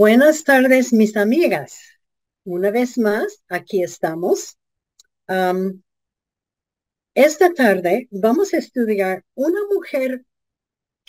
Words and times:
Buenas 0.00 0.44
tardes, 0.44 0.94
mis 0.94 1.14
amigas. 1.14 1.78
Una 2.44 2.70
vez 2.70 2.96
más, 2.96 3.44
aquí 3.50 3.82
estamos. 3.82 4.56
esta 7.14 7.52
tarde 7.52 8.08
vamos 8.10 8.54
a 8.54 8.56
estudiar 8.56 9.26
una 9.34 9.60
mujer 9.70 10.24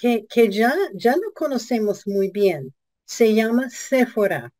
que, 0.01 0.25
que 0.27 0.49
ya, 0.49 0.73
ya 0.95 1.15
no 1.15 1.31
conocemos 1.31 2.07
muy 2.07 2.31
bien. 2.31 2.73
Se 3.05 3.35
llama 3.35 3.69
Séfora. 3.69 4.51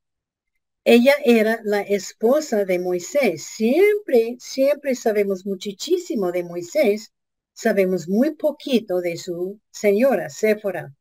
Ella 0.84 1.16
era 1.26 1.60
la 1.64 1.82
esposa 1.82 2.64
de 2.64 2.78
Moisés. 2.78 3.44
Siempre, 3.44 4.38
siempre 4.40 4.94
sabemos 4.94 5.44
muchísimo 5.44 6.32
de 6.32 6.44
Moisés. 6.44 7.12
Sabemos 7.54 8.08
muy 8.08 8.36
poquito 8.36 9.02
de 9.02 9.18
su 9.18 9.60
señora, 9.72 10.30
Séfora. 10.30 10.94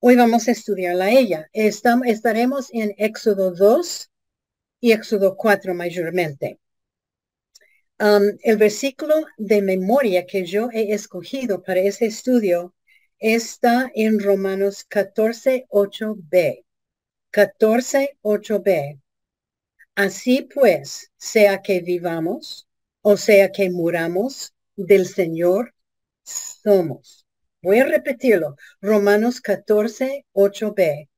Hoy 0.00 0.16
vamos 0.16 0.48
a 0.48 0.52
estudiarla 0.52 1.06
a 1.06 1.10
ella. 1.10 1.50
estaremos 1.52 2.68
en 2.72 2.94
Éxodo 2.96 3.52
2 3.52 4.10
y 4.80 4.92
Éxodo 4.92 5.36
4 5.36 5.74
mayormente. 5.74 6.58
Um, 8.00 8.38
el 8.42 8.56
versículo 8.56 9.26
de 9.36 9.60
memoria 9.60 10.24
que 10.24 10.46
yo 10.46 10.70
he 10.72 10.94
escogido 10.94 11.62
para 11.62 11.80
ese 11.80 12.06
estudio 12.06 12.72
está 13.18 13.90
en 13.94 14.20
Romanos 14.20 14.84
14, 14.84 15.66
8b. 15.70 16.64
14, 17.30 18.18
8b. 18.22 19.00
Así 19.94 20.48
pues, 20.52 21.12
sea 21.16 21.60
que 21.62 21.80
vivamos 21.80 22.68
o 23.02 23.16
sea 23.16 23.50
que 23.52 23.70
muramos, 23.70 24.54
del 24.76 25.06
Señor 25.06 25.74
somos. 26.24 27.26
Voy 27.62 27.78
a 27.78 27.86
repetirlo. 27.86 28.56
Romanos 28.82 29.40
14, 29.40 30.26
8b. 30.34 31.08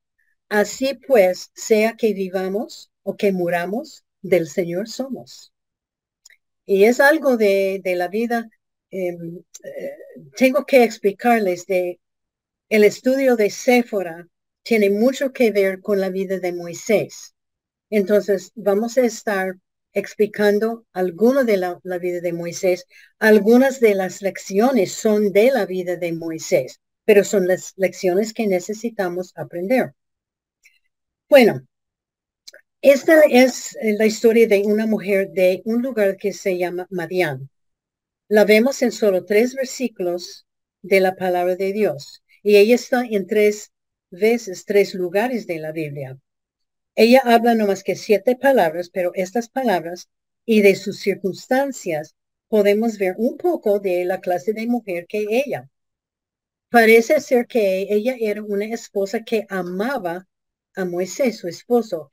Así 0.49 0.93
pues, 1.05 1.51
sea 1.53 1.95
que 1.97 2.13
vivamos 2.13 2.91
o 3.03 3.17
que 3.17 3.31
muramos, 3.31 4.05
del 4.21 4.47
Señor 4.47 4.87
somos. 4.87 5.51
Y 6.65 6.85
es 6.85 6.99
algo 6.99 7.35
de, 7.35 7.81
la 7.83 8.07
vida. 8.07 8.49
Em, 8.91 9.41
eh, 9.63 9.97
tengo 10.35 10.65
que 10.65 10.83
explicarles 10.83 11.65
de 11.65 11.99
el 12.69 12.83
estudio 12.83 13.35
de 13.35 13.49
Séfora 13.49 14.27
tiene 14.63 14.89
mucho 14.89 15.33
que 15.33 15.51
ver 15.51 15.81
con 15.81 15.99
la 15.99 16.09
vida 16.09 16.39
de 16.39 16.53
Moisés. 16.53 17.33
Entonces, 17.89 18.51
vamos 18.55 18.97
a 18.97 19.01
estar 19.01 19.55
explicando 19.93 20.85
alguno 20.93 21.43
de 21.43 21.57
la, 21.57 21.79
vida 21.99 22.21
de 22.21 22.33
Moisés. 22.33 22.87
Algunas 23.19 23.79
de 23.79 23.95
las 23.95 24.21
lecciones 24.21 24.93
son 24.93 25.31
de 25.33 25.51
la 25.51 25.65
vida 25.65 25.97
de 25.97 26.13
Moisés, 26.13 26.79
pero 27.05 27.23
son 27.23 27.47
las 27.47 27.73
lecciones 27.77 28.33
que 28.33 28.47
necesitamos 28.47 29.33
aprender. 29.35 29.93
Bueno, 31.29 31.61
esta 32.81 33.21
es 33.29 33.77
la 33.81 34.05
historia 34.05 34.47
de 34.47 34.63
una 34.65 34.87
mujer 34.87 35.29
de 35.31 35.61
un 35.65 35.81
lugar 35.81 36.17
que 36.17 36.33
se 36.33 36.57
llama 36.57 36.87
Madián. 36.89 37.50
La 38.31 38.45
vemos 38.45 38.81
en 38.81 38.93
solo 38.93 39.25
tres 39.25 39.55
versículos 39.55 40.45
de 40.81 41.01
la 41.01 41.17
palabra 41.17 41.57
de 41.57 41.73
Dios 41.73 42.23
y 42.41 42.55
ella 42.55 42.75
está 42.75 43.03
en 43.03 43.27
tres 43.27 43.73
veces, 44.09 44.63
tres 44.63 44.93
lugares 44.93 45.47
de 45.47 45.59
la 45.59 45.73
Biblia. 45.73 46.17
Ella 46.95 47.21
habla 47.25 47.55
no 47.55 47.67
más 47.67 47.83
que 47.83 47.97
siete 47.97 48.37
palabras, 48.37 48.89
pero 48.89 49.11
estas 49.15 49.49
palabras 49.49 50.07
y 50.45 50.61
de 50.61 50.75
sus 50.75 51.01
circunstancias 51.01 52.15
podemos 52.47 52.97
ver 52.97 53.15
un 53.17 53.35
poco 53.35 53.81
de 53.81 54.05
la 54.05 54.21
clase 54.21 54.53
de 54.53 54.65
mujer 54.65 55.07
que 55.09 55.25
ella. 55.29 55.69
Parece 56.69 57.19
ser 57.19 57.47
que 57.47 57.81
ella 57.89 58.15
era 58.17 58.41
una 58.43 58.63
esposa 58.63 59.25
que 59.25 59.45
amaba 59.49 60.25
a 60.75 60.85
Moisés, 60.85 61.37
su 61.37 61.49
esposo, 61.49 62.11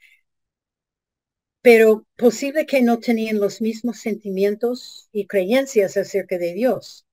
pero 1.63 2.07
posible 2.17 2.67
que 2.67 2.83
no 2.83 2.99
tenían 2.99 3.41
los 3.41 3.61
mismos 3.61 3.99
sentimientos 3.99 5.09
y 5.13 5.27
creencias 5.27 5.97
acerca 5.97 6.39
de 6.39 6.55
Dios 6.55 7.05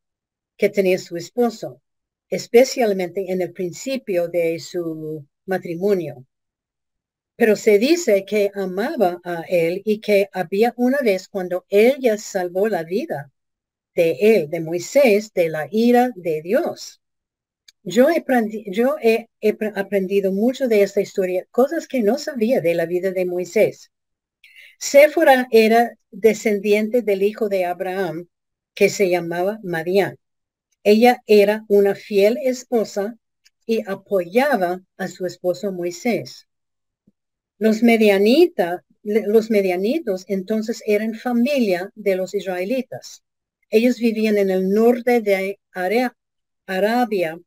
que 0.57 0.69
tenía 0.69 0.97
su 0.99 1.17
esposo, 1.17 1.81
especialmente 2.29 3.31
en 3.31 3.41
el 3.41 3.51
principio 3.53 4.27
de 4.27 4.59
su 4.59 5.25
matrimonio. 5.45 6.25
Pero 7.35 7.55
se 7.55 7.79
dice 7.79 8.23
que 8.25 8.51
amaba 8.53 9.19
a 9.23 9.43
él 9.49 9.81
y 9.83 9.99
que 9.99 10.29
había 10.31 10.73
una 10.77 10.99
vez 10.99 11.27
cuando 11.27 11.65
ella 11.69 12.17
salvó 12.17 12.69
la 12.69 12.83
vida 12.83 13.31
de 13.93 14.17
él, 14.21 14.49
de 14.49 14.61
Moisés, 14.61 15.33
de 15.33 15.49
la 15.49 15.67
ira 15.71 16.11
de 16.15 16.41
Dios. 16.41 17.01
Yo 17.83 18.09
he, 18.09 18.23
yo 18.71 18.95
he, 19.01 19.27
aprendido 19.75 20.31
mucho 20.31 20.67
de 20.67 20.81
esta 20.81 21.01
historia, 21.01 21.45
cosas 21.51 21.87
que 21.87 22.01
no 22.01 22.17
sabía 22.17 22.61
de 22.61 22.73
la 22.73 22.85
vida 22.85 23.11
de 23.11 23.25
Moisés. 23.25 23.91
Séfora 24.79 25.47
era 25.51 25.97
descendiente 26.11 27.01
del 27.01 27.23
hijo 27.23 27.49
de 27.49 27.65
Abraham, 27.65 28.27
que 28.73 28.89
se 28.89 29.09
llamaba 29.09 29.59
Madián. 29.63 30.17
Ella 30.83 31.21
era 31.25 31.65
una 31.67 31.95
fiel 31.95 32.37
esposa 32.43 33.15
y 33.65 33.81
apoyaba 33.89 34.81
a 34.97 35.07
su 35.07 35.25
esposo 35.25 35.71
Moisés. 35.71 36.47
Los, 37.57 37.83
medianita, 37.83 38.83
los 39.03 39.49
medianitos 39.49 40.25
entonces 40.27 40.83
eran 40.85 41.15
familia 41.15 41.89
de 41.95 42.15
los 42.15 42.35
israelitas. 42.35 43.23
Ellos 43.69 43.97
vivían 43.97 44.37
en 44.37 44.49
el 44.49 44.69
norte 44.69 45.21
de 45.21 45.59
Arabia. 46.67 47.39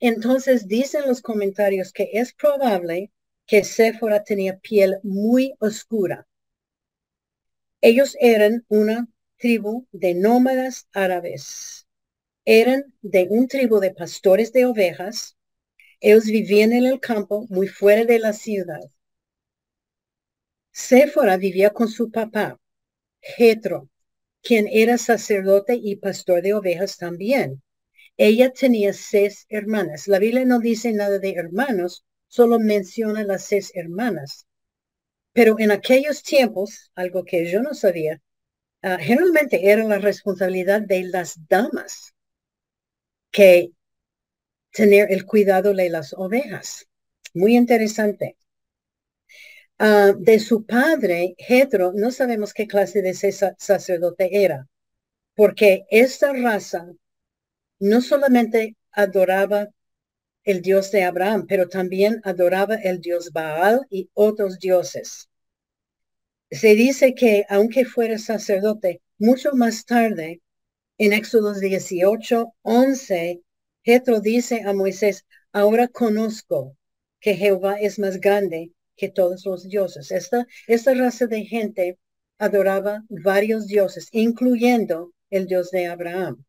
Entonces 0.00 0.66
dicen 0.66 1.02
los 1.06 1.20
comentarios 1.20 1.92
que 1.92 2.10
es 2.12 2.32
probable 2.32 3.12
que 3.46 3.64
Séfora 3.64 4.24
tenía 4.24 4.58
piel 4.58 4.98
muy 5.02 5.54
oscura. 5.58 6.26
Ellos 7.84 8.16
eran 8.18 8.64
una 8.68 9.08
tribu 9.36 9.86
de 9.92 10.14
nómadas 10.14 10.88
árabes. 10.94 11.86
Eran 12.46 12.94
de 13.02 13.26
un 13.28 13.46
tribu 13.46 13.78
de 13.78 13.90
pastores 13.90 14.54
de 14.54 14.64
ovejas. 14.64 15.36
Ellos 16.00 16.24
vivían 16.24 16.72
en 16.72 16.86
el 16.86 16.98
campo, 16.98 17.46
muy 17.50 17.68
fuera 17.68 18.06
de 18.06 18.18
la 18.20 18.32
ciudad. 18.32 18.80
Séfora 20.72 21.36
vivía 21.36 21.74
con 21.74 21.88
su 21.88 22.10
papá, 22.10 22.58
Jetro, 23.20 23.90
quien 24.40 24.66
era 24.70 24.96
sacerdote 24.96 25.78
y 25.78 25.96
pastor 25.96 26.40
de 26.40 26.54
ovejas 26.54 26.96
también. 26.96 27.62
Ella 28.16 28.50
tenía 28.50 28.94
seis 28.94 29.44
hermanas. 29.50 30.08
La 30.08 30.18
Biblia 30.18 30.46
no 30.46 30.58
dice 30.58 30.90
nada 30.94 31.18
de 31.18 31.32
hermanos, 31.34 32.06
solo 32.28 32.58
menciona 32.58 33.24
las 33.24 33.44
seis 33.44 33.72
hermanas. 33.74 34.46
Pero 35.34 35.56
en 35.58 35.70
aquellos 35.70 36.22
tiempos, 36.22 36.90
algo 36.94 37.24
que 37.24 37.50
yo 37.50 37.60
no 37.62 37.74
sabía, 37.74 38.22
ah, 38.82 38.98
generalmente 39.00 39.70
era 39.70 39.84
la 39.84 39.98
responsabilidad 39.98 40.82
de 40.82 41.04
las 41.04 41.36
damas 41.48 42.14
que 43.32 43.72
tener 44.72 45.10
el 45.10 45.24
cuidado 45.24 45.72
de 45.72 45.88
las 45.88 46.12
ovejas. 46.12 46.86
Muy 47.32 47.56
interesante. 47.56 48.36
Ah, 49.78 50.12
de 50.18 50.38
su 50.40 50.64
padre, 50.66 51.34
Jetro, 51.38 51.92
no 51.94 52.10
sabemos 52.10 52.52
qué 52.52 52.66
clase 52.66 53.02
de 53.02 53.14
sacerdote 53.14 54.42
era, 54.44 54.66
porque 55.36 55.84
esta 55.90 56.32
raza 56.32 56.86
no 57.80 58.00
solamente 58.02 58.76
adoraba 58.92 59.68
el 60.44 60.62
Dios 60.62 60.92
de 60.92 61.04
Abraham, 61.04 61.46
pero 61.48 61.68
también 61.68 62.20
adoraba 62.24 62.76
el 62.76 63.00
Dios 63.00 63.32
Baal 63.32 63.86
y 63.90 64.10
otros 64.14 64.58
dioses. 64.60 65.28
Se 66.50 66.74
dice 66.74 67.14
que 67.14 67.44
aunque 67.48 67.84
fuera 67.84 68.18
sacerdote, 68.18 69.02
mucho 69.18 69.52
más 69.54 69.84
tarde, 69.84 70.40
en 70.98 71.12
Éxodo 71.12 71.52
18, 71.54 72.54
11, 72.62 73.42
Jetro 73.82 74.20
dice 74.20 74.62
a 74.64 74.72
Moisés, 74.72 75.24
ahora 75.52 75.88
conozco 75.88 76.76
que 77.20 77.34
Jehová 77.34 77.76
es 77.80 77.98
más 77.98 78.20
grande 78.20 78.72
que 78.96 79.08
todos 79.08 79.44
los 79.44 79.68
dioses. 79.68 80.10
Esta, 80.10 80.46
esta 80.66 80.94
raza 80.94 81.26
de 81.26 81.44
gente 81.44 81.98
adoraba 82.38 83.04
varios 83.08 83.66
dioses, 83.66 84.08
incluyendo 84.12 85.12
el 85.30 85.46
Dios 85.46 85.70
de 85.70 85.86
Abraham. 85.86 86.44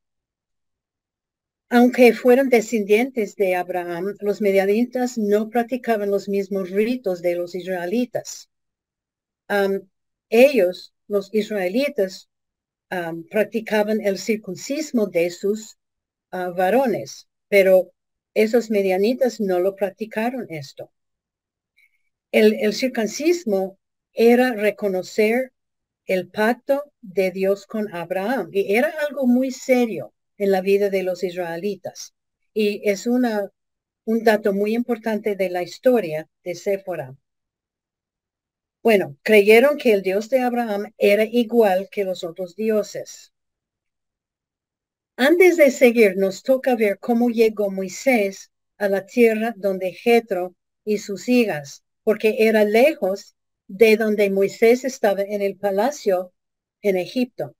Aunque 1.69 2.13
fueran 2.13 2.50
descendientes 2.50 3.36
de 3.36 3.56
Abraham, 3.56 4.15
los 4.19 4.39
medianitas 4.42 5.18
no 5.18 5.50
practicaban 5.50 6.12
los 6.12 6.30
mismos 6.30 6.69
ritos 6.69 7.21
de 7.21 7.36
los 7.36 7.56
israelitas. 7.56 8.50
Ellos, 10.30 10.94
los 11.07 11.33
israelitas, 11.33 12.30
practicaban 13.30 14.01
el 14.01 14.18
circuncismo 14.18 15.07
de 15.07 15.30
sus 15.30 15.77
ah, 16.31 16.50
varones, 16.56 17.27
pero 17.50 17.92
esos 18.33 18.69
medianitas 18.69 19.39
no 19.39 19.59
lo 19.59 19.75
practicaron 19.75 20.45
esto. 20.50 20.92
El, 22.31 22.74
circuncismo 22.74 23.80
era 24.13 24.53
reconocer 24.53 25.53
el 26.06 26.30
pacto 26.30 26.83
de 27.01 27.31
Dios 27.31 27.65
con 27.65 27.94
Abraham 27.95 28.50
y 28.51 28.75
era 28.75 28.94
algo 29.07 29.25
muy 29.25 29.51
serio 29.51 30.13
en 30.38 30.51
la 30.51 30.62
vida 30.62 30.89
de 30.89 31.03
los 31.03 31.24
israelitas. 31.24 32.13
Y 32.53 32.81
es 32.89 33.07
una, 33.07 33.50
un 34.03 34.24
dato 34.24 34.53
muy 34.53 34.75
importante 34.75 35.36
de 35.36 35.50
la 35.50 35.63
historia 35.63 36.27
de 36.44 36.56
Séfora. 36.56 37.15
Bueno, 38.85 39.17
creyeron 39.23 39.79
que 39.79 39.93
el 39.93 40.03
Dios 40.03 40.29
de 40.29 40.41
Abraham 40.41 40.93
era 40.99 41.23
igual 41.23 41.89
que 41.89 42.03
los 42.03 42.23
otros 42.23 42.55
dioses. 42.55 43.33
Antes 45.17 45.57
de 45.57 45.71
seguir, 45.71 46.17
nos 46.17 46.43
toca 46.43 46.75
ver 46.75 46.99
cómo 46.99 47.31
llegó 47.31 47.71
Moisés 47.71 48.51
a 48.77 48.87
la 48.87 49.07
tierra 49.07 49.55
donde 49.57 49.91
Jetro 49.91 50.53
y 50.83 50.99
sus 50.99 51.27
hijas, 51.29 51.83
porque 52.03 52.35
era 52.47 52.63
lejos 52.63 53.35
de 53.65 53.97
donde 53.97 54.29
Moisés 54.29 54.83
estaba 54.85 55.23
en 55.23 55.41
el 55.41 55.57
palacio 55.57 56.31
en 56.83 56.97
Egipto. 56.97 57.55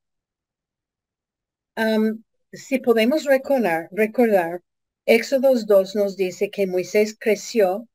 si 2.54 2.77
podemos 2.77 3.24
recordar, 3.24 3.88
recordar, 3.89 4.62
Éxodo 5.07 5.56
2 5.56 5.95
nos 5.95 6.18
dice 6.18 6.51
que 6.51 6.68
Moisés 6.68 7.18
creció 7.19 7.88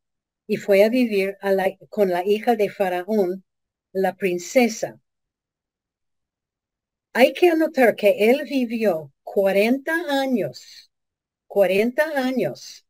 y 0.50 0.56
fue 0.56 0.82
a 0.82 0.88
vivir 0.88 1.38
con 1.90 2.10
la 2.10 2.26
hija 2.26 2.56
de 2.56 2.70
Faraón, 2.70 3.44
la 3.92 4.16
princesa. 4.16 5.00
Hay 7.12 7.32
que 7.34 7.50
anotar 7.50 7.94
que 7.94 8.30
él 8.30 8.42
vivió 8.50 9.12
40 9.22 9.92
años, 10.08 10.90
40 11.46 12.02
años, 12.16 12.84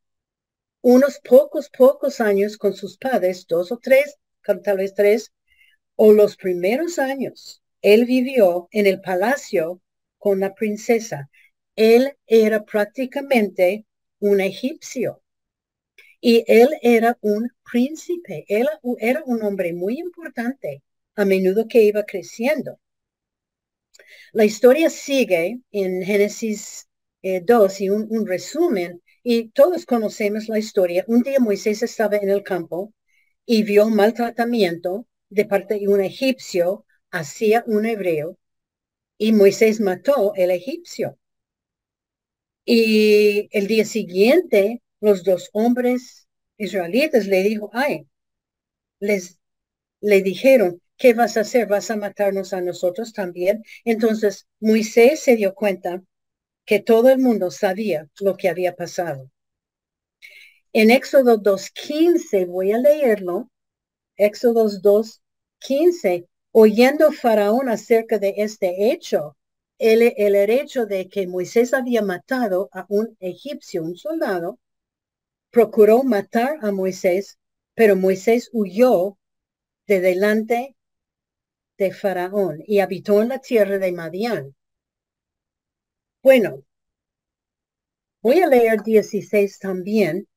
unos 0.80 1.20
pocos, 1.20 1.68
pocos 1.68 2.22
años 2.22 2.56
con 2.56 2.72
sus 2.72 2.96
padres, 2.96 3.46
dos 3.46 3.70
o 3.72 3.78
tres, 3.78 4.16
tal 4.64 4.78
vez 4.78 4.94
tres, 4.94 5.30
o 5.96 6.14
los 6.14 6.38
primeros 6.38 6.98
años. 6.98 7.62
Él 7.82 8.06
vivió 8.06 8.68
en 8.70 8.86
el 8.86 9.02
palacio 9.02 9.82
con 10.16 10.40
la 10.40 10.54
princesa. 10.54 11.28
Él 11.76 12.16
era 12.26 12.64
prácticamente 12.64 13.84
un 14.18 14.40
egipcio. 14.40 15.22
Y 16.20 16.44
él 16.46 16.68
era 16.82 17.18
un 17.22 17.50
príncipe, 17.70 18.44
él 18.48 18.68
era 18.98 19.22
un 19.26 19.42
hombre 19.42 19.72
muy 19.72 19.98
importante, 19.98 20.82
a 21.16 21.24
menudo 21.24 21.66
que 21.68 21.82
iba 21.82 22.04
creciendo. 22.04 22.78
La 24.32 24.44
historia 24.44 24.90
sigue 24.90 25.60
en 25.72 26.02
Génesis 26.02 26.88
2 27.22 27.80
eh, 27.80 27.84
y 27.84 27.88
un, 27.90 28.26
resumen, 28.26 29.02
y 29.22 29.48
todos 29.50 29.86
conocemos 29.86 30.48
la 30.48 30.58
historia. 30.58 31.04
Un 31.08 31.22
día 31.22 31.40
Moisés 31.40 31.82
estaba 31.82 32.16
en 32.16 32.30
el 32.30 32.42
campo 32.42 32.92
y 33.46 33.62
vio 33.64 33.88
maltratamiento 33.88 35.06
de 35.28 35.44
parte 35.44 35.78
de 35.78 35.88
un 35.88 36.00
egipcio 36.00 36.86
hacia 37.10 37.64
un 37.66 37.86
hebreo, 37.86 38.38
y 39.18 39.32
Moisés 39.32 39.80
mató 39.80 40.32
el 40.36 40.50
egipcio. 40.50 41.18
Y 42.64 43.48
el 43.52 43.66
día 43.66 43.84
siguiente 43.84 44.82
los 45.00 45.24
dos 45.24 45.50
hombres 45.52 46.28
israelitas 46.58 47.26
le 47.26 47.42
dijo, 47.42 47.70
ay, 47.72 48.06
les 49.00 49.38
le 50.00 50.22
dijeron, 50.22 50.82
¿qué 50.98 51.14
vas 51.14 51.36
a 51.36 51.42
hacer? 51.42 51.66
¿Vas 51.68 51.90
a 51.90 51.96
matarnos 51.96 52.52
a 52.52 52.60
nosotros 52.60 53.12
también? 53.12 53.64
Entonces 53.84 54.46
Moisés 54.60 55.20
se 55.20 55.36
dio 55.36 55.54
cuenta 55.54 56.02
que 56.66 56.80
todo 56.80 57.10
el 57.10 57.18
mundo 57.20 57.50
sabía 57.50 58.08
lo 58.20 58.36
que 58.36 58.48
había 58.48 58.76
pasado. 58.76 59.30
En 60.72 60.90
Éxodo 60.90 61.38
2.15, 61.38 62.44
voy 62.46 62.72
a 62.72 62.78
leerlo, 62.78 63.50
Éxodo 64.16 64.68
2.15, 64.68 66.26
oyendo 66.52 67.12
Faraón 67.12 67.68
acerca 67.68 68.18
de 68.18 68.34
este 68.38 68.92
hecho, 68.92 69.36
el, 69.78 70.14
el 70.16 70.36
hecho 70.50 70.86
de 70.86 71.08
que 71.08 71.26
Moisés 71.26 71.74
había 71.74 72.02
matado 72.02 72.68
a 72.72 72.86
un 72.88 73.16
egipcio, 73.20 73.82
un 73.82 73.96
soldado, 73.96 74.58
procuró 75.50 76.02
matar 76.02 76.58
a 76.62 76.70
Moisés, 76.70 77.38
pero 77.74 77.96
Moisés 77.96 78.50
huyó 78.52 79.18
de 79.86 80.00
delante 80.00 80.76
de 81.78 81.92
Faraón 81.92 82.58
y 82.66 82.80
habitó 82.80 83.22
en 83.22 83.28
la 83.30 83.38
tierra 83.38 83.78
de 83.78 83.92
Madián. 83.92 84.54
Bueno, 86.22 86.64
voy 88.22 88.40
a 88.40 88.46
leer 88.46 88.82
16 88.82 89.58
también. 89.58 90.28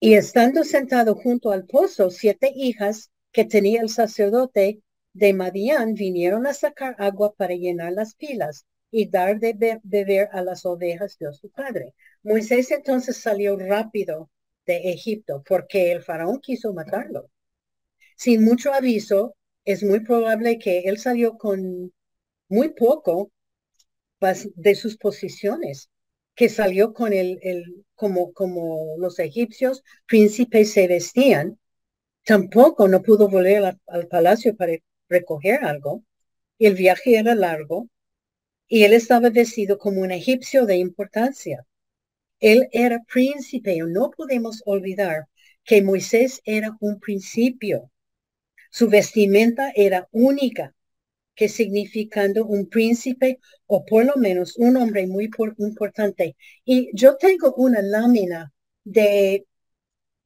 Y 0.00 0.14
estando 0.14 0.64
sentado 0.64 1.14
junto 1.14 1.52
al 1.52 1.66
pozo, 1.66 2.10
siete 2.10 2.52
hijas 2.54 3.10
que 3.32 3.44
tenía 3.44 3.80
el 3.80 3.90
sacerdote 3.90 4.82
de 5.12 5.32
Madián 5.34 5.94
vinieron 5.94 6.46
a 6.46 6.54
sacar 6.54 6.96
agua 6.98 7.34
para 7.34 7.54
llenar 7.54 7.92
las 7.92 8.14
pilas 8.14 8.66
y 8.90 9.08
dar 9.08 9.38
de 9.38 9.80
beber 9.82 10.28
a 10.32 10.42
las 10.42 10.64
ovejas 10.66 11.16
de 11.18 11.32
su 11.32 11.50
padre. 11.50 11.94
Moisés 12.22 12.70
entonces 12.70 13.16
salió 13.18 13.56
rápido 13.56 14.30
de 14.66 14.90
Egipto 14.90 15.42
porque 15.46 15.92
el 15.92 16.02
faraón 16.02 16.40
quiso 16.40 16.72
matarlo. 16.72 17.30
Sin 18.16 18.44
mucho 18.44 18.72
aviso, 18.72 19.36
es 19.64 19.82
muy 19.82 20.00
probable 20.00 20.58
que 20.58 20.80
él 20.80 20.98
salió 20.98 21.38
con 21.38 21.92
muy 22.48 22.70
poco 22.70 23.30
de 24.54 24.74
sus 24.74 24.96
posiciones, 24.98 25.90
que 26.34 26.48
salió 26.48 26.92
con 26.92 27.12
el, 27.12 27.38
el 27.42 27.84
como, 27.94 28.32
como 28.32 28.96
los 28.98 29.18
egipcios 29.18 29.82
príncipes 30.06 30.72
se 30.72 30.88
vestían, 30.88 31.58
tampoco 32.24 32.88
no 32.88 33.02
pudo 33.02 33.28
volver 33.28 33.78
al 33.86 34.08
palacio 34.08 34.56
para 34.56 34.74
recoger 35.08 35.64
algo. 35.64 36.04
El 36.58 36.74
viaje 36.74 37.18
era 37.18 37.34
largo 37.34 37.88
y 38.70 38.84
él 38.84 38.92
estaba 38.94 39.30
vestido 39.30 39.78
como 39.78 40.00
un 40.00 40.12
egipcio 40.12 40.64
de 40.64 40.76
importancia. 40.76 41.66
Él 42.38 42.68
era 42.72 43.02
príncipe, 43.12 43.76
no 43.88 44.10
podemos 44.12 44.62
olvidar 44.64 45.26
que 45.64 45.82
Moisés 45.82 46.40
era 46.44 46.76
un 46.80 47.00
principio. 47.00 47.90
Su 48.70 48.88
vestimenta 48.88 49.72
era 49.74 50.08
única, 50.12 50.72
que 51.34 51.48
significando 51.48 52.46
un 52.46 52.68
príncipe 52.68 53.40
o 53.66 53.84
por 53.84 54.04
lo 54.04 54.14
menos 54.16 54.56
un 54.56 54.76
hombre 54.76 55.08
muy 55.08 55.28
importante. 55.58 56.36
Y 56.64 56.90
yo 56.94 57.16
tengo 57.16 57.52
una 57.54 57.82
lámina 57.82 58.52
de, 58.84 59.46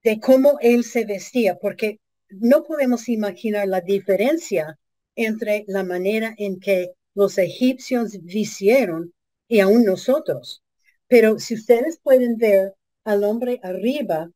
de 0.02 0.20
cómo 0.20 0.58
él 0.60 0.84
se 0.84 1.06
vestía, 1.06 1.56
porque 1.58 1.98
no 2.28 2.62
podemos 2.62 3.08
imaginar 3.08 3.68
la 3.68 3.80
diferencia 3.80 4.78
entre 5.16 5.64
la 5.66 5.82
manera 5.82 6.34
en 6.36 6.60
que 6.60 6.92
los 7.14 7.38
egipcios 7.38 8.20
vistieron 8.22 9.12
y 9.48 9.60
aún 9.60 9.84
nosotros. 9.84 10.62
Pero 11.08 11.38
si 11.38 11.54
ustedes 11.54 11.98
pueden 12.02 12.36
ver 12.36 12.74
al 13.04 13.24
hombre 13.24 13.60
arriba, 13.62 14.30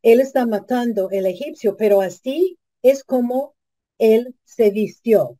él 0.00 0.20
está 0.20 0.46
matando 0.46 1.10
el 1.10 1.26
egipcio, 1.26 1.76
pero 1.76 2.00
así 2.00 2.58
es 2.80 3.04
como 3.04 3.54
él 3.98 4.34
se 4.44 4.70
vistió. 4.70 5.38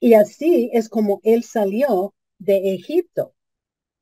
Y 0.00 0.12
así 0.14 0.68
es 0.74 0.88
como 0.90 1.20
él 1.24 1.44
salió 1.44 2.14
de 2.38 2.74
Egipto. 2.74 3.34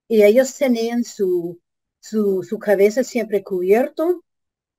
Y 0.08 0.22
ellos 0.24 0.56
tenían 0.56 1.04
su, 1.04 1.60
su, 2.00 2.42
su 2.44 2.58
cabeza 2.58 3.04
siempre 3.04 3.44
cubierto. 3.44 4.24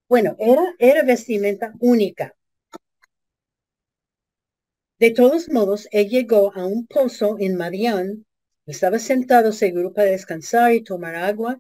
Bueno, 0.10 0.36
era, 0.40 0.64
era 0.80 1.04
vestimenta 1.04 1.74
única. 1.80 2.36
De 5.02 5.10
todos 5.10 5.50
modos, 5.50 5.88
él 5.90 6.10
llegó 6.10 6.54
a 6.54 6.68
un 6.68 6.86
pozo 6.86 7.38
en 7.40 7.58
Marián, 7.58 8.28
estaba 8.68 9.00
sentado 9.00 9.52
seguro 9.52 9.94
para 9.94 10.12
descansar 10.12 10.74
y 10.74 10.84
tomar 10.84 11.16
agua. 11.16 11.60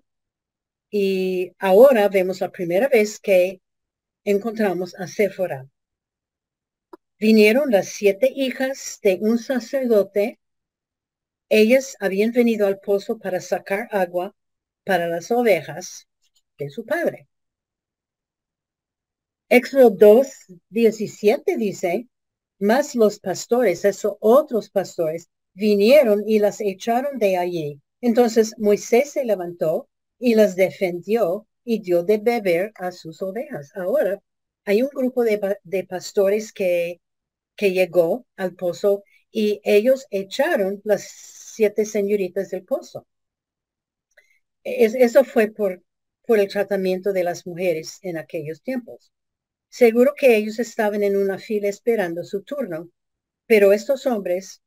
Y 0.92 1.52
ahora 1.58 2.08
vemos 2.08 2.40
la 2.40 2.52
primera 2.52 2.88
vez 2.88 3.20
que 3.20 3.60
encontramos 4.26 4.94
a 4.94 5.08
Séfora. 5.08 5.68
Vinieron 7.18 7.72
las 7.72 7.88
siete 7.88 8.32
hijas 8.32 9.00
de 9.02 9.18
un 9.22 9.40
sacerdote. 9.40 10.40
Ellas 11.50 11.98
habían 12.00 12.34
venido 12.34 12.68
al 12.68 12.80
pozo 12.80 13.18
para 13.18 13.42
sacar 13.42 13.88
agua 13.90 14.36
para 14.84 15.08
las 15.08 15.32
ovejas 15.32 16.08
de 16.60 16.70
su 16.70 16.86
padre. 16.86 17.28
Éxodo 19.50 19.90
2, 19.90 20.28
17 20.70 21.58
dice, 21.58 22.08
mas 22.62 22.96
los 22.96 23.20
pastores, 23.20 23.86
esos 23.86 24.16
otros 24.20 24.70
pastores, 24.70 25.30
vinieron 25.54 26.24
y 26.28 26.40
las 26.40 26.62
echaron 26.62 27.20
de 27.20 27.38
allí. 27.38 27.82
Entonces 28.02 28.54
Moisés 28.58 29.12
se 29.12 29.26
levantó 29.26 29.90
y 30.20 30.36
las 30.36 30.56
defendió 30.56 31.48
y 31.64 31.82
dio 31.82 32.04
de 32.04 32.20
beber 32.20 32.72
a 32.76 32.92
sus 32.92 33.22
ovejas. 33.22 33.72
Ahora 33.76 34.22
hay 34.66 34.82
un 34.84 34.90
grupo 34.90 35.24
de, 35.24 35.40
pastores 35.88 36.54
que, 36.54 37.02
que 37.56 37.72
llegó 37.72 38.26
al 38.38 38.56
pozo 38.56 39.04
y 39.32 39.62
ellos 39.64 40.06
echaron 40.12 40.82
las 40.84 41.04
siete 41.04 41.86
señoritas 41.86 42.50
del 42.52 42.64
pozo. 42.66 43.08
eso 44.64 45.24
fue 45.24 45.48
por, 45.50 45.84
por 46.26 46.40
el 46.40 46.48
tratamiento 46.48 47.14
de 47.14 47.24
las 47.24 47.46
mujeres 47.48 48.00
en 48.02 48.18
aquellos 48.18 48.62
tiempos. 48.62 49.12
Seguro 49.72 50.14
que 50.18 50.36
ellos 50.36 50.60
estaban 50.60 51.02
en 51.02 51.16
una 51.16 51.40
fila 51.40 51.70
esperando 51.70 52.26
su 52.26 52.44
turno, 52.44 52.90
pero 53.48 53.74
estos 53.74 54.06
hombres, 54.06 54.62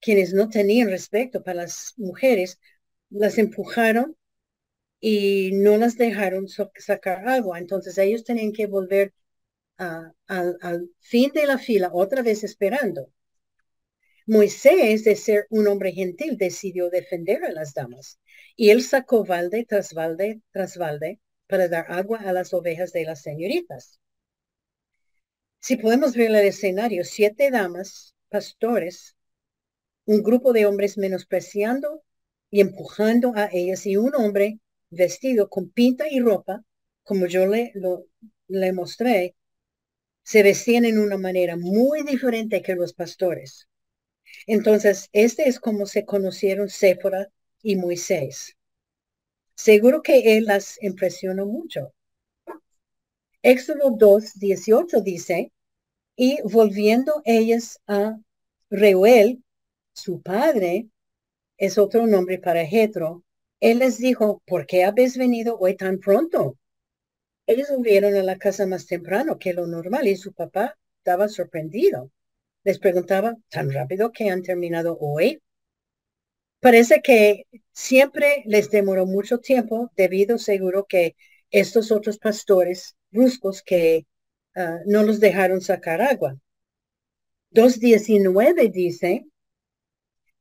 quienes 0.00 0.34
no 0.34 0.50
tenían 0.50 0.90
respeto 0.90 1.42
para 1.42 1.62
las 1.62 1.94
mujeres, 1.96 2.60
las 3.10 3.38
empujaron 3.38 4.16
y 5.00 5.52
no 5.54 5.78
las 5.78 5.96
dejaron 5.96 6.46
sacar 6.48 7.28
agua. 7.28 7.58
Entonces 7.58 7.96
ellos 7.98 8.24
tenían 8.24 8.52
que 8.52 8.66
volver 8.66 9.14
al 9.78 10.90
fin 11.00 11.32
de 11.32 11.46
la 11.46 11.58
fila 11.58 11.90
otra 11.92 12.22
vez 12.22 12.44
esperando. 12.44 13.10
Moisés, 14.26 15.04
de 15.04 15.16
ser 15.16 15.46
un 15.48 15.66
hombre 15.68 15.92
gentil, 15.92 16.36
decidió 16.36 16.90
defender 16.90 17.44
a 17.44 17.50
las 17.50 17.72
damas. 17.72 18.18
Y 18.56 18.68
él 18.70 18.82
sacó 18.82 19.24
balde 19.24 19.64
tras 19.66 19.94
balde 19.94 20.42
tras 20.52 20.76
balde 20.76 21.20
para 21.46 21.68
dar 21.68 21.86
agua 21.90 22.18
a 22.18 22.32
las 22.34 22.52
ovejas 22.52 22.92
de 22.92 23.04
las 23.04 23.22
señoritas. 23.22 24.00
Si 25.66 25.78
podemos 25.78 26.14
ver 26.14 26.28
el 26.28 26.46
escenario, 26.46 27.04
siete 27.04 27.50
damas, 27.50 28.14
pastores, 28.28 29.16
un 30.04 30.22
grupo 30.22 30.52
de 30.52 30.66
hombres 30.66 30.98
menospreciando 30.98 32.02
y 32.50 32.60
empujando 32.60 33.32
a 33.34 33.48
ellas 33.50 33.86
y 33.86 33.96
un 33.96 34.14
hombre 34.14 34.58
vestido 34.90 35.48
con 35.48 35.70
pinta 35.70 36.04
y 36.10 36.20
ropa, 36.20 36.62
como 37.02 37.24
yo 37.24 37.46
le, 37.46 37.72
mostré, 38.74 39.36
se 40.22 40.42
vestían 40.42 40.84
en 40.84 40.98
una 40.98 41.16
manera 41.16 41.56
muy 41.56 42.02
diferente 42.02 42.60
que 42.60 42.74
los 42.74 42.92
pastores. 42.92 43.66
Entonces, 44.46 45.08
este 45.12 45.48
es 45.48 45.58
como 45.58 45.86
se 45.86 46.04
conocieron 46.04 46.68
Séfora 46.68 47.30
y 47.62 47.76
Moisés. 47.76 48.54
Seguro 49.54 50.02
que 50.02 50.36
él 50.36 50.44
las 50.44 50.76
impresionó 50.82 51.46
mucho. 51.46 51.94
Éxodo 53.42 53.90
2, 53.90 54.34
18 54.34 55.00
dice, 55.00 55.53
y 56.16 56.38
volviendo 56.42 57.22
ellas 57.24 57.80
a 57.86 58.18
Reuel, 58.70 59.42
su 59.92 60.22
padre, 60.22 60.88
es 61.56 61.78
otro 61.78 62.06
nombre 62.06 62.38
para 62.38 62.66
Jetro, 62.66 63.24
él 63.60 63.78
les 63.78 63.98
dijo, 63.98 64.42
¿por 64.46 64.66
qué 64.66 64.84
habéis 64.84 65.16
venido 65.16 65.56
hoy 65.58 65.76
tan 65.76 65.98
pronto? 65.98 66.58
Ellos 67.46 67.68
volvieron 67.70 68.14
a 68.14 68.22
la 68.22 68.38
casa 68.38 68.66
más 68.66 68.86
temprano 68.86 69.38
que 69.38 69.52
lo 69.54 69.66
normal 69.66 70.08
y 70.08 70.16
su 70.16 70.32
papá 70.32 70.76
estaba 70.98 71.28
sorprendido. 71.28 72.10
Les 72.64 72.78
preguntaba, 72.78 73.36
¿tan 73.50 73.70
rápido 73.70 74.12
que 74.12 74.30
han 74.30 74.42
terminado 74.42 74.96
hoy? 74.98 75.40
Parece 76.60 77.02
que 77.02 77.44
siempre 77.72 78.42
les 78.46 78.70
demoró 78.70 79.06
mucho 79.06 79.38
tiempo 79.38 79.90
debido 79.96 80.38
seguro 80.38 80.86
que 80.86 81.14
estos 81.50 81.92
otros 81.92 82.18
pastores 82.18 82.96
bruscos 83.10 83.62
que 83.62 84.06
ah, 84.56 84.80
no 84.86 85.02
los 85.02 85.20
dejaron 85.20 85.60
sacar 85.60 86.00
agua. 86.00 86.36
2.19 87.52 88.70
dice, 88.72 89.26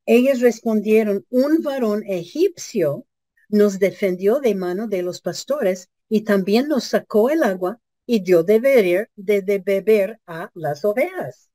ellos 0.05 0.41
respondieron, 0.41 1.25
un 1.29 1.62
varón 1.62 2.03
egipcio 2.08 3.05
nos 3.50 3.79
defendió 3.79 4.39
de 4.39 4.55
mano 4.55 4.88
de 4.88 5.03
los 5.03 5.22
pastores 5.22 5.89
y 6.10 6.22
también 6.22 6.67
nos 6.67 6.86
sacó 6.86 7.29
el 7.29 7.43
agua 7.43 7.79
y 8.05 8.22
dio 8.22 8.43
de 8.43 8.60
beber, 8.60 9.10
de, 9.15 9.41
beber 9.60 10.20
a 10.25 10.50
las 10.53 10.84
ovejas. 10.84 11.50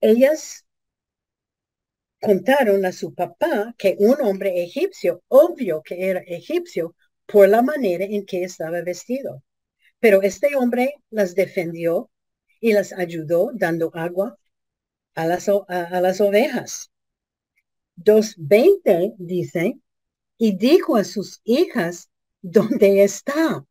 Ellas 0.00 0.64
contaron 2.20 2.84
a 2.84 2.92
su 2.92 3.14
papá 3.14 3.74
que 3.76 3.96
un 3.98 4.20
hombre 4.20 4.62
egipcio, 4.62 5.22
obvio 5.28 5.82
que 5.82 6.08
era 6.08 6.20
egipcio, 6.20 6.94
por 7.26 7.48
la 7.48 7.62
manera 7.62 8.04
en 8.04 8.24
que 8.26 8.44
estaba 8.44 8.82
vestido. 8.82 9.42
Pero 10.04 10.20
este 10.20 10.54
hombre 10.54 10.96
las 11.08 11.34
defendió 11.34 12.10
y 12.60 12.74
las 12.74 12.92
ayudó 12.92 13.52
dando 13.54 13.90
agua 13.94 14.38
a 15.14 15.24
las, 15.24 15.48
a, 15.48 16.00
las 16.02 16.20
ovejas. 16.20 16.90
2.20 17.96 19.14
dice, 19.16 19.78
y 20.36 20.58
dijo 20.58 20.98
a 20.98 21.04
sus 21.04 21.40
hijas, 21.44 22.10
¿dónde 22.42 23.02
está? 23.02 23.64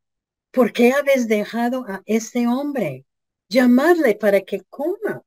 ¿Por 0.50 0.74
qué 0.74 0.94
habéis 0.94 1.28
dejado 1.28 1.86
a 1.88 2.02
este 2.08 2.48
hombre? 2.48 3.06
Llamadle 3.48 4.16
para 4.16 4.42
que 4.42 4.64
coma. 4.72 5.22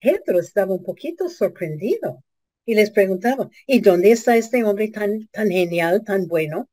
Pedro 0.00 0.38
estaba 0.38 0.74
un 0.74 0.82
poquito 0.82 1.30
sorprendido 1.30 2.22
y 2.66 2.74
les 2.74 2.90
preguntaba, 2.90 3.48
¿y 3.66 3.80
dónde 3.80 4.10
está 4.10 4.36
este 4.36 4.62
hombre 4.64 4.88
tan, 4.88 5.26
tan 5.28 5.48
genial, 5.48 6.04
tan 6.04 6.26
bueno? 6.26 6.68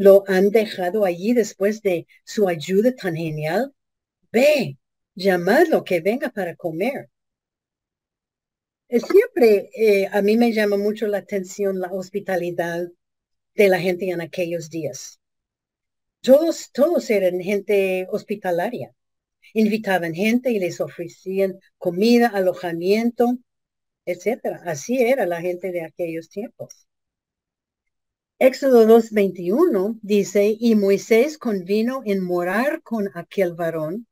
¿Lo 0.00 0.24
han 0.28 0.48
dejado 0.48 1.04
allí 1.04 1.34
después 1.34 1.82
de 1.82 2.06
su 2.24 2.48
ayuda 2.48 2.94
tan 2.96 3.16
genial? 3.16 3.74
Ve, 4.32 4.78
llamadlo 5.14 5.84
que 5.84 6.00
venga 6.00 6.30
para 6.30 6.56
comer. 6.56 7.10
Siempre 8.88 9.68
eh, 9.74 10.08
a 10.10 10.22
mí 10.22 10.38
me 10.38 10.52
llama 10.54 10.78
mucho 10.78 11.06
la 11.06 11.18
atención 11.18 11.80
la 11.80 11.92
hospitalidad 11.92 12.88
de 13.54 13.68
la 13.68 13.78
gente 13.78 14.08
en 14.08 14.22
aquellos 14.22 14.70
días. 14.70 15.20
Todos, 16.22 16.72
todos 16.72 17.10
eran 17.10 17.38
gente 17.40 18.06
hospitalaria. 18.10 18.94
Invitaban 19.52 20.14
gente 20.14 20.50
y 20.50 20.58
les 20.60 20.80
ofrecían 20.80 21.60
comida, 21.76 22.28
alojamiento, 22.28 23.36
etcétera. 24.06 24.62
Así 24.64 25.02
era 25.02 25.26
la 25.26 25.42
gente 25.42 25.72
de 25.72 25.82
aquellos 25.82 26.30
tiempos. 26.30 26.86
Éxodo 28.42 28.86
2.21 28.86 29.98
dice, 30.00 30.56
y 30.58 30.74
Moisés 30.74 31.36
convino 31.36 32.00
en 32.06 32.24
morar 32.24 32.80
con 32.82 33.10
aquel 33.12 33.52
varón, 33.52 34.06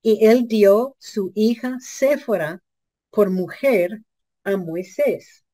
y 0.00 0.24
él 0.24 0.48
dio 0.48 0.96
su 0.98 1.32
hija 1.34 1.76
Séfora 1.80 2.62
por 3.10 3.28
mujer 3.28 4.00
a 4.42 4.56
Moisés. 4.56 5.44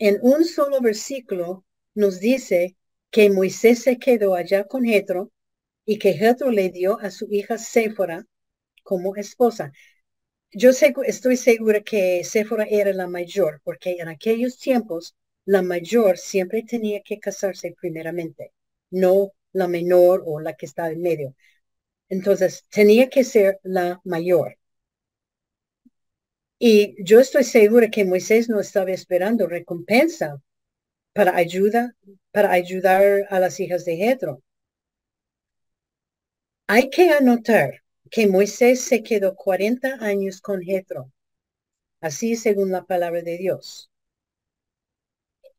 En 0.00 0.18
un 0.22 0.44
solo 0.44 0.80
versículo 0.80 1.64
nos 1.94 2.18
dice 2.18 2.76
que 3.12 3.30
Moisés 3.30 3.84
se 3.84 4.00
quedó 4.00 4.34
allá 4.34 4.64
con 4.64 4.82
Jetro 4.84 5.30
y 5.86 6.00
que 6.00 6.14
Jetro 6.14 6.50
le 6.50 6.70
dio 6.70 6.98
a 6.98 7.12
su 7.12 7.28
hija 7.30 7.56
Séfora 7.56 8.26
como 8.82 9.14
esposa. 9.14 9.70
Yo 10.50 10.70
estoy 10.70 11.36
segura 11.36 11.82
que 11.82 12.24
Séfora 12.24 12.64
era 12.64 12.92
la 12.92 13.06
mayor, 13.06 13.60
porque 13.62 13.92
en 14.00 14.08
aquellos 14.08 14.58
tiempos 14.58 15.14
la 15.46 15.62
mayor 15.62 16.18
siempre 16.18 16.62
tenía 16.62 17.02
que 17.02 17.18
casarse 17.18 17.74
primeramente, 17.80 18.52
no 18.90 19.32
la 19.52 19.68
menor 19.68 20.22
o 20.26 20.40
la 20.40 20.54
que 20.54 20.66
estaba 20.66 20.90
en 20.90 21.02
medio. 21.02 21.34
Entonces, 22.08 22.64
tenía 22.70 23.08
que 23.10 23.24
ser 23.24 23.60
la 23.64 24.00
mayor. 24.04 24.58
Y 26.58 26.96
yo 27.04 27.20
estoy 27.20 27.44
segura 27.44 27.90
que 27.90 28.04
Moisés 28.04 28.48
no 28.48 28.58
estaba 28.60 28.90
esperando 28.90 29.46
recompensa 29.46 30.40
para 31.14 31.36
ayuda, 31.36 31.96
para 32.32 32.52
ayudar 32.52 33.26
a 33.30 33.40
las 33.40 33.60
hijas 33.60 33.84
de 33.84 33.96
Jetro. 33.96 34.42
Hay 36.66 36.90
que 36.90 37.10
anotar 37.10 37.82
que 38.10 38.26
Moisés 38.26 38.82
se 38.82 39.02
quedó 39.02 39.34
40 39.34 39.96
años 40.04 40.42
con 40.42 40.60
Jetro, 40.60 41.10
así 42.00 42.36
según 42.36 42.72
la 42.72 42.84
palabra 42.84 43.22
de 43.22 43.38
Dios. 43.38 43.90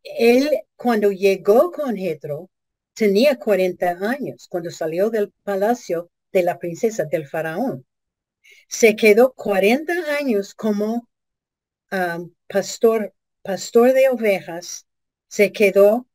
Él, 0.05 0.49
cuando 0.75 1.11
llegó 1.11 1.71
con 1.71 1.95
Jetro, 1.97 2.49
tenía 2.93 3.37
40 3.37 3.97
años, 4.01 4.47
cuando 4.47 4.71
salió 4.71 5.09
del 5.09 5.31
palacio 5.43 6.11
de 6.31 6.43
la 6.43 6.59
princesa 6.59 7.05
del 7.05 7.27
faraón. 7.27 7.85
Se 8.67 8.95
quedó 8.95 9.33
40 9.33 9.93
años 10.17 10.53
como 10.55 11.09
um, 11.91 12.31
pastor, 12.47 13.13
pastor 13.41 13.93
de 13.93 14.09
ovejas 14.09 14.85
se 15.27 15.51
quedó 15.51 16.07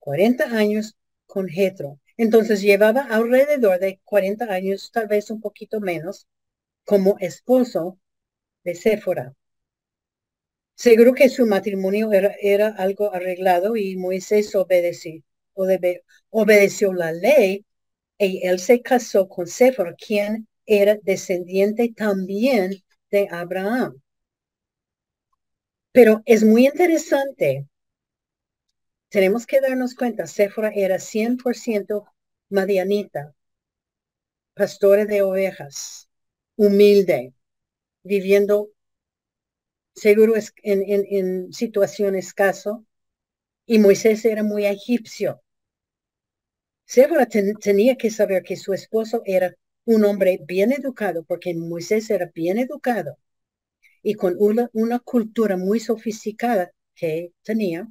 40 0.00 0.44
años 0.44 0.96
con 1.26 1.48
Jetro. 1.48 2.00
Entonces 2.16 2.62
llevaba 2.62 3.02
alrededor 3.02 3.78
de 3.78 4.00
40 4.04 4.46
años, 4.46 4.90
tal 4.92 5.08
vez 5.08 5.30
un 5.30 5.40
poquito 5.40 5.80
menos, 5.80 6.26
como 6.84 7.16
esposo 7.20 7.98
de 8.64 8.74
Séfora. 8.74 9.34
Seguro 10.74 11.14
que 11.14 11.28
su 11.28 11.46
matrimonio 11.46 12.10
era, 12.12 12.68
algo 12.76 13.14
arreglado 13.14 13.76
y 13.76 13.96
Moisés 13.96 14.54
obedeció, 14.54 15.22
obedeció 16.30 16.92
la 16.92 17.12
ley 17.12 17.64
y 18.18 18.46
él 18.46 18.58
se 18.58 18.82
casó 18.82 19.28
con 19.28 19.46
Séfora, 19.46 19.94
quien 19.94 20.48
era 20.66 20.96
descendiente 21.02 21.92
también 21.96 22.72
de 23.10 23.28
Abraham. 23.30 24.00
Pero 25.92 26.22
es 26.26 26.42
muy 26.44 26.66
interesante 26.66 27.66
tenemos 29.14 29.46
que 29.46 29.60
darnos 29.60 29.94
cuenta, 29.94 30.26
Séfora 30.26 30.72
era 30.74 30.98
100% 30.98 32.04
madianita, 32.48 33.32
pastora 34.54 35.04
de 35.04 35.22
ovejas, 35.22 36.08
humilde, 36.56 37.32
viviendo 38.02 38.70
seguro 39.94 40.34
en, 40.36 40.82
en, 40.86 41.52
situación 41.52 42.14
escaso, 42.16 42.84
y 43.66 43.78
Moisés 43.78 44.24
era 44.24 44.42
muy 44.42 44.66
egipcio. 44.66 45.42
Séfora 46.86 47.26
tenía 47.26 47.96
que 47.96 48.10
saber 48.10 48.42
que 48.42 48.56
su 48.56 48.72
esposo 48.72 49.22
era 49.24 49.54
un 49.84 50.04
hombre 50.04 50.40
bien 50.46 50.72
educado, 50.72 51.24
porque 51.24 51.54
Moisés 51.54 52.10
era 52.10 52.30
bien 52.34 52.58
educado 52.58 53.18
y 54.02 54.14
con 54.14 54.36
una, 54.38 54.70
una 54.74 55.00
cultura 55.00 55.56
muy 55.56 55.80
sofisticada 55.80 56.70
que 56.94 57.32
tenía, 57.42 57.88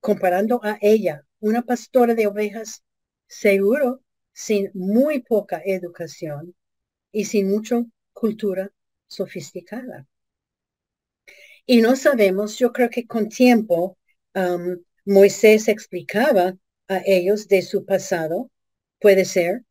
comparando 0.00 0.60
a 0.62 0.78
ella, 0.80 1.26
una 1.40 1.62
pastora 1.62 2.14
de 2.14 2.26
ovejas, 2.26 2.84
seguro, 3.26 4.02
sin 4.32 4.70
muy 4.74 5.22
poca 5.22 5.62
educación 5.64 6.54
y 7.12 7.24
sin 7.24 7.50
mucha 7.50 7.82
cultura 8.12 8.70
sofisticada. 9.06 10.06
Y 11.66 11.80
no 11.80 11.96
sabemos, 11.96 12.58
yo 12.58 12.72
creo 12.72 12.90
que 12.90 13.06
con 13.06 13.28
tiempo 13.28 13.96
Moisés 15.04 15.68
explicaba 15.68 16.56
a 16.88 17.02
ellos 17.04 17.48
de 17.48 17.62
su 17.62 17.84
pasado, 17.84 18.50
puede 19.00 19.24
ser, 19.24 19.64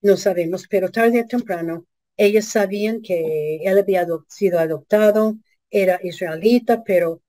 no 0.00 0.16
sabemos, 0.16 0.66
pero 0.68 0.90
tarde 0.90 1.22
o 1.22 1.26
temprano 1.26 1.86
ellos 2.16 2.46
sabían 2.46 3.02
que 3.02 3.58
él 3.62 3.78
había 3.78 4.06
sido 4.28 4.58
adoptado, 4.58 5.36
era 5.70 6.00
israelita, 6.02 6.82
pero 6.82 7.22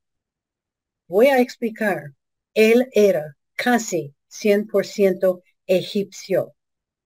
voy 1.07 1.27
a 1.27 1.39
explicar, 1.39 2.13
él 2.53 2.88
era 2.93 3.36
casi 3.55 4.13
100% 4.29 5.41
egipcio 5.65 6.53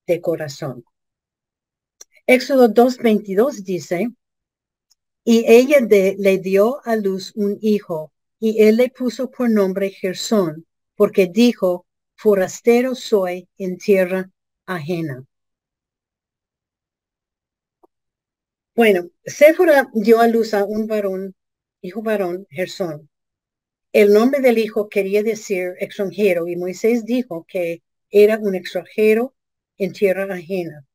de 0.06 0.20
corazón. 0.20 0.84
Éxodo 2.26 2.68
2.22 2.68 3.64
dice, 3.64 4.08
y 5.24 5.44
ella 5.46 5.78
le 5.80 6.38
dio 6.38 6.80
a 6.84 6.96
luz 6.96 7.32
un 7.36 7.58
hijo, 7.60 8.12
y 8.40 8.62
él 8.62 8.76
le 8.76 8.90
puso 8.90 9.30
por 9.30 9.48
nombre 9.50 9.90
Gersón, 9.90 10.66
porque 10.96 11.28
dijo, 11.28 11.86
forastero 12.16 12.94
soy 12.94 13.48
en 13.58 13.78
tierra 13.78 14.30
ajena. 14.66 15.24
Bueno, 18.74 19.10
Séfora 19.24 19.88
dio 19.92 20.20
a 20.20 20.28
luz 20.28 20.54
a 20.54 20.64
un 20.64 20.86
varón, 20.86 21.34
hijo 21.82 22.02
varón, 22.02 22.46
Gersón. 22.50 23.08
El 23.92 24.12
nombre 24.12 24.40
del 24.40 24.58
hijo 24.58 24.88
quería 24.88 25.22
decir 25.22 25.74
extranjero 25.78 26.48
y 26.48 26.56
Moisés 26.56 27.04
dijo 27.04 27.44
que 27.46 27.82
era 28.10 28.38
un 28.38 28.54
extranjero 28.54 29.34
en 29.76 29.92
tierra 29.92 30.32
ajena. 30.34 30.86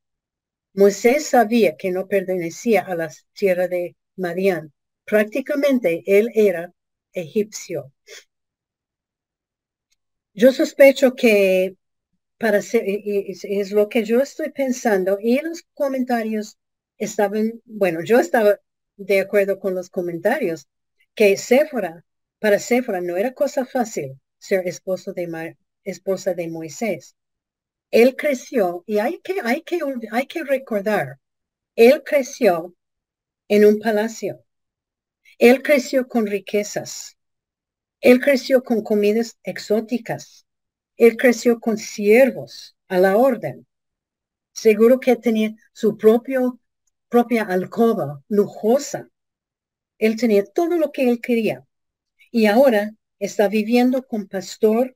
Moisés 0.73 1.27
sabía 1.27 1.77
que 1.77 1.91
no 1.91 2.07
pertenecía 2.07 2.81
a 2.81 2.95
la 2.95 3.11
tierra 3.33 3.67
de 3.67 3.95
Madián. 4.17 4.73
Prácticamente 5.05 6.03
él 6.05 6.29
era 6.35 6.73
egipcio. 7.13 7.93
Yo 10.33 10.51
sospecho 10.51 11.15
que 11.15 11.75
para 12.37 12.61
ser, 12.61 12.83
es 12.85 13.71
lo 13.71 13.89
que 13.89 14.03
yo 14.03 14.21
estoy 14.21 14.51
pensando 14.51 15.17
y 15.19 15.39
los 15.41 15.63
comentarios 15.73 16.57
estaban, 16.97 17.61
bueno, 17.65 18.03
yo 18.03 18.19
estaba 18.19 18.59
de 18.95 19.19
acuerdo 19.19 19.59
con 19.59 19.73
los 19.75 19.89
comentarios 19.89 20.67
que 21.15 21.37
Séfora, 21.37 22.05
para 22.39 22.59
Séfora 22.59 23.01
no 23.01 23.17
era 23.17 23.33
cosa 23.33 23.65
fácil 23.65 24.19
ser 24.37 24.67
esposo 24.67 25.13
de 25.13 25.55
esposa 25.83 26.33
de 26.33 26.47
Moisés. 26.47 27.15
Él 27.89 28.15
creció 28.15 28.83
y 28.85 28.99
hay 28.99 29.19
que, 29.19 29.39
hay 29.43 29.61
que, 29.61 29.79
hay 30.11 30.27
que 30.27 30.43
recordar, 30.43 31.19
él 31.75 32.03
creció 32.03 32.75
en 33.47 33.65
un 33.65 33.79
palacio. 33.79 34.43
Él 35.37 35.61
creció 35.61 36.07
con 36.07 36.27
riquezas. 36.27 37.17
Él 38.01 38.19
creció 38.19 38.63
con 38.63 38.81
comidas 38.83 39.37
exóticas. 39.43 40.45
Él 40.97 41.17
creció 41.17 41.59
con 41.59 41.77
siervos 41.77 42.75
a 42.87 42.99
la 42.99 43.17
orden. 43.17 43.67
Seguro 44.51 44.99
que 44.99 45.15
tenía 45.15 45.55
su 45.73 45.97
propio 45.97 46.59
propia 47.09 47.43
alcoba 47.43 48.23
lujosa. 48.27 49.09
Él 49.97 50.15
tenía 50.17 50.45
todo 50.45 50.77
lo 50.77 50.91
que 50.91 51.09
él 51.09 51.21
quería. 51.21 51.65
Y 52.31 52.45
ahora 52.47 52.91
está 53.19 53.47
viviendo 53.47 54.03
con 54.03 54.27
pastor, 54.27 54.95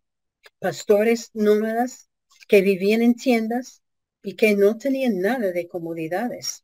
pastores 0.60 1.32
nómadas 1.34 2.10
que 2.48 2.62
vivían 2.62 3.02
en 3.02 3.16
tiendas 3.16 3.82
y 4.24 4.36
que 4.36 4.56
no 4.56 4.78
tenían 4.78 5.20
nada 5.20 5.52
de 5.52 5.68
comodidades. 5.68 6.64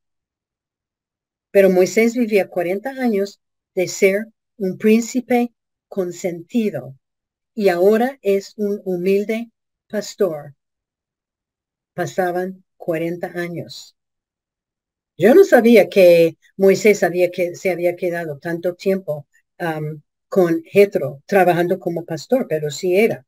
Pero 1.58 1.72
Moisés 1.72 2.14
vivía 2.14 2.50
40 2.50 2.92
años 3.02 3.40
de 3.74 3.88
ser 3.88 4.28
un 4.58 4.78
príncipe 4.78 5.52
consentido 5.88 6.96
y 7.56 7.70
ahora 7.70 8.20
es 8.22 8.54
un 8.58 8.80
humilde 8.86 9.50
pastor. 9.90 10.54
Pasaban 11.96 12.64
40 12.78 13.32
años. 13.34 13.96
Yo 15.18 15.34
no 15.34 15.44
sabía 15.44 15.90
que 15.90 16.38
Moisés 16.58 17.02
había 17.02 17.32
que, 17.32 17.56
se 17.56 17.72
había 17.72 17.96
quedado 17.96 18.38
tanto 18.38 18.76
tiempo 18.76 19.26
con 20.30 20.62
Jetro 20.64 21.24
trabajando 21.26 21.80
como 21.80 22.06
pastor, 22.06 22.46
pero 22.48 22.70
sí 22.70 22.96
era. 22.96 23.26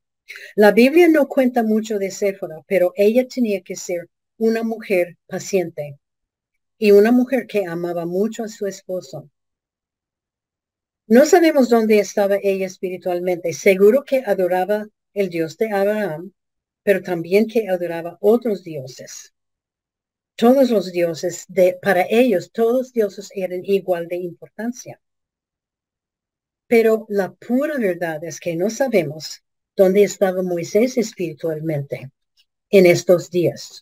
La 0.53 0.71
Biblia 0.71 1.07
no 1.09 1.27
cuenta 1.27 1.63
mucho 1.63 1.97
de 1.97 2.11
Séfora, 2.11 2.61
pero 2.67 2.93
ella 2.95 3.27
tenía 3.27 3.61
que 3.61 3.75
ser 3.75 4.07
una 4.37 4.61
mujer 4.61 5.17
paciente 5.25 5.97
y 6.79 6.89
una 6.91 7.11
mujer 7.11 7.45
que 7.45 7.67
amaba 7.67 8.07
mucho 8.07 8.43
a 8.43 8.47
su 8.47 8.65
esposo. 8.65 9.29
No 11.05 11.27
sabemos 11.27 11.69
dónde 11.69 11.99
estaba 11.99 12.37
ella 12.41 12.65
espiritualmente. 12.65 13.53
Seguro 13.53 14.03
que 14.03 14.23
adoraba 14.25 14.87
el 15.13 15.29
Dios 15.29 15.57
de 15.57 15.71
Abraham, 15.71 16.33
pero 16.81 17.03
también 17.03 17.45
que 17.45 17.69
adoraba 17.69 18.17
otros 18.21 18.63
dioses 18.63 19.33
todos 20.39 20.69
los 20.69 20.93
dioses, 20.93 21.43
de, 21.49 21.77
para 21.81 22.05
ellos 22.09 22.49
todos 22.53 22.77
los 22.77 22.93
dioses 22.93 23.29
eran 23.35 23.59
igual 23.65 24.07
de 24.07 24.15
importancia. 24.15 25.01
Pero 26.65 27.05
la 27.09 27.33
pura 27.33 27.77
verdad 27.77 28.23
es 28.23 28.39
que 28.39 28.55
no 28.55 28.69
sabemos 28.69 29.43
dónde 29.75 30.03
estaba 30.03 30.41
Moisés 30.41 30.97
espiritualmente 30.97 32.09
en 32.69 32.85
estos 32.85 33.29
días. 33.29 33.81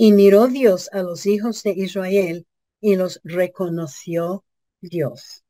Y 0.00 0.12
miró 0.12 0.46
Dios 0.46 0.88
a 0.92 1.02
los 1.02 1.26
hijos 1.26 1.64
de 1.64 1.72
Israel 1.72 2.46
y 2.80 2.94
los 2.94 3.20
reconoció 3.24 4.44
Dios. 4.80 5.42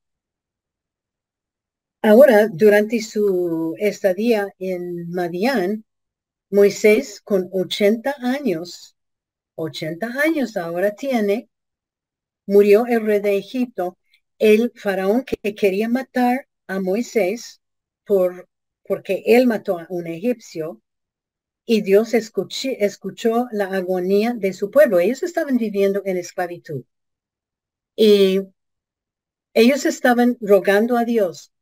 Ahora, 2.00 2.48
durante 2.48 3.02
su 3.02 3.74
estadía 3.78 4.48
en 4.58 5.10
Madián, 5.10 5.84
Moisés 6.48 7.20
con 7.20 7.50
80 7.52 8.14
años, 8.22 8.96
80 9.56 10.06
años 10.18 10.56
ahora 10.56 10.94
tiene, 10.94 11.50
murió 12.46 12.86
el 12.86 13.04
rey 13.04 13.20
de 13.20 13.36
Egipto, 13.36 13.98
el 14.38 14.72
faraón 14.74 15.24
que 15.24 15.54
quería 15.54 15.90
matar 15.90 16.48
a 16.68 16.80
Moisés 16.80 17.60
por, 18.06 18.48
porque 18.82 19.24
él 19.26 19.46
mató 19.46 19.78
a 19.78 19.86
un 19.90 20.06
egipcio 20.06 20.80
y 21.70 21.82
Dios 21.82 22.14
escuchó 22.14 23.46
la 23.52 23.66
agonía 23.66 24.32
de 24.32 24.54
su 24.54 24.70
pueblo. 24.70 25.00
Ellos 25.00 25.22
estaban 25.22 25.58
viviendo 25.58 26.00
en 26.06 26.16
esclavitud 26.16 26.84
y 27.94 28.40
ellos 29.52 29.84
estaban 29.84 30.38
rogando 30.40 30.96
a 30.96 31.04
Dios, 31.04 31.52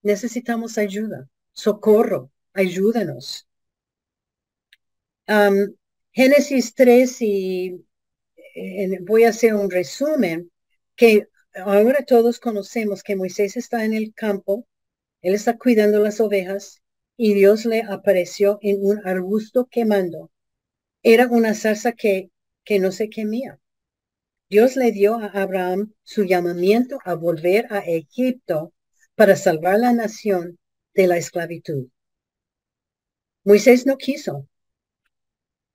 necesitamos 0.00 0.78
ayuda, 0.78 1.28
socorro, 1.52 2.30
ayúdanos. 2.54 3.46
Génesis 6.12 6.74
3 6.74 7.16
y 7.20 7.84
voy 9.02 9.24
a 9.24 9.30
hacer 9.30 9.54
un 9.54 9.70
resumen 9.70 10.50
que 10.94 11.28
ahora 11.54 12.06
todos 12.06 12.40
conocemos 12.40 13.02
que 13.02 13.16
Moisés 13.16 13.58
está 13.58 13.84
en 13.84 13.92
el 13.92 14.14
campo, 14.14 14.66
él 15.20 15.34
está 15.34 15.58
cuidando 15.58 15.98
las 16.02 16.20
ovejas 16.20 16.80
y 17.16 17.34
Dios 17.34 17.64
le 17.64 17.82
apareció 17.82 18.58
en 18.62 18.84
un 18.84 19.06
arbusto 19.06 19.66
quemando. 19.66 20.30
Era 21.02 21.28
una 21.28 21.54
zarza 21.54 21.92
que, 21.92 22.30
que 22.64 22.78
no 22.78 22.92
se 22.92 23.08
quemía. 23.08 23.58
Dios 24.48 24.76
le 24.76 24.92
dio 24.92 25.16
a 25.16 25.26
Abraham 25.26 25.92
su 26.02 26.24
llamamiento 26.24 26.98
a 27.04 27.14
volver 27.14 27.66
a 27.70 27.78
Egipto 27.78 28.72
para 29.14 29.36
salvar 29.36 29.80
la 29.80 29.92
nación 29.92 30.58
de 30.94 31.06
la 31.06 31.16
esclavitud. 31.16 31.88
Moisés 33.44 33.86
no 33.86 33.96
quiso. 33.96 34.46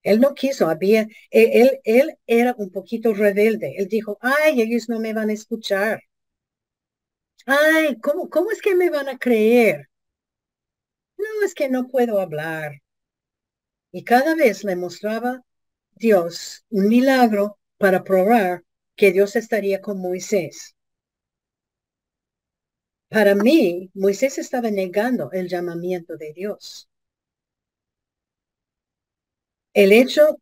Él 0.03 0.19
no 0.19 0.33
quiso, 0.33 0.67
había, 0.67 1.07
e, 1.29 1.61
él, 1.61 1.79
él 1.83 2.17
era 2.27 2.55
un 2.57 2.71
poquito 2.71 3.13
rebelde. 3.13 3.75
Él 3.77 3.87
dijo, 3.87 4.17
ay, 4.21 4.61
ellos 4.61 4.89
no 4.89 4.99
me 4.99 5.13
van 5.13 5.29
a 5.29 5.33
escuchar. 5.33 6.01
Ay, 7.45 7.99
¿cómo, 8.01 8.29
cómo 8.29 8.49
es 8.51 8.61
que 8.61 8.73
me 8.75 8.89
van 8.89 9.07
a 9.09 9.17
creer? 9.19 9.90
No, 11.21 11.45
es 11.45 11.53
que 11.53 11.69
no 11.69 11.87
puedo 11.87 12.19
hablar. 12.19 12.81
Y 13.91 14.03
cada 14.03 14.35
vez 14.35 14.63
le 14.63 14.75
mostraba 14.75 15.43
Dios 15.91 16.65
un 16.69 16.87
milagro 16.87 17.59
para 17.77 18.03
probar 18.03 18.63
que 18.95 19.11
Dios 19.11 19.35
estaría 19.35 19.81
con 19.81 19.99
Moisés. 19.99 20.75
Para 23.09 23.35
mí, 23.35 23.91
Moisés 23.93 24.37
estaba 24.37 24.71
negando 24.71 25.31
el 25.31 25.47
llamamiento 25.47 26.17
de 26.17 26.33
Dios. 26.33 26.89
El 29.73 29.91
hecho 29.91 30.37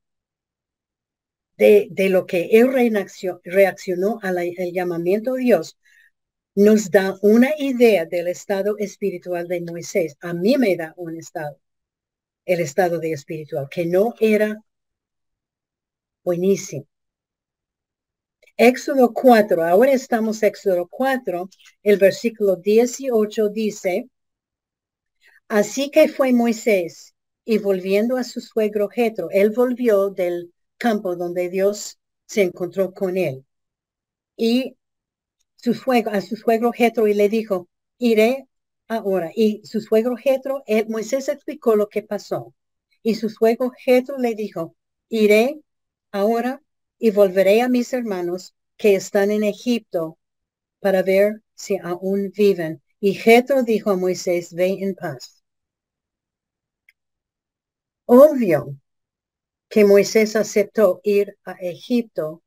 de, 1.57 1.89
lo 2.09 2.25
que 2.25 2.49
él 2.53 2.69
reaccionó, 3.43 4.19
al 4.21 4.37
llamamiento 4.71 5.33
de 5.33 5.41
Dios 5.43 5.77
nos 6.55 6.91
da 6.91 7.17
una 7.21 7.51
idea 7.57 8.05
del 8.05 8.27
estado 8.27 8.77
espiritual 8.77 9.47
de 9.47 9.61
Moisés. 9.61 10.17
A 10.21 10.33
mí 10.33 10.57
me 10.57 10.75
da 10.75 10.93
un 10.97 11.17
estado, 11.17 11.59
el 12.45 12.59
estado 12.61 12.99
de 12.99 13.13
espiritual, 13.13 13.67
que 13.69 13.85
no 13.85 14.13
era 14.19 14.63
buenísimo. 16.23 16.85
Éxodo 18.57 19.13
4, 19.13 19.63
ahora 19.63 19.91
estamos 19.93 20.43
Éxodo 20.43 20.87
4, 20.89 21.49
el 21.83 21.97
versículo 21.97 22.57
18 22.57 23.49
dice, 23.49 24.09
así 25.47 25.89
que 25.91 26.09
fue 26.09 26.33
Moisés 26.33 27.15
y 27.45 27.57
volviendo 27.57 28.17
a 28.17 28.23
su 28.23 28.41
suegro 28.41 28.89
Jetro, 28.89 29.29
él 29.31 29.51
volvió 29.51 30.09
del 30.09 30.53
campo 30.77 31.15
donde 31.15 31.49
Dios 31.49 31.99
se 32.25 32.43
encontró 32.43 32.93
con 32.93 33.17
él. 33.17 33.45
Y 34.37 34.75
su 35.61 35.73
suegro, 35.73 36.11
a 36.13 36.21
su 36.21 36.35
suegro 36.35 36.71
Jetro 36.71 37.07
y 37.07 37.13
le 37.13 37.29
dijo, 37.29 37.67
iré 37.97 38.47
ahora. 38.87 39.31
Y 39.35 39.61
su 39.65 39.81
suegro 39.81 40.15
Jetro, 40.15 40.63
Moisés 40.87 41.29
explicó 41.29 41.75
lo 41.75 41.89
que 41.89 42.01
pasó. 42.03 42.53
Y 43.03 43.15
su 43.15 43.29
suegro 43.29 43.71
Jetro 43.77 44.17
le 44.17 44.35
dijo, 44.35 44.75
iré 45.09 45.61
ahora 46.11 46.61
y 46.97 47.11
volveré 47.11 47.61
a 47.61 47.69
mis 47.69 47.93
hermanos 47.93 48.55
que 48.77 48.95
están 48.95 49.31
en 49.31 49.43
Egipto 49.43 50.17
para 50.79 51.03
ver 51.03 51.43
si 51.55 51.77
aún 51.77 52.31
viven. 52.35 52.81
Y 53.01 53.13
Jetro 53.15 53.63
dijo 53.63 53.91
a 53.91 53.97
Moisés, 53.97 54.53
ve 54.53 54.77
en 54.81 54.95
paz. 54.95 55.43
Obvio 58.05 58.75
que 59.69 59.85
Moisés 59.85 60.35
aceptó 60.35 61.01
ir 61.03 61.37
a 61.45 61.53
Egipto, 61.53 62.41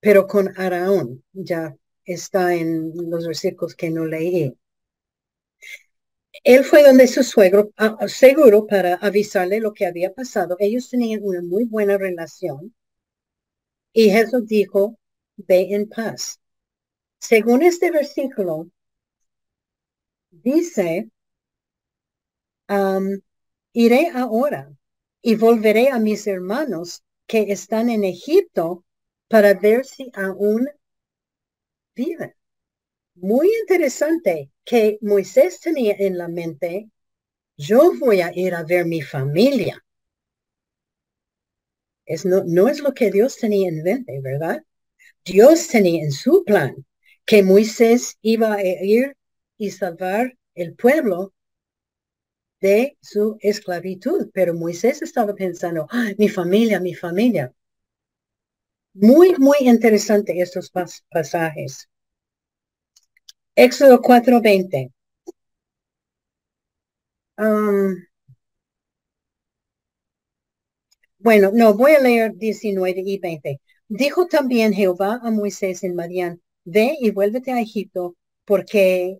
pero 0.00 0.26
con 0.26 0.58
Araón, 0.58 1.24
ya 1.32 1.76
está 2.12 2.54
en 2.54 2.92
los 3.10 3.26
versículos 3.26 3.74
que 3.74 3.90
no 3.90 4.04
leí. 4.06 4.56
Él 6.44 6.64
fue 6.64 6.82
donde 6.82 7.06
su 7.06 7.22
suegro, 7.22 7.70
ah, 7.76 7.96
seguro 8.08 8.66
para 8.66 8.94
avisarle 8.94 9.60
lo 9.60 9.72
que 9.72 9.86
había 9.86 10.12
pasado. 10.12 10.56
Ellos 10.58 10.88
tenían 10.90 11.20
una 11.22 11.42
muy 11.42 11.64
buena 11.64 11.98
relación. 11.98 12.74
Y 13.92 14.10
Jesús 14.10 14.46
dijo, 14.46 14.98
ve 15.36 15.68
en 15.74 15.88
paz. 15.88 16.40
Según 17.20 17.62
este 17.62 17.90
versículo, 17.90 18.70
dice, 20.30 21.10
Iré 23.72 24.10
ahora 24.14 24.70
y 25.22 25.36
volveré 25.36 25.88
a 25.90 25.98
mis 25.98 26.26
hermanos 26.26 27.02
que 27.26 27.52
están 27.52 27.88
en 27.90 28.04
Egipto 28.04 28.84
para 29.28 29.54
ver 29.54 29.86
si 29.86 30.10
aún 30.14 30.68
Muy 33.16 33.50
interesante 33.60 34.50
que 34.64 34.96
Moisés 35.02 35.60
tenía 35.60 35.94
en 35.98 36.16
la 36.16 36.26
mente, 36.26 36.88
yo 37.56 37.92
voy 37.98 38.22
a 38.22 38.32
ir 38.34 38.54
a 38.54 38.64
ver 38.64 38.86
mi 38.86 39.02
familia. 39.02 39.84
Es 42.06 42.24
no, 42.24 42.42
no 42.44 42.66
es 42.68 42.80
lo 42.80 42.92
que 42.92 43.12
Dios 43.12 43.36
tenía 43.36 43.68
en 43.68 43.84
mente, 43.84 44.20
¿verdad? 44.20 44.64
Dios 45.24 45.68
tenía 45.68 46.04
en 46.04 46.12
su 46.12 46.44
plan 46.44 46.86
que 47.26 47.42
Moisés 47.42 48.18
iba 48.22 48.54
a 48.54 48.62
ir 48.64 49.16
y 49.58 49.70
salvar 49.72 50.38
el 50.54 50.74
pueblo 50.76 51.34
de 52.60 52.96
su 53.00 53.36
esclavitud. 53.40 54.30
Pero 54.32 54.54
Moisés 54.54 55.02
estaba 55.02 55.34
pensando, 55.34 55.88
mi 56.18 56.28
familia, 56.28 56.78
mi 56.80 56.94
familia. 56.94 57.52
Muy, 59.00 59.34
muy 59.38 59.56
interesante 59.60 60.38
estos 60.42 60.70
pasajes. 61.10 61.88
Éxodo 63.66 63.96
4:20. 64.06 64.80
Um, 67.38 68.06
bueno, 71.18 71.50
no, 71.52 71.74
voy 71.74 71.92
a 71.92 72.00
leer 72.00 72.34
19 72.36 73.02
y 73.04 73.18
20. 73.18 73.60
Dijo 73.88 74.26
también 74.26 74.72
Jehová 74.72 75.20
a 75.22 75.30
Moisés 75.30 75.82
en 75.84 75.94
Madián, 75.94 76.40
ve 76.64 76.96
y 77.00 77.10
vuélvete 77.10 77.52
a 77.52 77.60
Egipto, 77.60 78.16
porque 78.44 79.18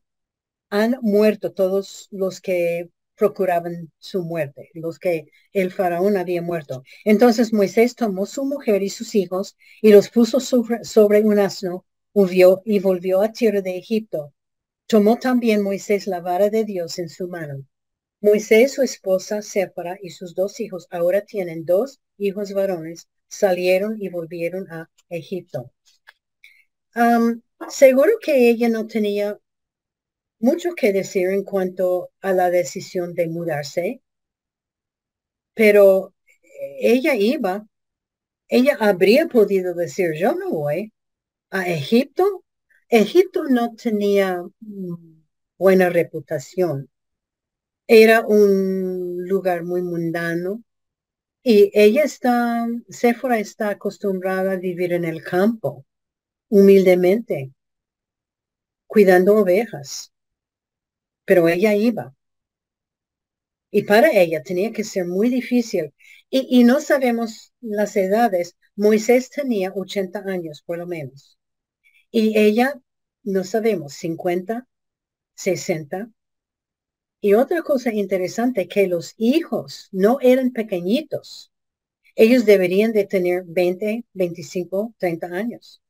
han 0.71 0.97
muerto 1.03 1.53
todos 1.53 2.09
los 2.13 2.41
que 2.41 2.91
procuraban 3.19 3.93
su 3.99 4.23
muerte, 4.23 4.71
los 4.75 4.99
que 4.99 5.27
el 5.53 5.73
faraón 5.73 6.17
había 6.17 6.41
muerto. 6.41 6.83
Entonces 7.05 7.53
Moisés 7.53 7.95
tomó 7.97 8.25
su 8.27 8.45
mujer 8.45 8.83
y 8.83 8.91
sus 8.91 9.15
hijos 9.15 9.57
y 9.83 9.93
los 9.93 10.09
puso 10.09 10.41
sobre, 10.41 11.23
un 11.23 11.39
asno, 11.39 11.85
huyó 12.13 12.63
y 12.65 12.79
volvió 12.79 13.21
a 13.23 13.33
tierra 13.33 13.61
de 13.61 13.77
Egipto. 13.77 14.33
Tomó 14.87 15.19
también 15.19 15.63
Moisés 15.63 16.07
la 16.07 16.21
vara 16.21 16.49
de 16.49 16.65
Dios 16.65 16.99
en 16.99 17.09
su 17.09 17.29
mano. 17.29 17.65
Moisés, 18.21 18.73
su 18.73 18.83
esposa 18.83 19.43
Séfara 19.43 19.99
y 20.03 20.11
sus 20.11 20.35
dos 20.35 20.61
hijos 20.61 20.87
ahora 20.91 21.23
tienen 21.23 21.65
dos 21.65 22.01
hijos 22.17 22.53
varones, 22.53 23.09
salieron 23.29 24.01
y 24.01 24.09
volvieron 24.09 24.71
a 24.71 24.91
Egipto. 25.09 25.73
seguro 27.69 28.13
que 28.21 28.49
ella 28.49 28.69
no 28.69 28.87
tenía 28.87 29.39
mucho 30.41 30.75
que 30.75 30.93
decir 30.93 31.29
en 31.29 31.45
cuanto 31.45 32.11
a 32.21 32.33
la 32.33 32.51
decisión 32.51 33.15
de 33.15 33.29
mudarse, 33.29 34.03
pero 35.55 36.15
ella 36.81 37.15
iba, 37.17 37.67
ella 38.49 38.77
habría 38.81 39.29
podido 39.29 39.75
decir, 39.75 40.13
yo 40.15 40.35
no 40.35 40.51
voy 40.51 40.93
a 41.51 41.69
Egipto. 41.69 42.45
Egipto 42.89 43.45
no 43.45 43.75
tenía 43.77 44.43
mm, 44.61 45.23
buena 45.59 45.91
reputación. 45.91 46.91
Era 47.89 48.27
un 48.27 49.27
lugar 49.29 49.65
muy 49.65 49.83
mundano 49.83 50.63
y 51.43 51.71
ella 51.75 52.05
está, 52.05 52.67
Sephora 52.89 53.39
está 53.39 53.71
acostumbrada 53.71 54.53
a 54.53 54.57
vivir 54.57 54.93
en 54.93 55.05
el 55.05 55.23
campo, 55.25 55.87
humildemente, 56.49 57.53
cuidando 58.87 59.37
ovejas 59.37 60.13
pero 61.29 61.47
ella 61.47 61.75
iba. 61.75 62.15
Y 63.71 63.83
para 63.85 64.11
ella 64.13 64.43
tenía 64.43 64.73
que 64.73 64.83
ser 64.83 65.05
muy 65.07 65.29
difícil. 65.29 65.93
Y, 66.31 66.65
no 66.65 66.81
sabemos 66.81 67.53
las 67.61 67.97
edades. 67.97 68.57
Moisés 68.77 69.29
tenía 69.31 69.73
80 69.75 70.21
años 70.27 70.63
por 70.63 70.79
lo 70.79 70.87
menos. 70.87 71.39
Y 72.11 72.39
ella, 72.39 72.81
no 73.25 73.45
sabemos, 73.45 73.93
50, 73.95 74.67
60. 75.35 76.11
Y 77.21 77.35
otra 77.35 77.63
cosa 77.63 77.93
interesante, 77.93 78.67
que 78.67 78.87
los 78.89 79.15
hijos 79.19 79.89
no 79.93 80.19
eran 80.23 80.53
pequeñitos. 80.53 81.53
Ellos 82.15 82.47
deberían 82.47 82.93
de 82.93 83.05
tener 83.05 83.45
20, 83.47 84.05
25, 84.15 84.95
30 84.99 85.27
años. 85.29 85.83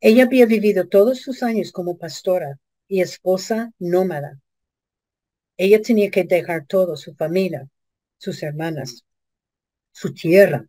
Ella 0.00 0.24
había 0.24 0.46
vivido 0.46 0.88
todos 0.88 1.20
sus 1.20 1.42
años 1.42 1.72
como 1.72 1.98
pastora 1.98 2.58
y 2.88 3.00
esposa 3.00 3.72
nómada. 3.78 4.40
Ella 5.56 5.80
tenía 5.80 6.10
que 6.10 6.24
dejar 6.24 6.66
todo, 6.66 6.96
su 6.96 7.14
familia, 7.14 7.68
sus 8.18 8.42
hermanas, 8.42 9.04
su 9.92 10.12
tierra, 10.14 10.66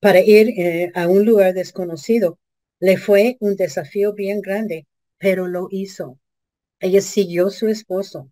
para 0.00 0.20
ir 0.20 0.48
eh, 0.50 0.92
a 0.94 1.08
un 1.08 1.24
lugar 1.24 1.54
desconocido. 1.54 2.38
Le 2.80 2.96
fue 2.96 3.36
un 3.40 3.56
desafío 3.56 4.12
bien 4.12 4.40
grande, 4.40 4.86
pero 5.18 5.46
lo 5.46 5.68
hizo. 5.70 6.18
Ella 6.80 7.00
siguió 7.00 7.50
su 7.50 7.68
esposo. 7.68 8.30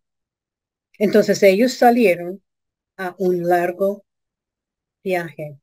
Entonces 0.99 1.43
ellos 1.43 1.75
salieron 1.75 2.43
a 2.97 3.15
un 3.19 3.47
largo 3.47 4.05
viaje. 5.03 5.59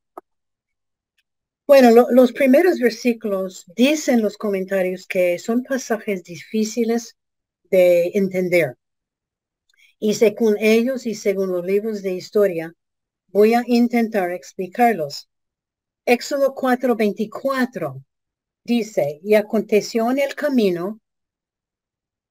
Bueno, 1.66 1.90
los 2.10 2.32
primeros 2.32 2.78
versículos 2.78 3.64
dicen 3.74 4.20
los 4.20 4.36
comentarios 4.36 5.06
que 5.06 5.38
son 5.38 5.62
pasajes 5.62 6.22
difíciles 6.22 7.16
de 7.74 8.12
entender. 8.14 8.76
Y 9.98 10.14
según 10.14 10.56
ellos 10.60 11.06
y 11.06 11.14
según 11.14 11.50
los 11.50 11.64
libros 11.64 12.02
de 12.02 12.12
historia, 12.12 12.72
voy 13.28 13.54
a 13.54 13.64
intentar 13.66 14.30
explicarlos. 14.30 15.28
Éxodo 16.06 16.54
4:24 16.54 18.04
dice, 18.62 19.20
y 19.24 19.34
aconteció 19.34 20.10
en 20.12 20.20
el 20.20 20.34
camino 20.34 21.00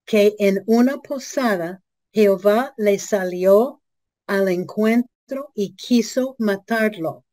que 0.05 0.35
en 0.39 0.63
una 0.65 1.01
posada 1.01 1.81
Jehová 2.13 2.73
le 2.77 2.99
salió 2.99 3.81
al 4.27 4.47
encuentro 4.47 5.51
y 5.53 5.75
quiso 5.75 6.35
matarlo. 6.39 7.25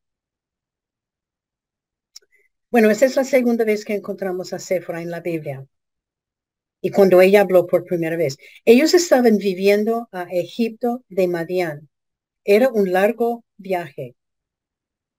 Bueno, 2.72 2.90
es 2.90 3.14
la 3.16 3.24
segunda 3.24 3.64
vez 3.64 3.84
que 3.84 3.94
encontramos 3.94 4.52
a 4.52 4.58
Séfora 4.58 5.00
en 5.00 5.10
la 5.10 5.20
Biblia. 5.20 5.66
Y 6.80 6.90
cuando 6.90 7.20
ella 7.20 7.42
habló 7.42 7.66
por 7.66 7.84
primera 7.84 8.16
vez, 8.16 8.36
ellos 8.64 8.94
estaban 8.94 9.36
viviendo 9.38 10.08
a 10.12 10.24
Egipto 10.30 11.04
de 11.08 11.28
Madián. 11.28 11.88
Era 12.44 12.70
un 12.70 12.92
largo 12.92 13.44
viaje. 13.56 14.16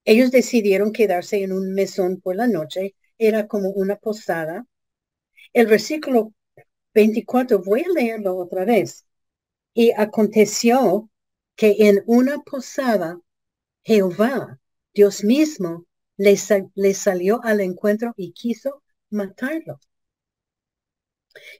Ellos 0.05 0.31
decidieron 0.31 0.91
quedarse 0.91 1.43
en 1.43 1.51
un 1.51 1.73
mesón 1.73 2.21
por 2.21 2.35
la 2.35 2.47
noche. 2.47 2.95
Era 3.17 3.47
como 3.47 3.69
una 3.69 3.95
posada. 3.97 4.65
El 5.53 5.67
versículo 5.67 6.33
24, 6.93 7.61
voy 7.63 7.81
a 7.81 7.89
leerlo 7.93 8.37
otra 8.37 8.65
vez. 8.65 9.05
Y 9.73 9.91
aconteció 9.91 11.09
que 11.55 11.75
en 11.79 12.03
una 12.07 12.39
posada 12.39 13.19
Jehová, 13.83 14.59
Dios 14.93 15.23
mismo, 15.23 15.85
le, 16.17 16.37
le 16.75 16.93
salió 16.93 17.41
al 17.43 17.61
encuentro 17.61 18.13
y 18.17 18.33
quiso 18.33 18.83
matarlo. 19.09 19.79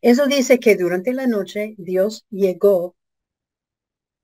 Eso 0.01 0.27
dice 0.27 0.59
que 0.59 0.75
durante 0.75 1.13
la 1.13 1.27
noche 1.27 1.75
Dios 1.77 2.25
llegó 2.29 2.95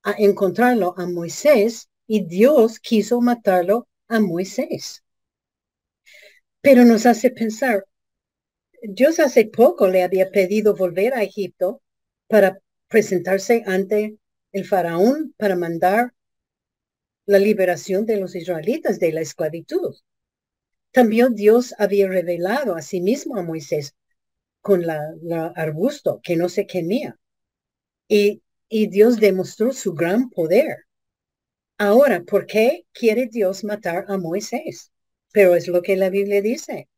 a 0.03 0.15
encontrarlo 0.17 0.93
a 0.97 1.05
Moisés 1.05 1.89
y 2.07 2.25
Dios 2.25 2.79
quiso 2.79 3.21
matarlo 3.21 3.87
a 4.07 4.19
Moisés. 4.19 5.03
Pero 6.61 6.85
nos 6.85 7.05
hace 7.05 7.29
pensar, 7.29 7.85
Dios 8.81 9.19
hace 9.19 9.45
poco 9.45 9.87
le 9.87 10.03
había 10.03 10.31
pedido 10.31 10.75
volver 10.75 11.13
a 11.13 11.23
Egipto 11.23 11.81
para 12.27 12.59
presentarse 12.87 13.63
ante 13.65 14.17
el 14.51 14.65
faraón 14.65 15.33
para 15.37 15.55
mandar 15.55 16.13
la 17.25 17.39
liberación 17.39 18.05
de 18.05 18.17
los 18.17 18.35
israelitas 18.35 18.99
de 18.99 19.11
la 19.11 19.21
esclavitud. 19.21 19.95
También 20.91 21.35
Dios 21.35 21.75
había 21.77 22.07
revelado 22.07 22.75
a 22.75 22.81
sí 22.81 23.01
mismo 23.01 23.37
a 23.37 23.43
Moisés 23.43 23.93
con 24.67 24.85
la, 24.85 25.53
arbusto 25.55 26.19
que 26.21 26.35
no 26.35 26.49
se 26.49 26.67
quemía. 26.67 27.17
Y, 28.09 28.41
y 28.67 28.87
Dios 28.87 29.17
demostró 29.17 29.71
su 29.71 29.93
gran 29.93 30.29
poder. 30.29 30.79
Ahora, 31.77 32.23
¿por 32.23 32.45
qué 32.45 32.85
quiere 32.91 33.27
Dios 33.27 33.63
matar 33.63 34.03
a 34.09 34.17
Moisés? 34.17 34.91
Pero 35.31 35.55
es 35.55 35.69
lo 35.69 35.81
que 35.81 35.95
la 35.95 36.09
Biblia 36.09 36.41
dice. 36.41 36.89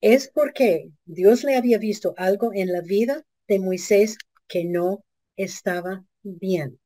Es 0.00 0.28
porque 0.34 0.90
Dios 1.04 1.44
le 1.44 1.54
había 1.54 1.78
visto 1.78 2.12
algo 2.16 2.50
en 2.52 2.72
la 2.72 2.80
vida 2.80 3.24
de 3.46 3.60
Moisés 3.60 4.18
que 4.48 4.64
no 4.64 5.04
estaba 5.36 6.04
bien. 6.24 6.80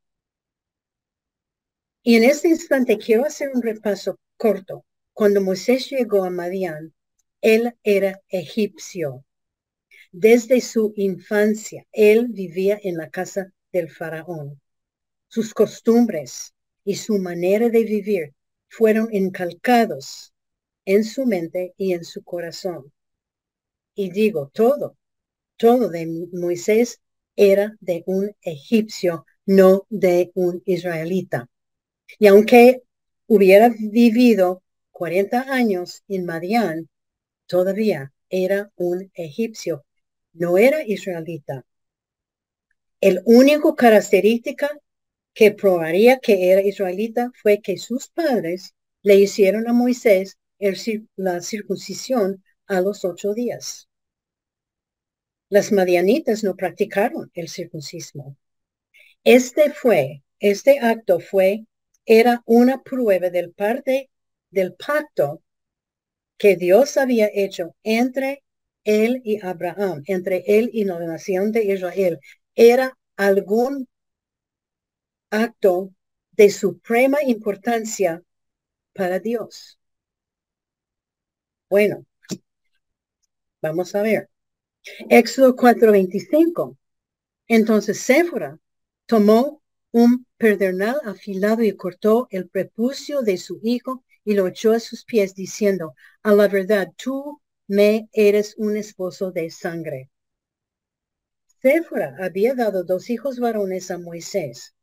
Y 2.03 2.17
en 2.17 2.25
este 2.25 2.49
instante 2.49 2.99
quiero 2.99 3.25
hacer 3.25 3.49
un 3.55 3.63
repaso 3.63 4.19
corto. 4.37 4.85
Cuando 5.15 5.41
Moisés 5.41 5.89
llegó 5.89 6.25
a 6.25 6.31
Madián, 6.31 6.93
él 7.41 7.75
era 7.83 8.21
egipcio. 8.29 9.25
Desde 10.13 10.61
su 10.61 10.93
infancia, 10.97 11.87
él 11.93 12.29
vivía 12.29 12.79
en 12.83 12.97
la 12.97 13.11
casa 13.11 13.53
del 13.73 13.91
faraón. 13.91 14.61
Sus 15.29 15.53
costumbres 15.53 16.55
y 16.85 16.97
su 16.97 17.19
manera 17.19 17.69
de 17.69 17.85
vivir 17.85 18.35
fueron 18.69 19.09
encalcados 19.13 20.33
en 20.85 21.05
su 21.05 21.27
mente 21.27 21.75
y 21.77 21.93
en 21.93 22.05
su 22.05 22.23
corazón. 22.23 22.93
Y 23.95 24.11
digo, 24.11 24.51
todo, 24.55 24.97
todo 25.57 25.89
de 25.89 26.29
Moisés 26.33 27.01
era 27.35 27.77
de 27.81 28.03
un 28.07 28.35
egipcio, 28.43 29.27
no 29.45 29.87
de 29.91 30.31
un 30.35 30.63
israelita. 30.65 31.49
Y 32.19 32.27
aunque 32.29 32.83
hubiera 33.27 33.69
vivido 33.79 34.63
40 34.93 35.53
años 35.53 36.03
en 36.09 36.25
Madián, 36.25 36.89
todavía 37.47 38.13
era 38.29 38.71
un 38.77 39.11
egipcio, 39.15 39.85
no 40.33 40.59
era 40.59 40.83
israelita. 40.85 41.65
El 43.01 43.23
único 43.25 43.75
característica 43.77 44.71
que 45.35 45.53
probaría 45.53 46.19
que 46.19 46.51
era 46.51 46.63
israelita 46.63 47.31
fue 47.43 47.61
que 47.61 47.77
sus 47.77 48.09
padres 48.09 48.75
le 49.03 49.17
hicieron 49.17 49.69
a 49.69 49.73
Moisés 49.73 50.39
la 51.17 51.41
circuncisión 51.43 52.43
a 52.67 52.81
los 52.81 53.05
ocho 53.05 53.35
días. 53.35 53.89
Las 55.49 55.71
madianitas 55.71 56.43
no 56.43 56.57
practicaron 56.57 57.31
el 57.35 57.49
circuncismo. 57.49 58.37
Este 59.23 59.71
fue, 59.71 60.23
este 60.41 60.81
acto 60.81 61.21
fue, 61.21 61.67
era 62.05 62.43
una 62.47 62.83
prueba 62.83 63.31
del 63.31 63.53
parte 63.53 64.11
del 64.51 64.75
pacto 64.75 65.43
que 66.39 66.57
Dios 66.57 66.97
había 66.97 67.31
hecho 67.33 67.75
entre 67.83 68.43
él 68.85 69.21
y 69.25 69.45
Abraham, 69.45 70.03
entre 70.07 70.45
él 70.47 70.71
y 70.73 70.85
la 70.85 70.99
nación 71.01 71.53
de 71.53 71.65
Israel. 71.65 72.21
Era 72.55 72.97
algún 73.17 73.89
acto 75.31 75.93
de 76.33 76.51
suprema 76.51 77.19
importancia 77.25 78.23
para 78.93 79.19
Dios. 79.19 79.79
Bueno, 81.69 82.05
vamos 83.61 83.95
a 83.95 84.03
ver. 84.03 84.29
Éxodo 85.11 85.57
4:25. 85.57 86.77
Entonces 87.49 88.01
Séfora 88.01 88.59
tomó 89.07 89.63
un 89.91 90.27
pedernal 90.37 91.01
afilado 91.05 91.63
y 91.63 91.75
cortó 91.75 92.29
el 92.31 92.49
prepucio 92.49 93.23
de 93.23 93.37
su 93.39 93.61
hijo 93.63 94.05
y 94.25 94.35
lo 94.35 94.47
echó 94.47 94.73
a 94.73 94.81
sus 94.81 95.05
pies 95.05 95.35
diciendo, 95.35 95.95
a 96.27 96.35
la 96.35 96.49
verdad, 96.49 96.93
tú 96.97 97.41
me 97.69 98.09
eres 98.13 98.57
un 98.59 98.77
esposo 98.77 99.31
de 99.31 99.49
sangre. 99.49 100.11
Séfora 101.63 102.17
había 102.19 102.57
dado 102.57 102.83
dos 102.83 103.11
hijos 103.11 103.39
varones 103.39 103.93
a 103.93 103.99
Moisés, 103.99 104.75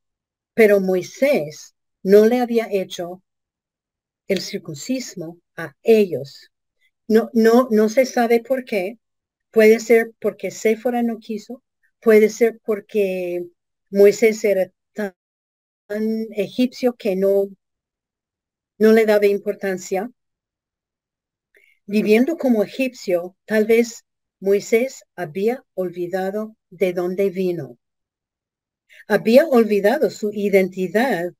pero 0.54 0.80
Moisés 0.80 1.76
no 2.02 2.28
le 2.28 2.40
había 2.40 2.70
hecho 2.72 3.22
el 4.30 4.40
circuncismo 4.40 5.38
a 5.58 5.76
ellos. 5.84 6.50
No, 7.10 7.30
no, 7.34 7.68
no 7.72 7.90
se 7.90 8.06
sabe 8.06 8.40
por 8.40 8.64
qué. 8.64 8.98
Puede 9.52 9.82
ser 9.82 10.14
porque 10.22 10.50
Séfora 10.50 11.04
no 11.04 11.20
quiso, 11.20 11.62
puede 12.00 12.30
ser 12.30 12.62
porque 12.64 13.44
Moisés 13.90 14.46
era 14.46 14.72
tan, 14.94 15.14
egipcio 16.38 16.94
que 16.94 17.18
no, 17.18 17.50
no 18.78 18.94
le 18.94 19.06
daba 19.06 19.26
importancia. 19.26 20.10
Viviendo 21.86 22.38
como 22.38 22.64
egipcio, 22.64 23.36
tal 23.46 23.66
vez 23.66 24.06
Moisés 24.40 25.04
había 25.16 25.64
olvidado 25.74 26.56
de 26.70 26.94
dónde 26.94 27.30
vino. 27.30 27.78
Había 29.08 29.46
olvidado 29.48 30.10
su 30.10 30.32
identidad 30.32 31.34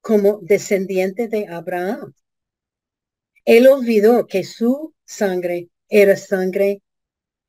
como 0.00 0.38
descendiente 0.42 1.26
de 1.26 1.48
Abraham. 1.48 2.14
Él 3.44 3.66
olvidó 3.66 4.26
que 4.28 4.44
su 4.44 4.94
sangre 5.04 5.70
era 5.88 6.16
sangre 6.16 6.80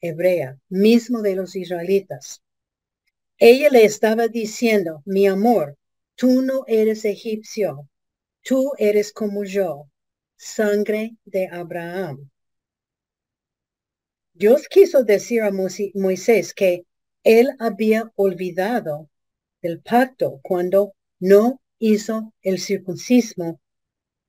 hebrea, 0.01 0.59
mismo 0.69 1.21
de 1.21 1.35
los 1.35 1.55
israelitas. 1.55 2.41
Ella 3.37 3.69
le 3.69 3.85
estaba 3.85 4.27
diciendo, 4.27 5.03
mi 5.05 5.27
amor, 5.27 5.77
tú 6.15 6.41
no 6.41 6.63
eres 6.67 7.05
egipcio, 7.05 7.87
tú 8.41 8.71
eres 8.77 9.13
como 9.13 9.43
yo, 9.43 9.89
sangre 10.43 11.15
de 11.25 11.47
Abraham. 11.47 12.29
Dios 14.33 14.67
quiso 14.67 15.03
decir 15.03 15.41
a 15.41 15.51
Moisés 15.51 16.53
que 16.53 16.85
él 17.23 17.49
había 17.59 18.11
olvidado 18.15 19.09
el 19.61 19.79
pacto 19.81 20.39
cuando 20.43 20.93
no 21.19 21.61
hizo 21.79 22.33
el 22.41 22.59
circuncismo 22.59 23.61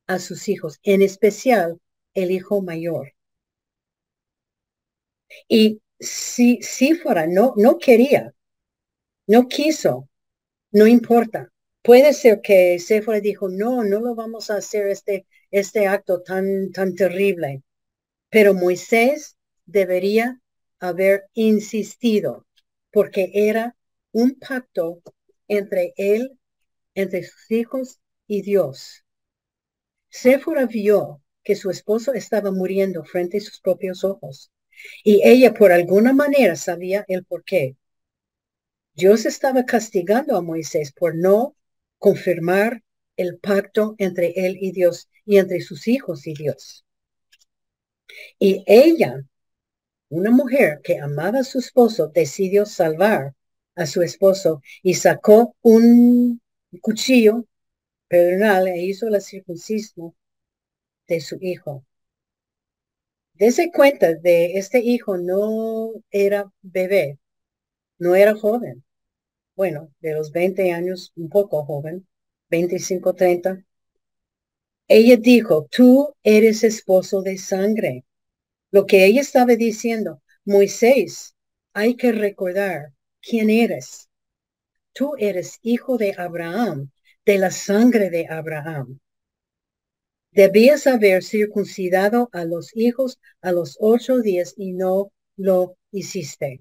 a 0.07 0.19
sus 0.19 0.49
hijos, 0.49 0.79
en 0.83 1.03
especial 1.03 1.81
el 2.15 2.31
hijo 2.31 2.63
mayor. 2.63 3.15
Y 5.49 5.81
si, 5.99 6.63
si 6.63 6.95
fuera, 6.95 7.27
no, 7.27 7.55
no 7.57 7.79
quería, 7.79 8.35
no 9.27 9.49
quiso, 9.49 10.09
no 10.71 10.87
importa. 10.87 11.51
Puede 11.83 12.13
ser 12.13 12.41
que 12.41 12.79
Sephora 12.79 13.21
dijo, 13.21 13.49
no, 13.49 13.85
no 13.85 14.01
lo 14.01 14.15
vamos 14.15 14.51
a 14.51 14.57
hacer 14.57 14.87
este, 14.89 15.27
este 15.55 15.87
acto 15.87 16.21
tan, 16.23 16.73
tan 16.73 16.97
terrible. 16.97 17.63
Pero 18.29 18.55
Moisés 18.55 19.37
debería 19.67 20.41
haber 20.81 21.27
insistido 21.33 22.45
porque 22.91 23.31
era 23.33 23.77
un 24.11 24.35
pacto 24.35 25.01
entre 25.47 25.95
él, 25.97 26.41
entre 26.95 27.23
sus 27.23 27.49
hijos 27.53 28.01
y 28.27 28.43
Dios. 28.43 29.05
Séfora 30.09 30.67
vio 30.67 31.23
que 31.45 31.55
su 31.55 31.71
esposo 31.71 32.15
estaba 32.15 32.51
muriendo 32.51 33.05
frente 33.05 33.39
a 33.39 33.41
sus 33.41 33.61
propios 33.61 34.03
ojos 34.03 34.51
y 35.05 35.23
ella 35.25 35.55
por 35.55 35.71
alguna 35.71 36.13
manera 36.13 36.57
sabía 36.57 37.05
el 37.07 37.25
por 37.25 37.45
qué. 37.45 37.77
Dios 38.95 39.25
estaba 39.25 39.65
castigando 39.65 40.37
a 40.37 40.43
Moisés 40.43 40.93
por 40.93 41.15
no 41.15 41.55
confirmar 41.99 42.83
el 43.17 43.39
pacto 43.39 43.95
entre 43.99 44.33
él 44.35 44.57
y 44.61 44.73
Dios 44.73 45.09
y 45.25 45.39
entre 45.39 45.61
sus 45.61 45.89
hijos 45.89 46.27
y 46.27 46.35
Dios. 46.35 46.85
Y 48.39 48.63
ella, 48.67 49.23
una 50.09 50.31
mujer 50.31 50.81
que 50.83 50.99
amaba 50.99 51.41
a 51.41 51.45
su 51.45 51.59
esposo, 51.59 52.09
decidió 52.09 52.67
salvar 52.67 53.35
a 53.75 53.87
su 53.87 54.03
esposo 54.03 54.63
y 54.83 54.95
sacó 54.95 55.57
un 55.63 56.41
cuchillo 56.81 57.47
pedernal 58.09 58.69
e 58.69 58.83
hizo 58.83 59.09
la 59.09 59.21
circuncismo 59.21 60.15
de 61.09 61.21
su 61.21 61.37
hijo. 61.41 61.85
Dese 63.35 63.71
cuenta 63.73 64.15
de 64.15 64.55
este 64.59 64.79
hijo 64.81 65.17
no 65.19 65.93
era 66.11 66.53
bebé, 66.63 67.19
no 67.99 68.15
era 68.15 68.35
joven. 68.35 68.85
Bueno, 69.57 69.93
de 70.01 70.15
los 70.15 70.33
20 70.33 70.73
años, 70.73 71.13
un 71.17 71.29
poco 71.29 71.65
joven, 71.65 72.07
25, 72.51 73.15
30. 73.15 73.65
Ella 74.89 75.17
dijo, 75.17 75.67
tú 75.71 76.15
eres 76.23 76.63
esposo 76.63 77.23
de 77.23 77.39
sangre. 77.39 78.05
Lo 78.71 78.87
que 78.87 79.07
ella 79.07 79.21
estaba 79.23 79.57
diciendo, 79.57 80.23
Moisés, 80.45 81.35
hay 81.73 81.97
que 81.97 82.13
recordar 82.13 82.93
quién 83.23 83.49
eres. 83.51 84.11
Tú 84.93 85.15
eres 85.19 85.59
hijo 85.63 85.97
de 85.97 86.15
Abraham, 86.19 86.91
de 87.25 87.39
la 87.39 87.51
sangre 87.51 88.11
de 88.11 88.27
Abraham. 88.29 89.01
Debías 90.33 90.87
haber 90.87 91.23
circuncidado 91.23 92.29
a 92.33 92.45
los 92.45 92.77
hijos 92.77 93.19
a 93.41 93.53
los 93.53 93.79
ocho 93.81 94.19
días 94.21 94.55
y 94.57 94.73
no 94.73 95.13
lo 95.37 95.77
hiciste. 95.93 96.61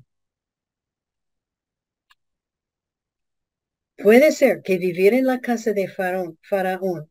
Puede 3.97 4.31
ser 4.31 4.61
que 4.61 4.77
vivir 4.77 5.13
en 5.15 5.25
la 5.25 5.39
casa 5.41 5.73
de 5.73 5.87
faraón, 5.87 6.37
faraón 6.43 7.09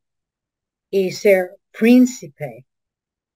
y 0.93 1.13
ser 1.13 1.57
príncipe 1.71 2.67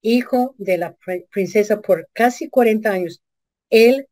hijo 0.03 0.55
de 0.59 0.77
la 0.79 0.95
princesa 1.31 1.81
por 1.81 2.09
casi 2.13 2.49
40 2.49 2.91
años, 2.91 3.23
él, 3.71 4.07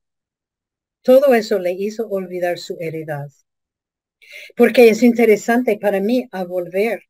todo 1.02 1.35
eso 1.35 1.59
le 1.59 1.72
hizo 1.72 2.09
olvidar 2.09 2.59
su 2.59 2.76
heredad. 2.80 3.28
Porque 4.57 4.88
es 4.88 5.02
interesante 5.02 5.78
para 5.78 6.00
mí 6.00 6.26
a 6.33 6.44
volver 6.44 7.02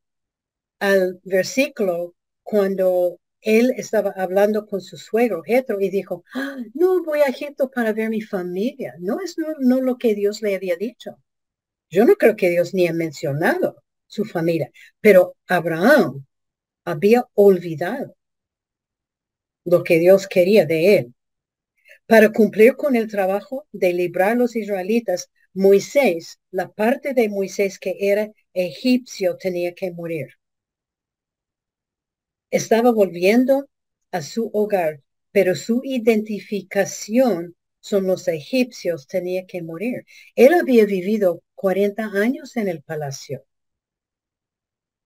al 0.79 1.19
versículo 1.23 2.13
cuando 2.43 3.19
él 3.41 3.73
estaba 3.77 4.11
hablando 4.11 4.67
con 4.67 4.81
su 4.81 4.97
suegro, 4.97 5.41
Jetro, 5.41 5.79
y 5.79 5.89
dijo, 5.89 6.25
ah, 6.33 6.57
no 6.73 7.01
voy 7.03 7.19
a 7.21 7.29
Egipto 7.29 7.71
para 7.71 7.93
ver 7.93 8.09
mi 8.09 8.21
familia. 8.21 8.93
No 8.99 9.21
es 9.21 9.35
no, 9.59 9.81
lo 9.81 9.97
que 9.97 10.15
Dios 10.15 10.41
le 10.41 10.55
había 10.55 10.75
dicho. 10.75 11.17
Yo 11.89 12.05
no 12.05 12.15
creo 12.15 12.35
que 12.35 12.49
Dios 12.49 12.73
ni 12.73 12.87
ha 12.87 12.93
mencionado 12.93 13.84
su 14.07 14.25
familia, 14.25 14.71
pero 15.01 15.35
Abraham 15.47 16.25
había 16.85 17.25
olvidado 17.33 18.15
lo 19.65 19.83
que 19.83 19.99
Dios 19.99 20.27
quería 20.27 20.65
de 20.65 20.97
él. 20.97 21.13
Para 22.07 22.31
cumplir 22.31 22.75
con 22.75 22.95
el 22.95 23.07
trabajo 23.09 23.67
de 23.71 23.93
librar 23.93 24.31
a 24.33 24.35
los 24.35 24.55
israelitas, 24.55 25.29
Moisés, 25.53 26.39
la 26.51 26.71
parte 26.71 27.13
de 27.13 27.29
Moisés 27.29 27.79
que 27.79 27.95
era 27.99 28.31
egipcio, 28.53 29.37
tenía 29.37 29.73
que 29.73 29.91
morir. 29.91 30.27
Estaba 32.49 32.91
volviendo 32.91 33.67
a 34.11 34.21
su 34.21 34.49
hogar, 34.53 35.01
pero 35.31 35.55
su 35.55 35.81
identificación 35.83 37.55
son 37.79 38.07
los 38.07 38.27
egipcios 38.27 39.07
tenía 39.07 39.45
que 39.45 39.61
morir. 39.61 40.05
Él 40.35 40.53
había 40.53 40.85
vivido 40.85 41.43
40 41.53 42.05
años 42.15 42.57
en 42.57 42.67
el 42.67 42.81
palacio. 42.81 43.45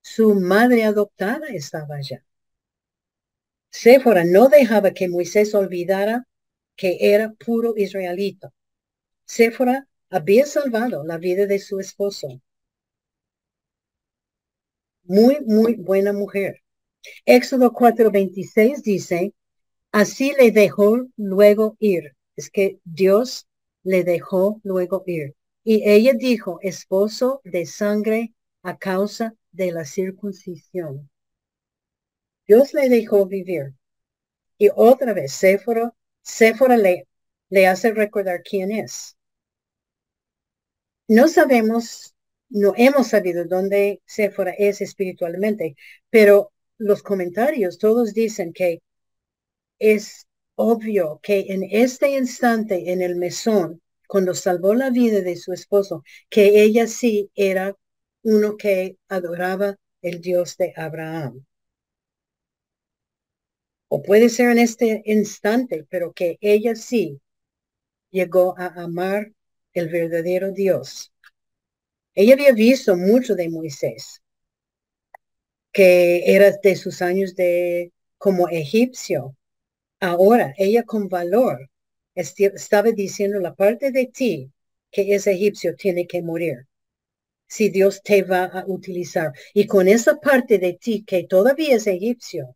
Su 0.02 0.36
madre 0.36 0.84
adoptada 0.84 1.48
estaba 1.48 1.96
allá. 1.96 2.24
Séfora 3.72 4.24
no 4.24 4.50
dejaba 4.50 4.92
que 4.92 5.08
Moisés 5.08 5.54
olvidara 5.54 6.28
que 6.76 6.98
era 7.14 7.34
puro 7.34 7.74
israelita. 7.78 8.52
Séfora 9.26 9.88
había 10.10 10.46
salvado 10.46 11.04
la 11.04 11.18
vida 11.18 11.46
de 11.46 11.60
su 11.60 11.80
esposo. 11.80 12.42
Muy, 15.04 15.40
muy 15.46 15.76
buena 15.76 16.14
mujer. 16.14 16.62
Éxodo 17.26 17.74
4:26 17.74 18.84
dice, 18.84 19.34
así 19.92 20.34
le 20.38 20.52
dejó 20.52 21.08
luego 21.18 21.76
ir. 21.80 22.16
Es 22.36 22.50
que 22.50 22.80
Dios 22.84 23.48
le 23.84 24.04
dejó 24.04 24.60
luego 24.64 25.04
ir. 25.06 25.36
Y 25.64 25.88
ella 25.90 26.14
dijo, 26.14 26.60
esposo 26.62 27.42
de 27.44 27.66
sangre 27.66 28.34
a 28.64 28.78
causa 28.78 29.36
de 29.52 29.72
la 29.72 29.86
circuncisión. 29.86 31.10
Dios 32.48 32.74
le 32.74 32.90
dejó 32.90 33.26
vivir. 33.28 33.74
Y 34.58 34.70
otra 34.76 35.14
vez, 35.14 35.32
Séfora, 35.34 35.94
Séfora 36.22 36.78
le, 36.78 37.08
le 37.50 37.68
hace 37.68 37.92
recordar 37.94 38.42
quién 38.44 38.72
es. 38.72 39.16
No 41.08 41.28
sabemos, 41.28 42.14
no 42.50 42.74
hemos 42.78 43.08
sabido 43.08 43.46
dónde 43.46 44.02
Séfora 44.06 44.52
es 44.58 44.82
espiritualmente, 44.82 45.76
pero 46.10 46.52
los 46.78 47.04
comentarios 47.04 47.78
todos 47.78 48.14
dicen 48.14 48.54
que 48.54 48.82
es 49.80 50.28
obvio 50.56 51.20
que 51.24 51.46
en 51.50 51.64
este 51.64 52.10
instante, 52.18 52.92
en 52.92 53.02
el 53.02 53.16
mesón, 53.16 53.82
cuando 54.08 54.34
salvó 54.34 54.74
la 54.74 54.90
vida 54.90 55.22
de 55.22 55.36
su 55.36 55.54
esposo, 55.54 56.04
que 56.30 56.62
ella 56.64 56.88
sí 56.88 57.32
era 57.36 57.76
uno 58.24 58.58
que 58.58 58.98
adoraba 59.10 59.76
el 60.02 60.22
Dios 60.22 60.58
de 60.58 60.74
Abraham 60.76 61.46
o 63.90 64.02
puede 64.02 64.30
ser 64.30 64.52
en 64.52 64.60
este 64.60 65.02
instante, 65.06 65.86
pero 65.90 66.14
que 66.14 66.38
ella 66.42 66.76
sí 66.76 67.20
llegó 68.12 68.58
a 68.60 68.68
amar 68.84 69.34
el 69.74 69.90
verdadero 69.90 70.52
Dios. 70.52 71.12
Ella 72.14 72.36
había 72.36 72.52
visto 72.54 72.96
mucho 72.96 73.34
de 73.34 73.50
Moisés, 73.50 74.22
que 75.72 76.24
era 76.36 76.52
de 76.52 76.76
sus 76.76 77.02
años 77.02 77.36
de 77.36 77.92
como 78.18 78.50
egipcio. 78.50 79.36
Ahora, 80.02 80.56
ella 80.58 80.84
con 80.86 81.10
valor 81.10 81.70
estaba 82.16 82.92
diciendo 82.94 83.40
la 83.42 83.56
parte 83.56 83.92
de 83.92 84.08
ti 84.08 84.52
que 84.92 85.16
es 85.16 85.28
egipcio 85.28 85.76
tiene 85.76 86.08
que 86.08 86.24
morir. 86.24 86.69
Si 87.50 87.70
Dios 87.70 88.02
te 88.04 88.22
va 88.24 88.46
a 88.46 88.64
utilizar. 88.68 89.34
Y 89.54 89.66
con 89.66 89.88
esa 89.88 90.20
parte 90.20 90.60
de 90.60 90.74
ti 90.74 91.04
que 91.04 91.24
todavía 91.24 91.76
es 91.76 91.88
egipcio, 91.88 92.56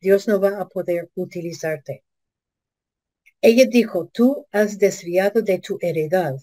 Dios 0.00 0.26
no 0.26 0.40
va 0.40 0.58
a 0.58 0.68
poder 0.68 1.10
utilizarte. 1.14 2.02
Ella 3.42 3.66
dijo, 3.68 4.08
tú 4.12 4.46
has 4.50 4.78
desviado 4.78 5.42
de 5.42 5.58
tu 5.58 5.78
heredad. 5.80 6.34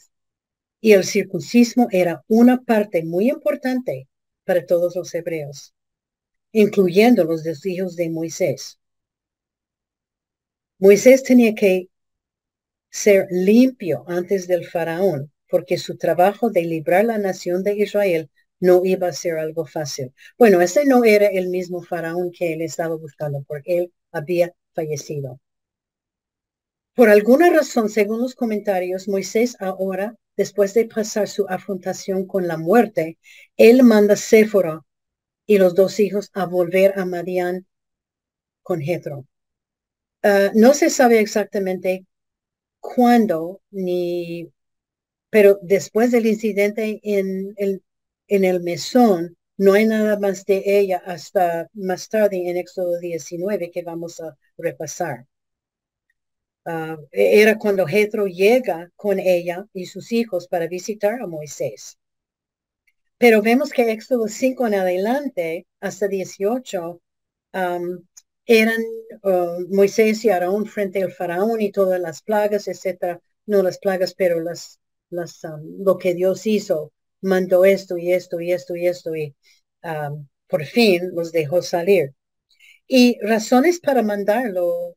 Y 0.81 0.93
el 0.93 1.03
circuncismo 1.03 1.87
era 1.91 2.23
una 2.27 2.61
parte 2.61 3.03
muy 3.03 3.29
importante 3.29 4.07
para 4.45 4.65
todos 4.65 4.95
los 4.95 5.13
hebreos, 5.15 5.73
incluyendo 6.51 7.23
los 7.23 7.43
hijos 7.65 7.95
de 7.95 8.09
Moisés. 8.09 8.79
Moisés 10.77 11.23
tenía 11.23 11.55
que 11.55 11.89
ser 12.89 13.27
limpio 13.31 14.05
antes 14.07 14.47
del 14.47 14.65
faraón, 14.65 15.31
porque 15.49 15.77
su 15.77 15.97
trabajo 15.97 16.49
de 16.49 16.63
librar 16.63 17.05
la 17.05 17.17
nación 17.17 17.63
de 17.63 17.75
Israel 17.75 18.29
no 18.59 18.81
iba 18.85 19.07
a 19.07 19.13
ser 19.13 19.37
algo 19.37 19.65
fácil. 19.65 20.13
Bueno, 20.37 20.61
ese 20.61 20.85
no 20.85 21.03
era 21.03 21.27
el 21.27 21.49
mismo 21.49 21.81
faraón 21.81 22.31
que 22.31 22.53
él 22.53 22.61
estaba 22.61 22.95
buscando, 22.95 23.43
porque 23.47 23.77
él 23.77 23.93
había 24.11 24.53
fallecido. 24.73 25.39
Por 26.93 27.09
alguna 27.09 27.49
razón, 27.49 27.89
según 27.89 28.21
los 28.21 28.35
comentarios, 28.35 29.07
Moisés 29.07 29.55
ahora, 29.59 30.15
después 30.35 30.73
de 30.73 30.85
pasar 30.85 31.27
su 31.29 31.45
afrontación 31.47 32.25
con 32.25 32.47
la 32.47 32.57
muerte, 32.57 33.17
él 33.55 33.83
manda 33.83 34.15
a 34.15 34.17
Séfora 34.17 34.81
y 35.45 35.57
los 35.57 35.75
dos 35.75 35.99
hijos 35.99 36.29
a 36.33 36.45
volver 36.45 36.99
a 36.99 37.05
Madián 37.05 37.65
con 38.63 38.81
Jetro. 38.81 39.25
Ah, 40.23 40.51
no 40.53 40.73
se 40.73 40.89
sabe 40.89 41.19
exactamente 41.19 42.05
cuándo 42.79 43.61
ni, 43.71 44.51
pero 45.29 45.59
después 45.61 46.11
del 46.11 46.25
incidente 46.27 46.99
en 47.03 47.55
el 48.45 48.61
mesón, 48.61 49.37
no 49.57 49.73
hay 49.73 49.85
nada 49.85 50.17
más 50.17 50.45
de 50.45 50.63
ella 50.65 51.01
hasta 51.05 51.69
más 51.73 52.07
tarde 52.07 52.49
en 52.49 52.55
Éxodo 52.55 52.97
19 52.99 53.71
que 53.71 53.83
vamos 53.83 54.21
a 54.21 54.37
repasar. 54.57 55.25
ah, 56.65 56.97
e-, 57.11 57.41
era 57.41 57.57
cuando 57.57 57.85
Jetro 57.85 58.25
llega 58.27 58.89
con 58.95 59.19
ella 59.19 59.65
y 59.73 59.85
sus 59.87 60.11
hijos 60.13 60.47
para 60.47 60.67
visitar 60.67 61.21
a 61.21 61.27
Moisés. 61.27 61.97
Pero 63.19 63.41
vemos 63.43 63.69
que 63.71 63.91
Éxodo 63.91 64.27
5 64.27 64.65
en 64.67 64.73
adelante, 64.75 65.67
hasta 65.79 66.07
18, 66.07 67.01
eran 68.45 68.81
ah, 69.23 69.57
Moisés 69.69 70.25
y 70.25 70.29
Aarón 70.29 70.65
frente 70.65 71.03
al 71.03 71.11
faraón 71.11 71.61
y 71.61 71.71
todas 71.71 71.99
las 71.99 72.21
plagas, 72.21 72.67
etcétera. 72.67 73.21
No 73.45 73.63
las 73.63 73.77
plagas, 73.79 74.13
pero 74.13 74.39
las, 74.41 74.79
las, 75.09 75.41
lo 75.79 75.97
que 75.97 76.13
Dios 76.13 76.45
hizo, 76.47 76.93
mandó 77.21 77.65
esto 77.65 77.97
y 77.97 78.13
esto 78.13 78.39
y 78.41 78.51
esto 78.51 78.75
y 78.75 78.87
esto 78.87 79.15
y 79.15 79.35
por 80.47 80.65
fin 80.65 81.11
los 81.13 81.31
dejó 81.31 81.61
salir. 81.61 82.13
Y 82.87 83.19
razones 83.21 83.79
para 83.79 84.03
mandarlo 84.03 84.95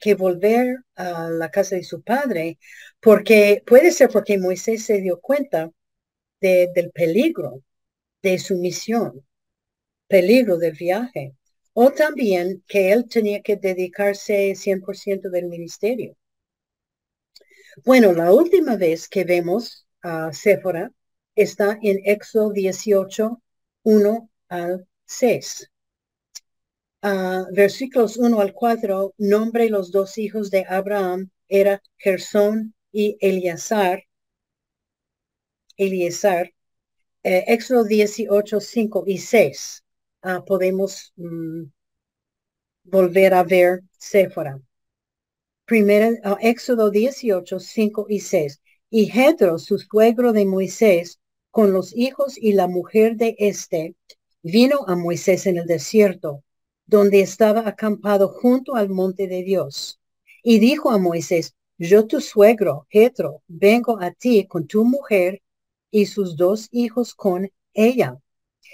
que 0.00 0.14
volver 0.14 0.78
a 0.96 1.28
la 1.30 1.50
casa 1.50 1.76
de 1.76 1.84
su 1.84 2.02
padre, 2.02 2.58
porque 3.00 3.62
puede 3.66 3.92
ser 3.92 4.08
porque 4.10 4.38
Moisés 4.38 4.84
se 4.84 5.00
dio 5.00 5.20
cuenta 5.20 5.70
de, 6.40 6.70
del 6.74 6.90
peligro 6.92 7.62
de 8.22 8.38
su 8.38 8.56
misión, 8.56 9.26
peligro 10.08 10.58
del 10.58 10.74
viaje, 10.74 11.36
o 11.74 11.92
también 11.92 12.64
que 12.68 12.92
él 12.92 13.08
tenía 13.08 13.42
que 13.42 13.56
dedicarse 13.56 14.54
100% 14.56 15.30
del 15.30 15.46
ministerio. 15.46 16.16
Bueno, 17.84 18.12
la 18.12 18.32
última 18.32 18.76
vez 18.76 19.08
que 19.08 19.24
vemos 19.24 19.86
a 20.02 20.32
Séfora 20.32 20.90
está 21.34 21.78
en 21.82 22.00
Éxodo 22.04 22.50
18, 22.52 23.42
1 23.82 24.30
al 24.48 24.88
6. 25.06 25.70
Uh, 27.02 27.44
versículos 27.52 28.16
1 28.16 28.40
al 28.40 28.52
4, 28.52 29.14
nombre 29.18 29.68
los 29.70 29.92
dos 29.92 30.18
hijos 30.18 30.50
de 30.50 30.64
Abraham, 30.68 31.30
era 31.48 31.82
Gersón 31.98 32.74
y 32.92 33.16
Eleazar. 33.20 34.02
Eliezer. 35.76 36.54
Eh, 37.22 37.44
Éxodo 37.48 37.84
18, 37.84 38.60
5 38.60 39.04
y 39.06 39.18
6. 39.18 39.84
Uh, 40.24 40.44
podemos 40.44 41.12
um, 41.16 41.70
volver 42.84 43.34
a 43.34 43.44
ver 43.44 43.80
Séfora. 43.98 44.60
Primera, 45.68 46.08
uh, 46.24 46.38
Éxodo 46.40 46.90
18, 46.90 47.60
5 47.60 48.06
y 48.08 48.20
6. 48.20 48.62
Y 48.88 49.04
Jetro, 49.04 49.58
su 49.58 49.76
suegro 49.78 50.32
de 50.32 50.46
Moisés, 50.46 51.20
con 51.50 51.74
los 51.74 51.94
hijos 51.94 52.38
y 52.38 52.54
la 52.54 52.68
mujer 52.68 53.16
de 53.16 53.36
éste, 53.38 53.94
vino 54.42 54.86
a 54.86 54.96
Moisés 54.96 55.46
en 55.46 55.58
el 55.58 55.66
desierto 55.66 56.42
donde 56.86 57.20
estaba 57.20 57.68
acampado 57.68 58.28
junto 58.28 58.76
al 58.76 58.88
monte 58.88 59.26
de 59.26 59.42
Dios. 59.42 60.00
Y 60.42 60.58
dijo 60.58 60.90
a 60.90 60.96
Moisés, 60.96 61.54
yo 61.76 62.06
tu 62.06 62.22
suegro, 62.22 62.86
Jetro, 62.88 63.42
vengo 63.46 64.00
a 64.00 64.10
ti 64.12 64.46
con 64.46 64.66
tu 64.66 64.86
mujer 64.86 65.42
y 65.90 66.06
sus 66.06 66.34
dos 66.38 66.68
hijos 66.70 67.14
con 67.14 67.50
ella. 67.74 68.16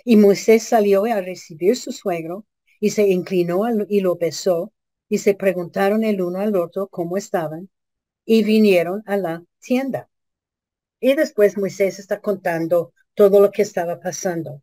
Y 0.04 0.14
Moisés 0.14 0.62
salió 0.62 1.06
a 1.06 1.20
recibir 1.20 1.74
su 1.74 1.90
suegro 1.90 2.46
y 2.78 2.90
se 2.90 3.08
inclinó 3.08 3.62
y 3.88 4.00
lo 4.00 4.14
besó 4.14 4.72
y 5.08 5.18
se 5.18 5.34
preguntaron 5.34 6.04
el 6.04 6.22
uno 6.22 6.40
al 6.40 6.56
otro 6.56 6.88
cómo 6.88 7.16
estaban 7.16 7.70
y 8.24 8.44
vinieron 8.44 9.02
a 9.06 9.16
la 9.16 9.44
tienda. 9.60 10.08
Y 11.00 11.14
después 11.14 11.58
Moisés 11.58 11.98
está 11.98 12.20
contando 12.20 12.92
todo 13.14 13.40
lo 13.40 13.50
que 13.50 13.62
estaba 13.62 14.00
pasando. 14.00 14.62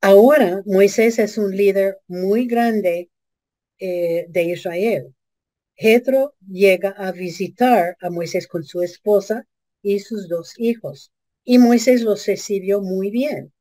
Ahora 0.00 0.62
Moisés 0.66 1.18
es 1.18 1.38
un 1.38 1.56
líder 1.56 1.98
muy 2.06 2.46
grande 2.46 3.10
eh, 3.78 4.26
de 4.28 4.44
Israel. 4.44 5.14
Jetro 5.74 6.34
llega 6.48 6.90
a 6.90 7.12
visitar 7.12 7.96
a 8.00 8.10
Moisés 8.10 8.46
con 8.48 8.64
su 8.64 8.82
esposa 8.82 9.46
y 9.82 10.00
sus 10.00 10.28
dos 10.28 10.54
hijos. 10.58 11.12
Y 11.44 11.58
Moisés 11.58 12.02
los 12.02 12.26
recibió 12.26 12.80
muy 12.80 13.10
bien. 13.10 13.52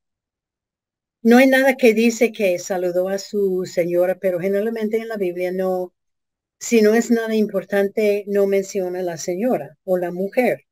No 1.26 1.38
hay 1.38 1.48
nada 1.48 1.76
que 1.76 1.96
dice 1.96 2.32
que 2.32 2.60
saludó 2.60 3.10
a 3.10 3.18
su 3.18 3.66
señora, 3.66 4.20
pero 4.20 4.40
generalmente 4.40 4.98
en 4.98 5.08
la 5.08 5.18
Biblia 5.18 5.52
no, 5.52 5.92
si 6.60 6.84
no 6.84 6.94
es 6.94 7.10
nada 7.10 7.34
importante, 7.36 8.26
no 8.28 8.46
menciona 8.46 9.00
a 9.00 9.02
la 9.02 9.18
señora 9.18 9.76
o 9.86 9.98
la 9.98 10.12
mujer. 10.12 10.66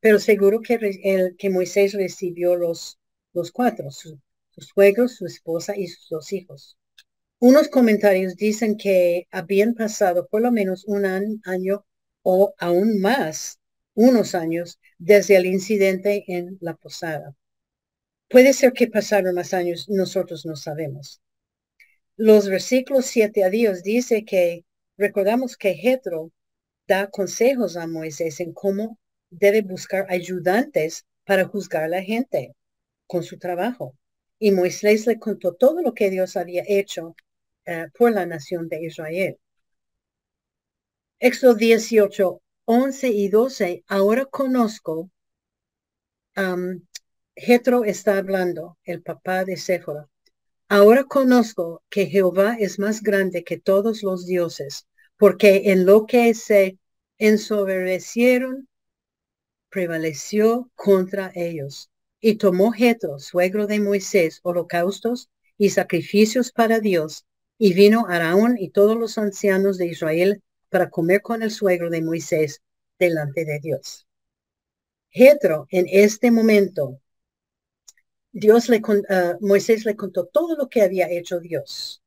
Pero 0.00 0.18
seguro 0.18 0.60
que, 0.60 0.74
el, 1.04 1.36
que 1.36 1.50
Moisés 1.50 1.92
recibió 1.92 2.56
los, 2.56 2.98
los 3.32 3.52
cuatro, 3.52 3.92
sus 3.92 4.18
suegros, 4.56 5.14
su 5.14 5.26
esposa 5.26 5.76
y 5.76 5.86
sus 5.86 6.08
dos 6.08 6.32
hijos. 6.32 6.76
Unos 7.38 7.68
comentarios 7.68 8.34
dicen 8.34 8.76
que 8.76 9.28
habían 9.30 9.74
pasado 9.74 10.26
por 10.28 10.42
lo 10.42 10.50
menos 10.50 10.84
un 10.86 11.06
año 11.06 11.86
o 12.22 12.54
aún 12.58 13.00
más, 13.00 13.60
unos 13.94 14.34
años, 14.34 14.80
desde 14.98 15.36
el 15.36 15.46
incidente 15.46 16.24
en 16.26 16.58
la 16.60 16.74
posada. 16.74 17.36
Puede 18.28 18.52
ser 18.52 18.72
que 18.72 18.88
pasaron 18.88 19.34
más 19.34 19.54
años, 19.54 19.88
nosotros 19.88 20.44
no 20.46 20.56
sabemos. 20.56 21.20
Los 22.16 22.48
versículos 22.48 23.06
7 23.06 23.44
a 23.44 23.50
Dios 23.50 23.82
dice 23.82 24.24
que 24.24 24.64
recordamos 24.96 25.56
que 25.56 25.74
Jetro 25.74 26.32
da 26.88 27.08
consejos 27.10 27.76
a 27.76 27.86
Moisés 27.86 28.40
en 28.40 28.52
cómo 28.52 28.98
debe 29.30 29.62
buscar 29.62 30.06
ayudantes 30.08 31.04
para 31.24 31.44
juzgar 31.44 31.84
a 31.84 31.88
la 31.88 32.02
gente 32.02 32.54
con 33.06 33.22
su 33.22 33.38
trabajo. 33.38 33.94
Y 34.38 34.50
Moisés 34.52 35.06
le 35.06 35.18
contó 35.18 35.54
todo 35.54 35.82
lo 35.82 35.94
que 35.94 36.10
Dios 36.10 36.36
había 36.36 36.64
hecho 36.66 37.14
eh, 37.64 37.86
por 37.96 38.12
la 38.12 38.26
nación 38.26 38.68
de 38.68 38.84
Israel. 38.84 39.38
Éxodo 41.18 41.54
18, 41.54 42.40
11 42.64 43.08
y 43.08 43.28
12. 43.28 43.84
Ahora 43.88 44.24
conozco, 44.26 45.10
Jetro 47.38 47.84
está 47.84 48.16
hablando, 48.16 48.78
el 48.84 49.02
papá 49.02 49.44
de 49.44 49.58
Séfora. 49.58 50.08
Ahora 50.68 51.04
conozco 51.04 51.82
que 51.90 52.06
Jehová 52.06 52.56
es 52.58 52.78
más 52.78 53.02
grande 53.02 53.44
que 53.44 53.58
todos 53.58 54.02
los 54.02 54.24
dioses, 54.24 54.86
porque 55.18 55.64
en 55.66 55.84
lo 55.84 56.06
que 56.06 56.32
se 56.32 56.78
ensoberbecieron, 57.18 58.68
prevaleció 59.68 60.70
contra 60.74 61.30
ellos. 61.34 61.90
Y 62.20 62.36
tomó 62.36 62.72
Jetro, 62.72 63.18
suegro 63.18 63.66
de 63.66 63.80
Moisés, 63.80 64.40
holocaustos 64.42 65.28
y 65.58 65.70
sacrificios 65.70 66.52
para 66.52 66.80
Dios, 66.80 67.26
y 67.58 67.74
vino 67.74 68.06
Araón 68.08 68.56
y 68.58 68.70
todos 68.70 68.96
los 68.96 69.18
ancianos 69.18 69.76
de 69.76 69.88
Israel 69.88 70.42
para 70.70 70.88
comer 70.88 71.20
con 71.20 71.42
el 71.42 71.50
suegro 71.50 71.90
de 71.90 72.00
Moisés 72.00 72.62
delante 72.98 73.44
de 73.44 73.60
Dios. 73.60 74.06
Jetro, 75.10 75.66
en 75.70 75.86
este 75.90 76.30
momento, 76.30 76.98
Dios 78.38 78.68
le, 78.68 78.82
uh, 78.86 79.38
Moisés 79.40 79.86
le 79.86 79.96
contó 79.96 80.26
todo 80.26 80.56
lo 80.56 80.68
que 80.68 80.82
había 80.82 81.10
hecho 81.10 81.40
Dios. 81.40 82.02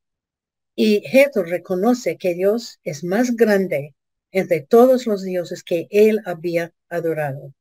Y 0.75 1.01
Jetro 1.01 1.41
reconoce 1.41 2.17
que 2.17 2.36
Dios 2.36 2.80
es 2.84 3.03
más 3.03 3.36
grande 3.36 3.95
entre 4.32 4.61
todos 4.61 5.07
los 5.07 5.23
dioses 5.23 5.63
que 5.63 5.88
él 5.89 6.19
había 6.25 6.71
adorado. 6.88 7.55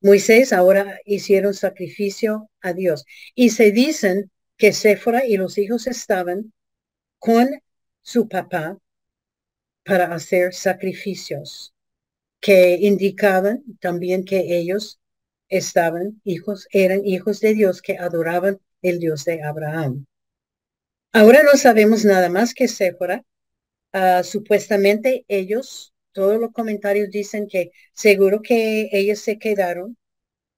Moisés 0.00 0.52
ahora 0.52 1.00
hicieron 1.04 1.52
sacrificio 1.52 2.48
a 2.60 2.74
Dios. 2.74 3.04
Y 3.34 3.50
se 3.50 3.72
dicen 3.72 4.30
que 4.56 4.72
Séfora 4.72 5.26
y 5.26 5.36
los 5.36 5.58
hijos 5.58 5.88
estaban 5.88 6.52
con 7.18 7.48
su 8.02 8.28
papá 8.28 8.78
para 9.84 10.14
hacer 10.14 10.54
sacrificios, 10.54 11.74
que 12.38 12.76
indicaban 12.80 13.64
también 13.80 14.24
que 14.24 14.58
ellos 14.58 15.00
estaban 15.48 16.20
hijos, 16.24 16.68
eran 16.72 17.04
hijos 17.04 17.40
de 17.40 17.54
Dios 17.54 17.82
que 17.82 17.98
adoraban 17.98 18.60
el 18.82 18.98
Dios 18.98 19.24
de 19.24 19.42
Abraham. 19.42 20.06
Ahora 21.12 21.42
no 21.42 21.56
sabemos 21.56 22.04
nada 22.04 22.28
más 22.28 22.54
que 22.54 22.68
Séfora. 22.68 23.24
Ah, 23.92 24.22
supuestamente 24.22 25.24
ellos 25.28 25.92
todos 26.12 26.40
los 26.40 26.52
comentarios 26.52 27.10
dicen 27.10 27.46
que 27.46 27.70
seguro 27.92 28.42
que 28.42 28.88
ellos 28.92 29.20
se 29.20 29.38
quedaron 29.38 29.96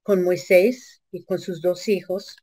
con 0.03 0.23
Moisés 0.25 1.03
y 1.13 1.25
con 1.25 1.39
sus 1.39 1.61
dos 1.61 1.87
hijos, 1.89 2.37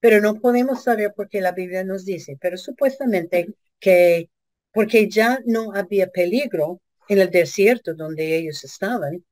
pero 0.00 0.20
no 0.20 0.40
podemos 0.40 0.82
saber 0.82 1.12
porque 1.14 1.40
la 1.40 1.52
Biblia 1.52 1.84
nos 1.84 2.04
dice, 2.04 2.36
pero 2.40 2.56
supuestamente 2.56 3.54
que 3.78 4.28
porque 4.72 5.08
ya 5.08 5.38
no 5.46 5.72
había 5.72 6.08
peligro 6.08 6.80
en 7.08 7.20
el 7.20 7.30
desierto 7.30 7.94
donde 7.94 8.36
ellos 8.36 8.64
estaban, 8.64 9.24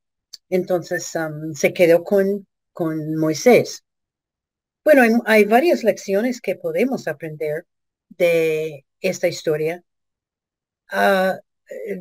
entonces 0.48 1.12
um, 1.16 1.52
se 1.52 1.72
quedó 1.72 2.04
con, 2.04 2.46
con 2.72 3.16
Moisés. 3.16 3.84
Bueno, 4.84 5.22
hay, 5.26 5.44
varias 5.44 5.84
lecciones 5.84 6.40
que 6.40 6.56
podemos 6.56 7.08
aprender 7.08 7.66
de 8.08 8.84
esta 9.00 9.28
historia. 9.28 9.84
Ah, 10.90 11.38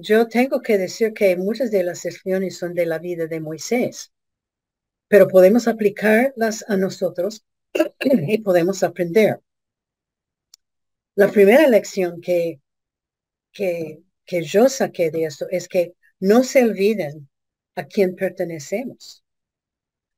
yo 0.02 0.28
tengo 0.28 0.62
que 0.62 0.78
decir 0.78 1.14
que 1.14 1.36
muchas 1.38 1.72
de 1.72 1.84
las 1.84 2.00
secciones 2.00 2.58
son 2.58 2.74
de 2.74 2.86
la 2.86 3.00
vida 3.00 3.28
de 3.28 3.40
Moisés, 3.40 4.12
pero 5.08 5.28
podemos 5.28 5.68
aplicarlas 5.68 6.66
a 6.68 6.78
nosotros 6.78 7.46
y 8.00 8.40
podemos 8.40 8.84
aprender. 8.84 9.40
La 11.16 11.30
primera 11.30 11.68
lección 11.68 12.20
que 12.22 12.60
que, 13.52 14.04
que 14.26 14.44
yo 14.44 14.70
saqué 14.70 15.12
de 15.12 15.26
esto 15.26 15.46
es 15.50 15.68
que 15.68 15.94
no 16.20 16.44
se 16.44 16.64
olviden 16.64 17.30
a 17.76 17.86
quién 17.86 18.16
pertenecemos. 18.16 19.21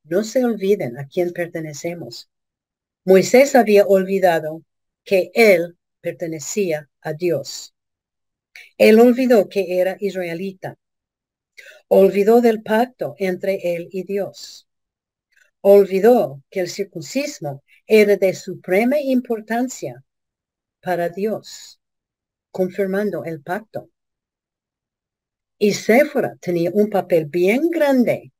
No 0.04 0.22
se 0.22 0.44
olviden 0.44 0.98
a 0.98 1.08
quién 1.08 1.32
pertenecemos. 1.32 2.30
Moisés 3.04 3.54
había 3.54 3.86
olvidado 3.86 4.62
que 5.02 5.30
él 5.34 5.76
pertenecía 6.00 6.88
a 7.00 7.14
Dios. 7.14 7.74
Él 8.78 9.00
olvidó 9.00 9.48
que 9.48 9.80
era 9.80 9.96
israelita. 10.00 10.78
Olvidó 11.88 12.40
del 12.40 12.62
pacto 12.62 13.14
entre 13.18 13.74
él 13.74 13.88
y 13.90 14.04
Dios. 14.04 14.68
Olvidó 15.60 16.42
que 16.50 16.60
el 16.60 16.68
circuncismo 16.68 17.62
era 17.86 18.16
de 18.16 18.34
suprema 18.34 19.00
importancia 19.00 20.04
para 20.82 21.08
Dios, 21.08 21.80
confirmando 22.50 23.24
el 23.24 23.40
pacto. 23.40 23.88
Y 25.58 25.72
Séfora 25.72 26.36
tenía 26.40 26.70
un 26.74 26.90
papel 26.90 27.24
bien 27.24 27.70
grande. 27.70 28.33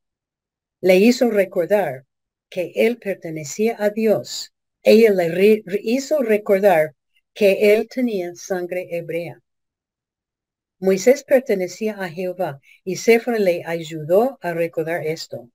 Le 0.84 0.96
hizo 0.96 1.30
recordar 1.30 2.04
que 2.50 2.72
él 2.74 2.98
pertenecía 2.98 3.74
a 3.78 3.88
Dios. 3.88 4.52
Ella 4.82 5.12
le 5.12 5.62
hizo 5.82 6.18
recordar 6.18 6.94
que 7.32 7.72
él 7.72 7.88
tenía 7.88 8.34
sangre 8.34 8.88
hebrea. 8.90 9.40
Moisés 10.78 11.24
pertenecía 11.24 11.94
a 11.94 12.10
Jehová 12.10 12.60
y 12.84 12.96
Séfora 12.96 13.38
le 13.38 13.62
ayudó 13.64 14.38
a 14.42 14.52
recordar 14.52 15.06
esto. 15.06 15.48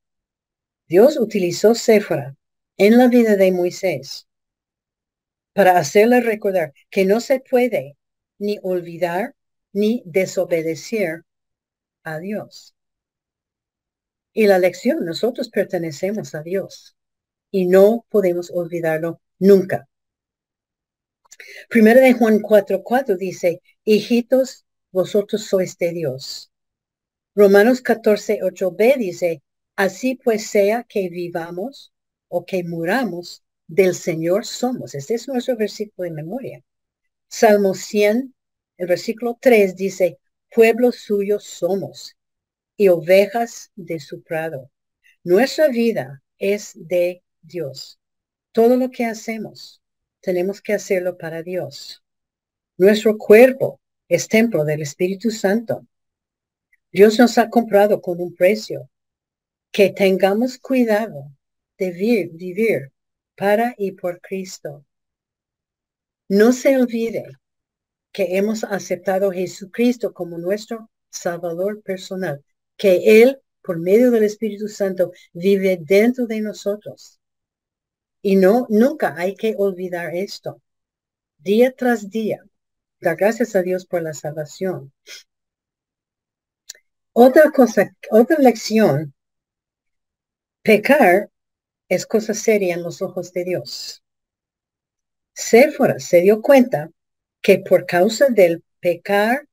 Dios 0.88 1.16
utilizó 1.20 1.76
Séfora 1.76 2.36
en 2.78 2.98
la 2.98 3.08
vida 3.08 3.36
de 3.36 3.52
Moisés 3.52 4.28
para 5.54 5.78
hacerle 5.78 6.22
recordar 6.22 6.74
que 6.90 7.06
no 7.06 7.20
se 7.20 7.40
puede 7.40 7.98
ni 8.40 8.58
olvidar 8.64 9.36
ni 9.74 10.02
desobedecer 10.08 11.22
a 12.02 12.18
Dios. 12.18 12.74
Y 14.34 14.48
la 14.48 14.60
lección, 14.60 15.06
nosotros 15.06 15.50
pertenecemos 15.50 16.36
a 16.36 16.44
Dios 16.44 16.96
y 17.52 17.66
no 17.66 18.06
podemos 18.10 18.52
olvidarlo 18.52 19.22
nunca. 19.40 19.90
Primero 21.70 22.00
de 22.00 22.14
Juan 22.14 22.40
4:4 22.42 23.18
dice, 23.18 23.62
hijitos, 23.84 24.66
vosotros 24.92 25.46
sois 25.46 25.78
de 25.78 25.92
Dios. 25.92 26.52
Romanos 27.36 27.82
14:8b 27.84 28.98
dice, 28.98 29.42
así 29.76 30.16
pues 30.16 30.48
sea 30.48 30.84
que 30.84 31.10
vivamos 31.10 31.92
o 32.28 32.46
que 32.46 32.64
muramos, 32.64 33.44
del 33.68 33.94
Señor 33.94 34.46
somos. 34.46 34.96
Este 34.96 35.14
es 35.14 35.28
nuestro 35.28 35.56
versículo 35.56 36.10
de 36.10 36.16
memoria. 36.16 36.64
Salmo 37.28 37.76
100, 37.76 38.34
el 38.78 38.88
versículo 38.88 39.38
3 39.40 39.76
dice, 39.76 40.20
pueblo 40.50 40.92
suyo 40.92 41.40
somos 41.40 42.16
y 42.80 42.88
ovejas 42.88 43.74
de 43.76 44.00
su 44.00 44.24
prado. 44.24 44.72
Nuestra 45.22 45.68
vida 45.68 46.24
es 46.38 46.72
de 46.76 47.22
Dios. 47.42 48.00
Todo 48.54 48.78
lo 48.78 48.90
que 48.90 49.04
hacemos, 49.04 49.82
tenemos 50.22 50.62
que 50.62 50.72
hacerlo 50.72 51.18
para 51.18 51.44
Dios. 51.44 52.02
Nuestro 52.78 53.18
cuerpo 53.18 53.82
es 54.08 54.30
templo 54.30 54.64
del 54.64 54.82
Espíritu 54.82 55.30
Santo. 55.30 55.86
Dios 56.90 57.20
nos 57.20 57.38
ha 57.38 57.50
comprado 57.50 58.02
con 58.02 58.22
un 58.22 58.34
precio. 58.34 58.90
Que 59.72 59.90
tengamos 59.90 60.58
cuidado 60.58 61.36
de 61.78 61.92
vivir, 61.92 62.30
vivir 62.32 62.94
para 63.36 63.76
y 63.78 63.92
por 63.92 64.22
Cristo. 64.22 64.86
No 66.30 66.54
se 66.54 66.78
olvide 66.78 67.26
que 68.14 68.38
hemos 68.38 68.64
aceptado 68.64 69.32
a 69.32 69.34
Jesucristo 69.34 70.14
como 70.14 70.38
nuestro 70.38 70.90
Salvador 71.10 71.82
personal, 71.84 72.42
que 72.80 73.22
Él, 73.22 73.42
por 73.62 73.78
medio 73.78 74.10
del 74.10 74.24
Espíritu 74.24 74.70
Santo, 74.70 75.12
vive 75.34 75.78
dentro 75.80 76.26
de 76.26 76.40
nosotros. 76.40 77.20
Y 78.22 78.38
no, 78.38 78.66
nunca 78.70 79.14
hay 79.18 79.36
que 79.36 79.54
olvidar 79.58 80.16
esto. 80.16 80.62
Día 81.38 81.74
tras 81.76 82.10
día, 82.10 82.44
dar 83.02 83.18
gracias 83.18 83.56
a 83.56 83.62
Dios 83.62 83.86
por 83.86 84.02
la 84.02 84.14
salvación. 84.14 84.94
Otra 87.12 87.52
cosa, 87.52 87.94
otra 88.10 88.38
lección, 88.40 89.14
pecar 90.62 91.30
es 91.90 92.06
cosa 92.06 92.34
seria 92.34 92.76
en 92.76 92.84
los 92.84 93.02
ojos 93.02 93.34
de 93.34 93.44
Dios. 93.44 94.02
Séfora 95.34 96.00
se 96.00 96.22
dio 96.22 96.42
cuenta 96.42 96.92
que 97.42 97.60
por 97.60 97.86
causa 97.86 98.28
del 98.30 98.64
pecar 98.80 99.50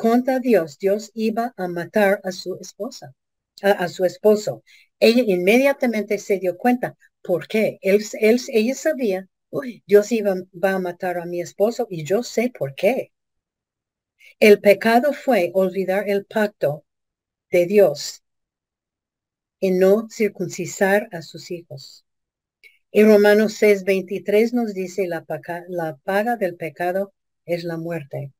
contra 0.00 0.40
Dios, 0.40 0.78
Dios 0.78 1.10
iba 1.12 1.52
a 1.58 1.68
matar 1.68 2.22
a 2.24 2.32
su 2.32 2.56
esposa, 2.58 3.14
a, 3.60 3.86
su 3.88 4.06
esposo. 4.06 4.64
Ella 4.98 5.22
inmediatamente 5.26 6.16
se 6.16 6.38
dio 6.38 6.56
cuenta. 6.56 6.96
¿Por 7.22 7.46
qué? 7.46 7.78
Él, 7.82 8.02
él, 8.18 8.40
ella 8.48 8.74
sabía, 8.74 9.28
Dios 9.86 10.10
iba, 10.10 10.36
va 10.52 10.72
a 10.72 10.78
matar 10.78 11.18
a 11.18 11.26
mi 11.26 11.42
esposo 11.42 11.86
y 11.90 12.04
yo 12.04 12.22
sé 12.22 12.50
por 12.58 12.74
qué. 12.74 13.12
El 14.38 14.58
pecado 14.62 15.12
fue 15.12 15.50
olvidar 15.52 16.08
el 16.08 16.24
pacto 16.24 16.86
de 17.50 17.66
Dios 17.66 18.22
y 19.58 19.70
no 19.70 20.08
circuncisar 20.08 21.10
a 21.12 21.20
sus 21.20 21.50
hijos. 21.50 22.06
En 22.90 23.06
Romanos 23.08 23.52
6, 23.52 23.84
23 23.84 24.54
nos 24.54 24.72
dice 24.72 25.06
la 25.06 25.26
la 25.68 25.98
paga 25.98 26.36
del 26.36 26.56
pecado 26.56 27.12
es 27.44 27.64
la 27.64 27.76
muerte. 27.76 28.32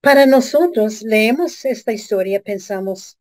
Para 0.00 0.26
nosotros 0.26 1.02
leemos 1.02 1.64
esta 1.64 1.92
historia, 1.92 2.42
pensamos, 2.42 3.16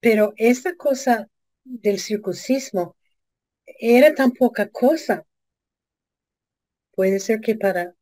pero 0.00 0.32
esta 0.36 0.76
cosa 0.76 1.28
del 1.64 1.98
circuncismo 1.98 2.96
era 3.66 4.14
tan 4.14 4.32
poca 4.32 4.68
cosa. 4.70 5.26
Puede 6.92 7.20
ser 7.20 7.40
que 7.40 7.56
para 7.56 7.94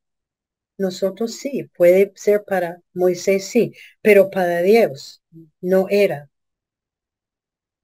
nosotros 0.78 1.36
sí, 1.36 1.70
puede 1.76 2.12
ser 2.16 2.44
para 2.44 2.82
Moisés 2.94 3.46
sí, 3.46 3.72
pero 4.02 4.30
para 4.30 4.62
Dios 4.62 5.22
no 5.60 5.88
era 5.90 6.30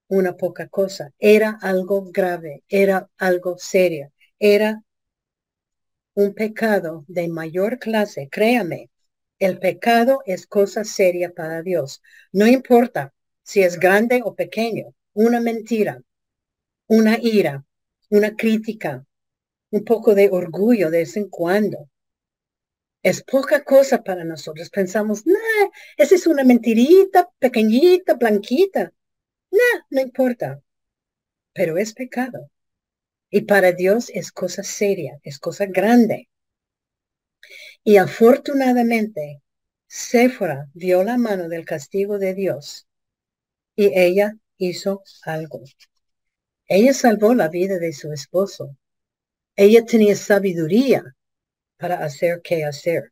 una 0.09 0.37
poca 0.37 0.69
cosa, 0.69 1.13
era 1.19 1.59
algo 1.63 2.05
grave, 2.13 2.63
era 2.69 3.09
algo 3.17 3.57
serio, 3.59 4.13
era 4.39 4.83
un 6.15 6.35
pecado 6.35 7.07
de 7.09 7.29
mayor 7.29 7.79
clase, 7.79 8.29
créame, 8.31 8.91
el 9.39 9.59
pecado 9.59 10.21
es 10.27 10.47
cosa 10.47 10.85
seria 10.85 11.33
para 11.33 11.63
Dios. 11.63 12.03
No 12.33 12.47
importa 12.47 13.15
si 13.43 13.63
es 13.63 13.79
grande 13.79 14.21
o 14.25 14.35
pequeño, 14.35 14.95
una 15.15 15.41
mentira, 15.41 16.03
una 16.87 17.19
ira, 17.21 17.65
una 18.11 18.37
crítica, 18.37 19.07
un 19.71 19.85
poco 19.85 20.15
de 20.15 20.29
orgullo 20.31 20.91
de 20.91 20.99
vez 20.99 21.17
en 21.17 21.29
cuando. 21.29 21.89
Es 23.03 23.23
poca 23.23 23.65
cosa 23.65 24.03
para 24.03 24.25
nosotros. 24.25 24.71
Pensamos, 24.71 25.27
no, 25.27 25.35
esa 25.97 26.15
es 26.15 26.27
una 26.27 26.45
mentirita 26.45 27.29
pequeñita, 27.39 28.15
blanquita. 28.15 28.93
No, 29.51 29.87
no 29.91 30.01
importa. 30.01 30.61
Pero 31.53 31.79
es 31.79 31.95
pecado. 31.95 32.51
Y 33.31 33.43
para 33.43 33.73
Dios 33.73 34.11
es 34.15 34.33
cosa 34.33 34.63
seria, 34.63 35.21
es 35.23 35.39
cosa 35.39 35.67
grande. 35.67 36.29
Y 37.89 37.97
afortunadamente, 37.97 39.41
Séfora 39.87 40.69
vio 40.75 41.03
la 41.05 41.17
mano 41.17 41.49
del 41.49 41.65
castigo 41.65 42.19
de 42.19 42.35
Dios 42.35 42.87
y 43.75 43.99
ella 43.99 44.37
hizo 44.59 45.03
algo. 45.23 45.63
Ella 46.67 46.93
salvó 46.93 47.33
la 47.33 47.49
vida 47.49 47.79
de 47.79 47.95
su 47.95 48.13
esposo. 48.13 48.77
Ella 49.57 49.87
tenía 49.87 50.15
sabiduría 50.17 51.17
para 51.79 52.05
hacer 52.05 52.43
qué 52.45 52.63
hacer. 52.63 53.11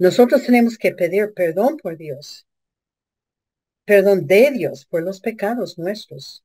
Nosotros 0.00 0.44
tenemos 0.44 0.76
que 0.76 0.90
pedir 0.90 1.32
perdón 1.32 1.76
por 1.76 1.96
Dios. 1.96 2.48
Perdón 3.84 4.26
de 4.26 4.50
Dios 4.50 4.84
por 4.84 5.04
los 5.04 5.20
pecados 5.20 5.78
nuestros. 5.78 6.42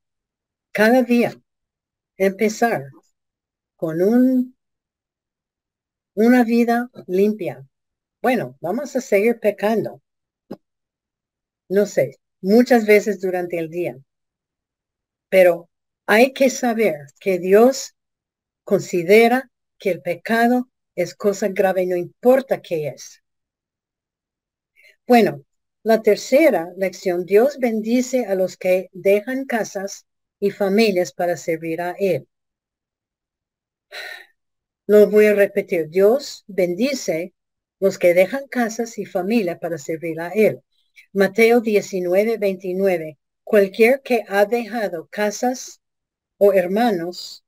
Cada 0.72 1.02
día 1.02 1.42
empezar 2.18 2.92
con 3.76 4.00
un, 4.04 4.57
una 6.18 6.44
vida 6.44 6.90
limpia. 7.06 7.64
Bueno, 8.24 8.58
vamos 8.60 8.96
a 8.96 9.02
seguir 9.02 9.40
pecando. 9.40 10.02
No 11.70 11.86
sé, 11.86 12.18
muchas 12.42 12.88
veces 12.88 13.22
durante 13.22 13.60
el 13.60 13.70
día. 13.70 13.98
Pero 15.30 15.70
hay 16.08 16.34
que 16.34 16.50
saber 16.50 16.96
que 17.20 17.38
Dios 17.38 17.96
considera 18.64 19.52
que 19.78 19.92
el 19.92 20.02
pecado 20.02 20.72
es 20.96 21.14
cosa 21.14 21.50
grave, 21.50 21.86
no 21.86 21.96
importa 21.96 22.64
qué 22.64 22.88
es. 22.88 23.22
Bueno, 25.06 25.44
la 25.84 26.02
tercera 26.02 26.72
lección, 26.78 27.26
Dios 27.26 27.60
bendice 27.60 28.26
a 28.26 28.34
los 28.34 28.58
que 28.58 28.90
dejan 28.92 29.46
casas 29.46 30.08
y 30.40 30.50
familias 30.50 31.14
para 31.14 31.38
servir 31.38 31.80
a 31.82 31.96
Él. 32.00 32.28
Lo 34.88 35.10
voy 35.10 35.26
a 35.26 35.34
repetir. 35.34 35.90
Dios 35.90 36.46
bendice 36.48 37.34
los 37.80 38.00
que 38.00 38.14
dejan 38.14 38.48
casas 38.48 38.98
y 38.98 39.06
familia 39.06 39.60
para 39.60 39.78
servir 39.78 40.20
a 40.22 40.30
Él. 40.30 40.62
Mateo 41.12 41.60
19, 41.60 42.38
29. 42.38 43.18
Cualquier 43.44 44.02
que 44.02 44.24
ha 44.28 44.46
dejado 44.46 45.08
casas 45.12 45.82
o 46.38 46.54
hermanos, 46.54 47.44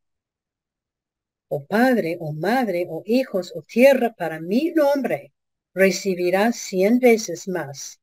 o 1.47 1.65
padre, 1.65 2.17
o 2.19 2.33
madre, 2.33 2.85
o 2.89 3.03
hijos, 3.05 3.53
o 3.55 3.61
tierra 3.61 4.13
para 4.17 4.41
mi 4.41 4.71
nombre, 4.71 5.31
recibirá 5.73 6.51
cien 6.51 6.99
veces 6.99 7.47
más 7.47 8.01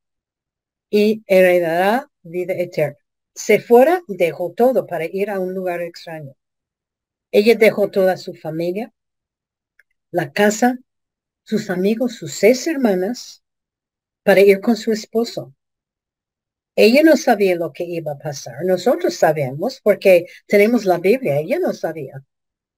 y 0.89 1.22
heredará 1.26 2.11
vida 2.22 2.55
eterna. 2.55 2.97
Sephora 3.34 4.03
dejó 4.09 4.53
todo 4.53 4.87
para 4.87 5.05
ir 5.05 5.28
a 5.30 5.41
un 5.41 5.53
lugar 5.53 5.82
extraño. 5.82 6.34
Ella 7.30 7.55
dejó 7.55 7.91
toda 7.91 8.16
su 8.16 8.34
familia, 8.34 8.93
la 10.17 10.33
casa, 10.33 10.79
sus 11.45 11.69
amigos, 11.69 12.14
sus 12.14 12.33
seis 12.33 12.67
hermanas, 12.67 13.45
para 14.25 14.41
ir 14.41 14.61
con 14.61 14.77
su 14.77 14.91
esposo. 14.91 15.55
Ella 16.75 17.03
no 17.03 17.17
sabía 17.19 17.55
lo 17.57 17.71
que 17.73 17.85
iba 17.85 18.12
a 18.12 18.19
pasar. 18.19 18.64
Nosotros 18.64 19.14
sabemos 19.14 19.81
porque 19.83 20.27
tenemos 20.47 20.87
la 20.87 20.99
Biblia. 20.99 21.39
Ella 21.39 21.59
no 21.59 21.75
sabía. 21.75 22.25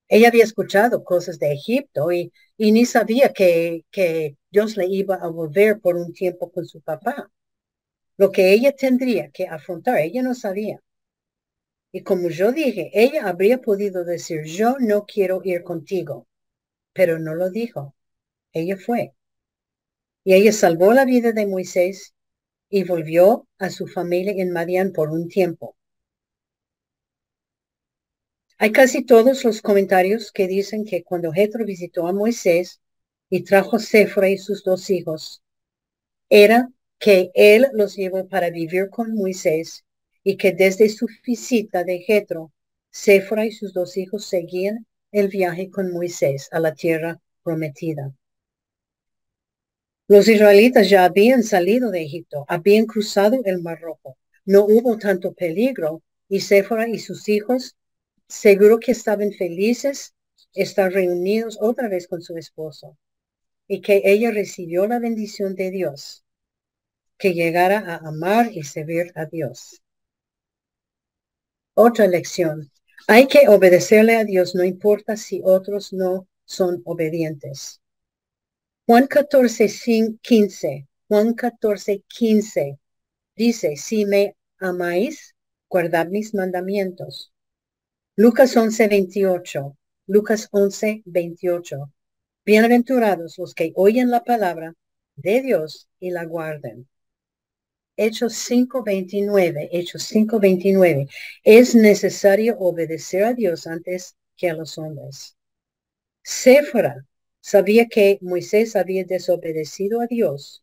Ella 0.09 0.29
había 0.29 0.45
escuchado 0.45 1.05
cosas 1.05 1.39
de 1.39 1.53
Egipto 1.53 2.13
y, 2.13 2.33
y 2.57 2.73
ni 2.73 2.87
sabía 2.87 3.33
que, 3.33 3.85
que 3.93 4.37
Dios 4.51 4.77
le 4.77 4.87
iba 4.87 5.17
a 5.17 5.29
volver 5.29 5.81
por 5.81 5.97
un 5.97 6.13
tiempo 6.13 6.51
con 6.53 6.67
su 6.67 6.81
papá. 6.83 7.31
Lo 8.17 8.33
que 8.33 8.53
ella 8.53 8.73
tendría 8.75 9.31
que 9.31 9.49
afrontar, 9.49 9.99
ella 9.99 10.23
no 10.23 10.35
sabía. 10.35 10.81
Y 11.93 12.03
como 12.03 12.31
yo 12.31 12.53
dije, 12.53 12.91
ella 12.95 13.29
habría 13.29 13.59
podido 13.61 14.05
decir, 14.05 14.45
yo 14.45 14.77
no 14.79 15.07
quiero 15.07 15.41
ir 15.45 15.65
contigo, 15.65 16.28
pero 16.99 17.21
no 17.21 17.37
lo 17.37 17.49
dijo. 17.49 17.95
Ella 18.53 18.77
fue. 18.77 19.15
Y 20.25 20.35
ella 20.35 20.51
salvó 20.51 20.93
la 20.93 21.05
vida 21.05 21.31
de 21.31 21.47
Moisés 21.47 22.13
y 22.69 22.83
volvió 22.83 23.47
a 23.57 23.71
su 23.71 23.87
familia 23.87 24.33
en 24.37 24.51
Madián 24.51 24.93
por 24.93 25.11
un 25.11 25.29
tiempo. 25.29 25.77
Hay 28.59 28.73
casi 28.73 29.05
todos 29.05 29.45
los 29.45 29.63
comentarios 29.63 30.33
que 30.33 30.49
dicen 30.49 30.85
que 30.85 31.05
cuando 31.05 31.33
Jetro 31.33 31.65
visitó 31.65 32.09
a 32.09 32.13
Moisés 32.13 32.81
y 33.31 33.45
trajo 33.45 33.77
a 33.77 34.29
y 34.29 34.39
sus 34.39 34.65
dos 34.65 34.91
hijos, 34.91 35.41
era 36.29 36.69
que 36.99 37.31
él 37.35 37.69
los 37.75 37.95
llevó 37.95 38.27
para 38.27 38.51
vivir 38.51 38.91
con 38.91 39.15
Moisés 39.15 39.85
y 40.25 40.37
que 40.37 40.51
desde 40.51 40.89
su 40.89 41.07
visita 41.25 41.85
de 41.85 42.01
Jetro, 42.01 42.53
Séfora 42.91 43.47
y 43.47 43.53
sus 43.53 43.73
dos 43.73 43.97
hijos 43.97 44.27
seguían 44.27 44.85
el 45.13 45.29
viaje 45.29 45.71
con 45.71 45.93
Moisés 45.93 46.49
a 46.53 46.61
la 46.61 46.75
tierra 46.75 47.21
prometida. 47.43 48.13
Los 50.07 50.27
israelitas 50.29 50.89
ya 50.89 51.05
habían 51.05 51.43
salido 51.43 51.91
de 51.91 52.03
Egipto, 52.03 52.45
habían 52.49 52.87
cruzado 52.87 53.41
el 53.45 53.61
Mar 53.61 53.81
Rojo. 53.81 54.17
No 54.47 54.65
hubo 54.65 54.97
tanto 54.97 55.35
peligro 55.35 56.03
y 56.29 56.41
Séfora 56.41 56.89
y 56.89 56.99
sus 56.99 57.29
hijos 57.29 57.77
seguro 58.27 58.79
que 58.79 58.93
estaban 58.93 59.33
felices 59.33 60.15
estar 60.55 60.93
reunidos 60.93 61.59
otra 61.61 61.89
vez 61.89 62.09
con 62.09 62.23
su 62.23 62.37
esposo 62.37 62.97
y 63.67 63.81
que 63.83 64.03
ella 64.05 64.31
recibió 64.31 64.87
la 64.87 64.99
bendición 64.99 65.55
de 65.55 65.71
Dios, 65.71 66.25
que 67.19 67.35
llegara 67.35 67.81
a 67.81 68.09
amar 68.09 68.51
y 68.53 68.63
servir 68.63 69.13
a 69.15 69.27
Dios. 69.27 69.83
Otra 71.75 72.07
lección. 72.07 72.71
Hay 73.07 73.27
que 73.27 73.49
obedecerle 73.49 74.17
a 74.17 74.25
Dios, 74.25 74.55
no 74.55 74.65
importa 74.65 75.17
si 75.17 75.41
otros 75.45 75.93
no 75.93 76.27
son 76.45 76.83
obedientes. 76.85 77.81
Juan 78.87 79.07
14, 79.07 80.19
15. 80.21 80.89
Juan 81.09 81.35
14, 81.35 82.03
15. 82.09 82.79
Dice, 83.37 83.77
si 83.77 84.05
me 84.05 84.37
amáis, 84.59 85.35
guardad 85.69 86.09
mis 86.09 86.35
mandamientos. 86.35 87.33
Lucas 88.17 88.57
11, 88.57 88.89
28. 88.89 89.77
Lucas 90.07 90.49
11, 90.51 91.03
28. 91.05 91.93
Bienaventurados 92.45 93.39
los 93.39 93.55
que 93.55 93.73
oyen 93.77 94.11
la 94.11 94.25
palabra 94.25 94.75
de 95.17 95.43
Dios 95.43 95.89
y 96.01 96.11
la 96.11 96.25
guarden. 96.25 96.89
Hechos 98.01 98.35
5.29, 98.49 99.71
Hechos 99.73 100.13
5.29. 100.13 101.11
Es 101.43 101.75
necesario 101.75 102.57
obedecer 102.61 103.25
a 103.25 103.35
Dios 103.35 103.67
antes 103.67 104.15
que 104.37 104.49
a 104.49 104.55
los 104.55 104.79
hombres. 104.79 105.37
Séfora 106.23 107.05
sabía 107.41 107.89
que 107.89 108.19
Moisés 108.21 108.77
había 108.77 109.03
desobedecido 109.05 110.01
a 110.01 110.07
Dios 110.07 110.63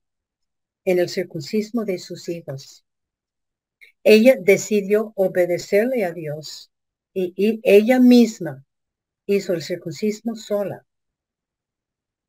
en 0.86 0.98
el 0.98 1.10
circuncismo 1.10 1.84
de 1.84 2.00
sus 2.00 2.30
hijos. 2.30 2.86
Ella 4.06 4.38
decidió 4.40 5.12
obedecerle 5.16 6.06
a 6.06 6.14
Dios 6.14 6.72
y, 7.14 7.60
ella 7.64 8.00
misma 8.00 8.66
hizo 9.26 9.52
el 9.52 9.62
circuncismo 9.62 10.38
sola. 10.38 10.86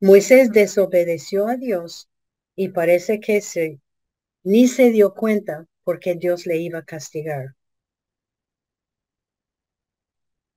Moisés 0.01 0.51
desobedeció 0.51 1.47
a 1.47 1.55
Dios 1.55 2.09
y 2.57 2.69
parece 2.69 3.21
que 3.21 3.39
se, 3.39 3.79
ni 4.47 4.67
se 4.69 4.91
dio 4.91 5.13
cuenta 5.13 5.65
porque 5.83 6.15
Dios 6.15 6.45
le 6.45 6.57
iba 6.57 6.79
a 6.79 6.85
castigar. 6.85 7.55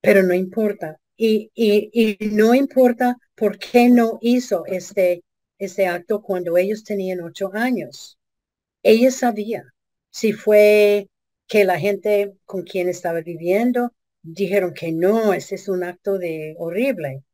Pero 0.00 0.22
no 0.22 0.32
importa. 0.34 1.00
Y, 1.16 1.50
y, 1.54 2.16
no 2.30 2.54
importa 2.54 3.16
¿por 3.34 3.58
qué 3.58 3.90
no 3.90 4.18
hizo 4.22 4.64
este, 4.66 5.24
este 5.58 5.86
acto 5.86 6.22
cuando 6.22 6.56
ellos 6.56 6.84
tenían 6.84 7.20
ocho 7.20 7.50
años? 7.52 8.16
Ella 8.82 9.10
sabía 9.10 9.64
si 10.10 10.32
fue 10.32 11.08
que 11.48 11.64
la 11.64 11.78
gente 11.80 12.34
con 12.46 12.62
quien 12.62 12.88
estaba 12.88 13.20
viviendo 13.22 13.92
dijeron 14.22 14.72
que 14.72 14.92
no, 14.92 15.34
ese 15.34 15.56
es 15.56 15.68
un 15.68 15.82
acto 15.84 16.16
de 16.18 16.54
horrible, 16.58 17.24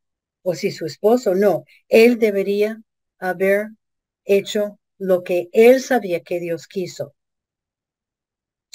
o 0.42 0.54
si 0.54 0.70
su 0.70 0.86
esposo 0.86 1.34
no, 1.34 1.64
él 1.88 2.18
debería 2.18 2.80
haber 3.18 3.68
hecho 4.24 4.78
lo 4.98 5.24
que 5.24 5.48
él 5.52 5.80
sabía 5.80 6.20
que 6.20 6.40
Dios 6.40 6.66
quiso. 6.66 7.14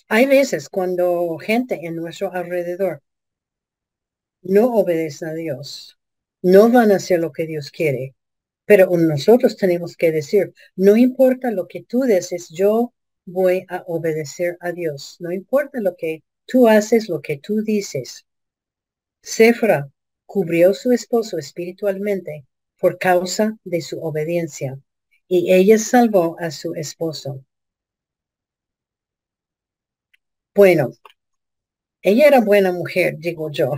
Hay 0.07 0.25
veces 0.25 0.69
cuando 0.69 1.37
gente 1.37 1.85
en 1.85 1.95
nuestro 1.95 2.33
alrededor 2.33 3.01
no 4.41 4.73
obedece 4.75 5.25
a 5.25 5.33
Dios, 5.33 5.97
no 6.41 6.69
van 6.69 6.91
a 6.91 6.97
hacer 6.97 7.19
lo 7.19 7.31
que 7.31 7.47
Dios 7.47 7.71
quiere. 7.71 8.15
Pero 8.65 8.89
nosotros 8.97 9.57
tenemos 9.57 9.95
que 9.97 10.11
decir, 10.11 10.53
no 10.75 10.95
importa 10.95 11.51
lo 11.51 11.67
que 11.67 11.83
tú 11.83 12.03
dices, 12.03 12.49
yo 12.49 12.93
voy 13.25 13.65
a 13.69 13.83
obedecer 13.87 14.57
a 14.59 14.71
Dios. 14.71 15.17
No 15.19 15.31
importa 15.31 15.79
lo 15.81 15.95
que 15.95 16.23
tú 16.45 16.67
haces, 16.67 17.09
lo 17.09 17.21
que 17.21 17.37
tú 17.37 17.61
dices. 17.61 18.25
Sefra 19.23 19.89
cubrió 20.25 20.73
su 20.73 20.91
esposo 20.91 21.37
espiritualmente 21.37 22.45
por 22.79 22.97
causa 22.97 23.57
de 23.63 23.81
su 23.81 24.01
obediencia 24.01 24.79
y 25.33 25.53
ella 25.53 25.77
salvó 25.77 26.35
a 26.41 26.51
su 26.51 26.75
esposo. 26.75 27.45
Bueno, 30.53 30.91
ella 32.01 32.27
era 32.27 32.41
buena 32.41 32.73
mujer, 32.73 33.15
digo 33.17 33.49
yo. 33.49 33.71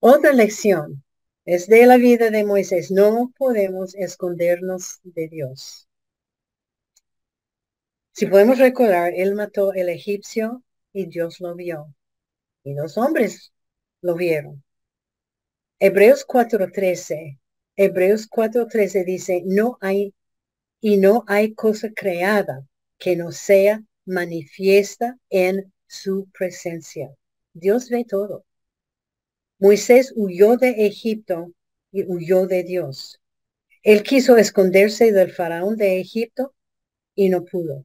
Otra 0.00 0.34
lección 0.34 1.02
es 1.46 1.66
de 1.66 1.86
la 1.86 1.96
vida 1.96 2.28
de 2.28 2.44
Moisés. 2.44 2.90
No 2.90 3.32
podemos 3.38 3.94
escondernos 3.94 5.00
de 5.02 5.28
Dios. 5.28 5.88
Si 8.12 8.26
podemos 8.26 8.58
recordar, 8.58 9.14
él 9.16 9.34
mató 9.34 9.72
el 9.72 9.88
egipcio 9.88 10.62
y 10.92 11.06
Dios 11.06 11.40
lo 11.40 11.54
vio. 11.54 11.86
Y 12.64 12.74
dos 12.74 12.98
hombres 12.98 13.54
lo 14.02 14.14
vieron. 14.14 14.62
Hebreos 15.78 16.26
4.13. 16.26 17.38
Hebreos 17.76 18.28
4.13 18.30 19.04
dice, 19.04 19.42
no 19.44 19.78
hay 19.80 20.14
y 20.80 20.96
no 20.98 21.24
hay 21.26 21.54
cosa 21.54 21.90
creada 21.94 22.66
que 22.98 23.16
no 23.16 23.32
sea 23.32 23.82
manifiesta 24.04 25.18
en 25.30 25.72
su 25.86 26.28
presencia. 26.38 27.14
Dios 27.52 27.88
ve 27.88 28.04
todo. 28.04 28.44
Moisés 29.58 30.12
huyó 30.14 30.56
de 30.56 30.86
Egipto 30.86 31.52
y 31.90 32.04
huyó 32.04 32.46
de 32.46 32.62
Dios. 32.62 33.20
Él 33.82 34.02
quiso 34.02 34.36
esconderse 34.36 35.10
del 35.10 35.32
faraón 35.32 35.76
de 35.76 36.00
Egipto 36.00 36.54
y 37.14 37.28
no 37.28 37.44
pudo. 37.44 37.84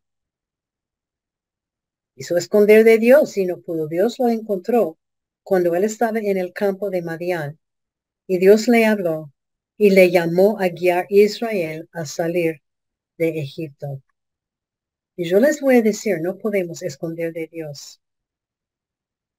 Quiso 2.16 2.38
esconder 2.38 2.84
de 2.84 2.98
Dios 3.00 3.38
y 3.38 3.46
no 3.46 3.62
pudo. 3.62 3.88
Dios 3.88 4.20
lo 4.20 4.30
encontró 4.30 5.00
cuando 5.42 5.74
él 5.76 5.84
estaba 5.84 6.20
en 6.20 6.38
el 6.38 6.54
campo 6.54 6.90
de 6.90 7.02
Madián. 7.02 7.60
Y 8.28 8.38
Dios 8.38 8.68
le 8.68 8.86
habló 8.86 9.32
y 9.80 9.92
le 9.92 10.12
llamó 10.12 10.60
a 10.60 10.68
guiar 10.68 11.06
Israel 11.10 11.88
a 11.94 12.06
salir 12.06 12.62
de 13.18 13.40
Egipto. 13.40 14.04
Y 15.16 15.30
yo 15.30 15.40
les 15.40 15.62
voy 15.62 15.78
a 15.78 15.82
decir, 15.82 16.20
no 16.22 16.38
podemos 16.38 16.84
esconder 16.84 17.32
de 17.32 17.48
Dios. 17.48 18.02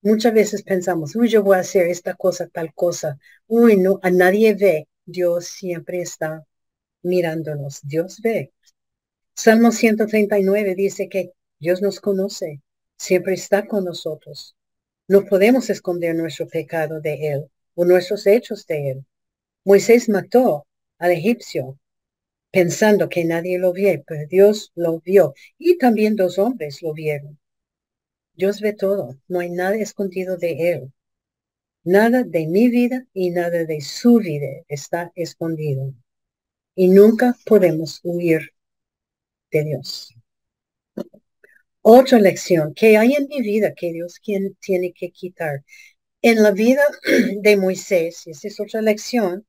Muchas 0.01 0.33
veces 0.33 0.63
pensamos, 0.63 1.15
uy, 1.15 1.29
yo 1.29 1.43
voy 1.43 1.57
a 1.59 1.61
hacer 1.61 1.89
esta 1.89 2.15
cosa, 2.15 2.49
tal 2.49 2.73
cosa. 2.75 3.19
Uy, 3.49 3.77
no, 3.77 4.01
a 4.03 4.11
nadie 4.11 4.55
ve. 4.55 4.89
Dios 5.05 5.47
siempre 5.47 6.01
está 6.01 6.47
mirándonos, 7.03 7.81
Dios 7.83 8.21
ve. 8.23 8.53
Salmo 9.35 9.73
139 9.73 10.75
dice 10.75 11.11
que 11.11 11.33
Dios 11.59 11.83
nos 11.83 12.01
conoce, 12.01 12.63
siempre 12.97 13.35
está 13.35 13.67
con 13.67 13.85
nosotros. 13.85 14.57
No 15.07 15.27
podemos 15.27 15.69
esconder 15.69 16.15
nuestro 16.15 16.49
pecado 16.49 17.01
de 17.03 17.29
Él 17.29 17.51
o 17.75 17.85
nuestros 17.85 18.27
hechos 18.27 18.67
de 18.67 18.91
Él. 18.93 19.07
Moisés 19.65 20.09
mató 20.09 20.67
al 20.99 21.13
egipcio 21.13 21.79
pensando 22.51 23.09
que 23.09 23.25
nadie 23.25 23.59
lo 23.59 23.73
vio, 23.73 24.03
pero 24.07 24.27
Dios 24.27 24.73
lo 24.75 25.01
vio 25.01 25.35
y 25.59 25.79
también 25.79 26.17
dos 26.17 26.39
hombres 26.39 26.83
lo 26.83 26.93
vieron. 26.93 27.39
Dios 28.35 28.61
ve 28.61 28.73
todo, 28.73 29.19
no 29.29 29.41
hay 29.41 29.51
nada 29.51 29.77
escondido 29.77 30.37
de 30.37 30.73
Él. 30.73 30.93
Nada 31.85 32.25
de 32.25 32.47
mi 32.47 32.69
vida 32.69 33.07
y 33.13 33.31
nada 33.31 33.65
de 33.65 33.81
su 33.81 34.17
vida 34.17 34.65
está 34.69 35.13
escondido. 35.15 35.93
Y 36.75 36.89
nunca 36.89 37.37
podemos 37.45 38.01
huir 38.03 38.53
de 39.51 39.65
Dios. 39.65 40.15
Otra 41.83 42.19
lección 42.19 42.75
que 42.75 42.97
hay 42.97 43.13
en 43.15 43.27
mi 43.29 43.41
vida 43.41 43.75
que 43.75 43.93
Dios 43.93 44.21
tiene 44.61 44.93
que 44.93 45.11
quitar. 45.11 45.65
En 46.23 46.43
la 46.43 46.51
vida 46.51 46.83
de 47.43 47.57
Moisés, 47.57 48.27
y 48.27 48.31
es 48.31 48.61
otra 48.61 48.83
lección, 48.83 49.47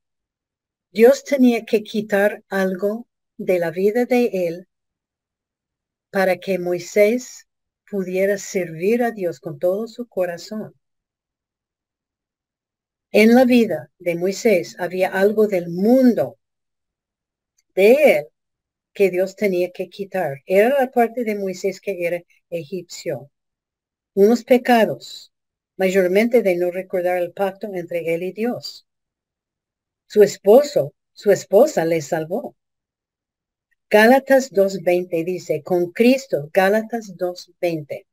Dios 0.92 1.24
tenía 1.24 1.64
que 1.64 1.84
quitar 1.84 2.44
algo 2.50 3.08
de 3.38 3.60
la 3.60 3.72
vida 3.72 4.06
de 4.06 4.30
él 4.48 4.68
para 6.10 6.36
que 6.38 6.60
Moisés 6.60 7.48
pudiera 7.89 8.38
servir 8.38 9.02
a 9.02 9.12
Dios 9.12 9.39
con 9.39 9.58
todo 9.58 9.88
su 9.88 10.06
corazón. 10.08 10.74
En 13.12 13.36
la 13.36 13.46
vida 13.46 13.89
de 14.00 14.16
Moisés 14.16 14.76
había 14.80 15.08
algo 15.10 15.48
del 15.48 15.70
mundo 15.70 16.38
de 17.74 18.18
él 18.18 18.28
que 18.94 19.10
Dios 19.10 19.38
tenía 19.38 19.72
que 19.72 19.88
quitar. 19.88 20.42
Era 20.46 20.78
la 20.78 20.92
parte 20.92 21.24
de 21.24 21.36
Moisés 21.36 21.80
que 21.80 22.06
era 22.06 22.22
egipcio. 22.50 23.32
Unos 24.14 24.44
pecados, 24.44 25.32
mayormente 25.78 26.42
de 26.42 26.58
no 26.58 26.70
recordar 26.70 27.18
el 27.18 27.32
pacto 27.32 27.68
entre 27.74 28.14
él 28.14 28.24
y 28.24 28.34
Dios. 28.34 28.86
Su 30.14 30.24
esposo, 30.24 30.93
su 31.14 31.32
esposa 31.32 31.86
le 31.86 32.01
salvó. 32.01 32.57
Gálatas 33.89 34.51
2.20 34.51 35.24
dice, 35.24 35.64
con 35.64 35.93
Cristo, 35.93 36.49
Gálatas 36.51 37.16
2.20, 37.16 38.07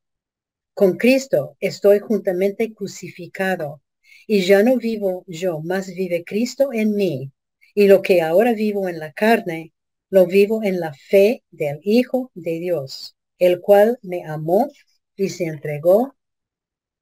con 0.75 0.97
Cristo 0.97 1.57
estoy 1.59 1.99
juntamente 1.99 2.73
crucificado 2.73 3.83
y 4.29 4.43
ya 4.43 4.63
no 4.63 4.77
vivo 4.77 5.25
yo, 5.27 5.59
más 5.59 5.89
vive 5.89 6.23
Cristo 6.23 6.73
en 6.73 6.95
mí. 6.95 7.33
Y 7.75 7.89
lo 7.89 8.01
que 8.01 8.23
ahora 8.23 8.53
vivo 8.53 8.89
en 8.89 9.01
la 9.01 9.13
carne, 9.13 9.73
lo 10.09 10.27
vivo 10.27 10.63
en 10.63 10.79
la 10.79 10.95
fe 10.95 11.43
del 11.51 11.81
Hijo 11.83 12.31
de 12.33 12.61
Dios, 12.61 13.17
el 13.41 13.61
cual 13.61 13.99
me 14.03 14.25
amó 14.25 14.71
y 15.17 15.31
se 15.31 15.47
entregó 15.47 16.15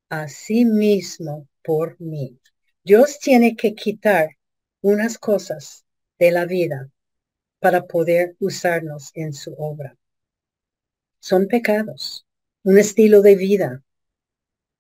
a 0.09 0.27
sí 0.29 0.65
mismo 0.65 1.49
por 1.63 2.01
mí. 2.01 2.41
Dios 2.83 3.19
tiene 3.19 3.57
que 3.57 3.75
quitar 3.75 4.36
unas 4.87 5.19
cosas 5.19 5.85
de 6.17 6.31
la 6.31 6.45
vida 6.47 6.89
para 7.59 7.87
poder 7.87 8.37
usarnos 8.39 9.11
en 9.15 9.33
su 9.33 9.53
obra. 9.59 9.97
Son 11.19 11.49
pecados, 11.49 12.25
un 12.63 12.79
estilo 12.79 13.21
de 13.21 13.35
vida, 13.35 13.83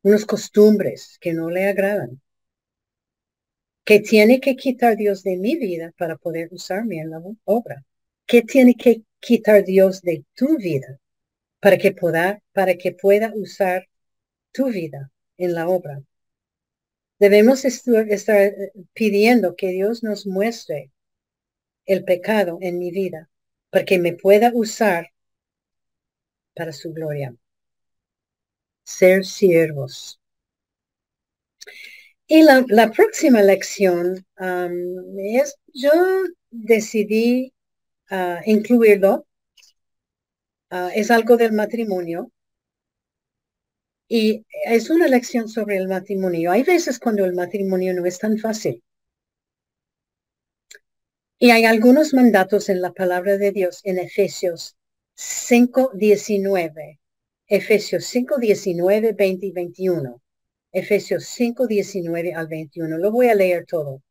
unas 0.02 0.24
costumbres 0.24 1.18
que 1.20 1.32
no 1.32 1.50
le 1.50 1.66
agradan, 1.66 2.22
que 3.84 3.98
tiene 3.98 4.38
que 4.38 4.54
quitar 4.54 4.96
Dios 4.96 5.24
de 5.24 5.38
mi 5.38 5.57
vida 5.57 5.92
para 5.98 6.14
poder 6.14 6.50
usarme 6.52 7.00
en 7.00 7.11
la 7.11 7.20
obra. 7.42 7.84
¿Qué 8.26 8.42
tiene 8.42 8.76
que 8.76 9.02
quitar 9.18 9.64
Dios 9.64 10.02
de 10.02 10.24
tu 10.36 10.57
vida 10.57 11.00
para 11.59 11.78
que 11.78 11.90
pueda, 11.90 12.40
para 12.52 12.76
que 12.76 12.92
pueda 12.92 13.32
usar 13.34 13.88
tu 14.52 14.66
vida 14.66 15.11
en 15.36 15.54
la 15.54 15.66
obra? 15.66 16.00
Debemos 17.18 17.64
estar 17.64 18.36
eh, 18.36 18.72
pidiendo 18.92 19.56
que 19.56 19.68
Dios 19.68 20.02
nos 20.02 20.26
muestre 20.26 20.92
el 21.86 22.04
pecado 22.04 22.58
en 22.60 22.78
mi 22.78 22.90
vida 22.90 23.30
para 23.70 23.84
que 23.84 23.98
me 23.98 24.12
pueda 24.12 24.50
usar 24.54 25.12
para 26.54 26.72
su 26.72 26.92
gloria. 26.92 27.34
Ser 28.84 29.24
siervos. 29.24 30.20
Y 32.28 32.42
la, 32.42 32.90
próxima 32.90 33.40
lección 33.42 34.26
es, 35.18 35.56
yo 35.72 35.92
decidí 36.50 37.52
ah, 38.10 38.40
incluirlo. 38.44 39.26
Ah, 40.70 40.90
es 40.94 41.10
algo 41.10 41.36
del 41.36 41.52
matrimonio. 41.52 42.32
Y 44.09 44.46
es 44.64 44.90
una 44.90 45.09
lección 45.09 45.48
sobre 45.48 45.76
el 45.76 45.88
matrimonio. 45.88 46.52
Hay 46.52 46.62
veces 46.62 46.98
cuando 46.98 47.24
el 47.24 47.34
matrimonio 47.34 47.92
no 47.94 48.07
es 48.07 48.18
tan 48.18 48.38
fácil. 48.38 48.82
Y 51.38 51.50
hay 51.50 51.64
algunos 51.64 52.14
mandatos 52.14 52.68
en 52.68 52.80
la 52.80 52.92
palabra 52.92 53.36
de 53.36 53.52
Dios 53.52 53.80
en 53.84 53.98
Efesios 53.98 54.76
5, 55.14 55.92
19. 55.94 57.00
Efesios 57.48 58.04
5, 58.07 58.38
19, 58.38 59.12
20 59.12 59.46
y 59.46 59.52
21. 59.52 60.22
Efesios 60.72 61.24
5, 61.26 61.66
19 61.66 62.34
al 62.34 62.48
21. 62.48 62.98
Lo 62.98 63.11
voy 63.11 63.28
a 63.28 63.34
leer 63.34 63.66
todo. 63.66 64.02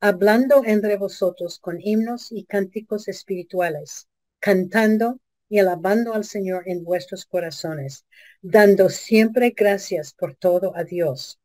Hablando 0.00 0.62
entre 0.64 0.96
vosotros 0.96 1.58
con 1.58 1.80
himnos 1.80 2.32
y 2.32 2.44
cánticos 2.44 3.08
espirituales, 3.08 4.08
cantando 4.40 5.20
y 5.52 5.58
alabando 5.58 6.14
al 6.14 6.24
Señor 6.24 6.62
en 6.64 6.82
vuestros 6.82 7.26
corazones, 7.26 8.06
dando 8.40 8.88
siempre 8.88 9.50
gracias 9.54 10.14
por 10.14 10.34
todo 10.34 10.74
a 10.74 10.82
Dios. 10.82 11.38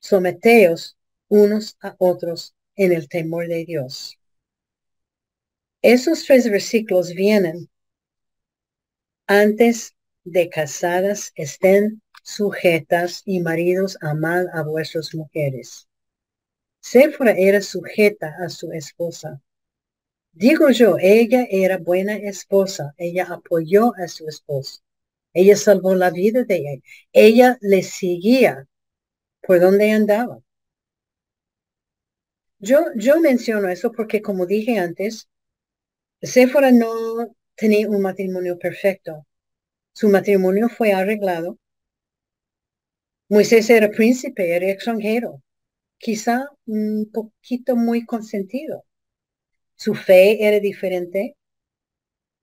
Someteos 0.00 0.98
unos 1.28 1.76
a 1.80 1.94
otros 1.98 2.56
en 2.74 2.90
el 2.90 3.08
temor 3.08 3.46
de 3.46 3.64
Dios. 3.64 4.18
Esos 5.80 6.24
tres 6.24 6.50
versículos 6.50 7.14
vienen 7.14 7.70
antes 9.28 9.94
de 10.24 10.48
casadas 10.48 11.30
estén 11.36 12.02
sujetas 12.24 13.22
y 13.24 13.38
maridos 13.42 13.96
amad 14.00 14.46
a 14.54 14.64
vuestras 14.64 15.14
mujeres. 15.14 15.86
Séfora 16.80 17.30
era 17.38 17.60
sujeta 17.60 18.34
a 18.44 18.48
su 18.48 18.72
esposa 18.72 19.40
Digo 20.34 20.68
yo, 20.70 20.96
ella 21.00 21.46
era 21.50 21.78
buena 21.78 22.16
esposa, 22.16 22.94
ella 22.98 23.24
apoyó 23.30 23.94
a 23.96 24.08
su 24.08 24.28
esposo, 24.28 24.80
ella 25.32 25.56
salvó 25.56 25.94
la 25.94 26.10
vida 26.10 26.44
de 26.44 26.56
ella, 26.56 26.82
ella 27.12 27.58
le 27.62 27.82
seguía 27.82 28.66
por 29.42 29.60
donde 29.60 29.92
andaba. 29.92 30.40
Yo, 32.60 32.78
yo 32.96 33.20
menciono 33.20 33.68
eso 33.68 33.92
porque 33.92 34.22
como 34.22 34.46
dije 34.46 34.78
antes, 34.78 35.28
Sephora 36.22 36.72
no 36.72 37.34
tenía 37.56 37.88
un 37.88 38.00
matrimonio 38.02 38.58
perfecto. 38.58 39.26
Su 39.94 40.08
matrimonio 40.08 40.68
fue 40.68 40.92
arreglado. 40.92 41.58
Moisés 43.28 43.68
era 43.70 43.90
príncipe, 43.90 44.54
era 44.54 44.70
extranjero, 44.70 45.42
quizá 45.98 46.48
un 46.66 47.10
poquito 47.12 47.76
muy 47.76 48.06
consentido 48.06 48.84
su 49.82 49.94
fe 49.94 50.46
era 50.46 50.60
diferente. 50.60 51.36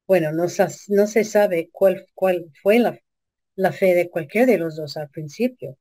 Bueno, 0.06 0.34
no, 0.34 0.50
se 0.50 1.24
sabe 1.24 1.70
cuál, 1.72 2.06
fue 2.62 2.80
la, 2.80 3.72
fe 3.72 3.96
de 3.96 4.10
cualquiera 4.10 4.46
de 4.52 4.58
los 4.58 4.76
dos 4.76 4.98
al 4.98 5.10
principio. 5.10 5.78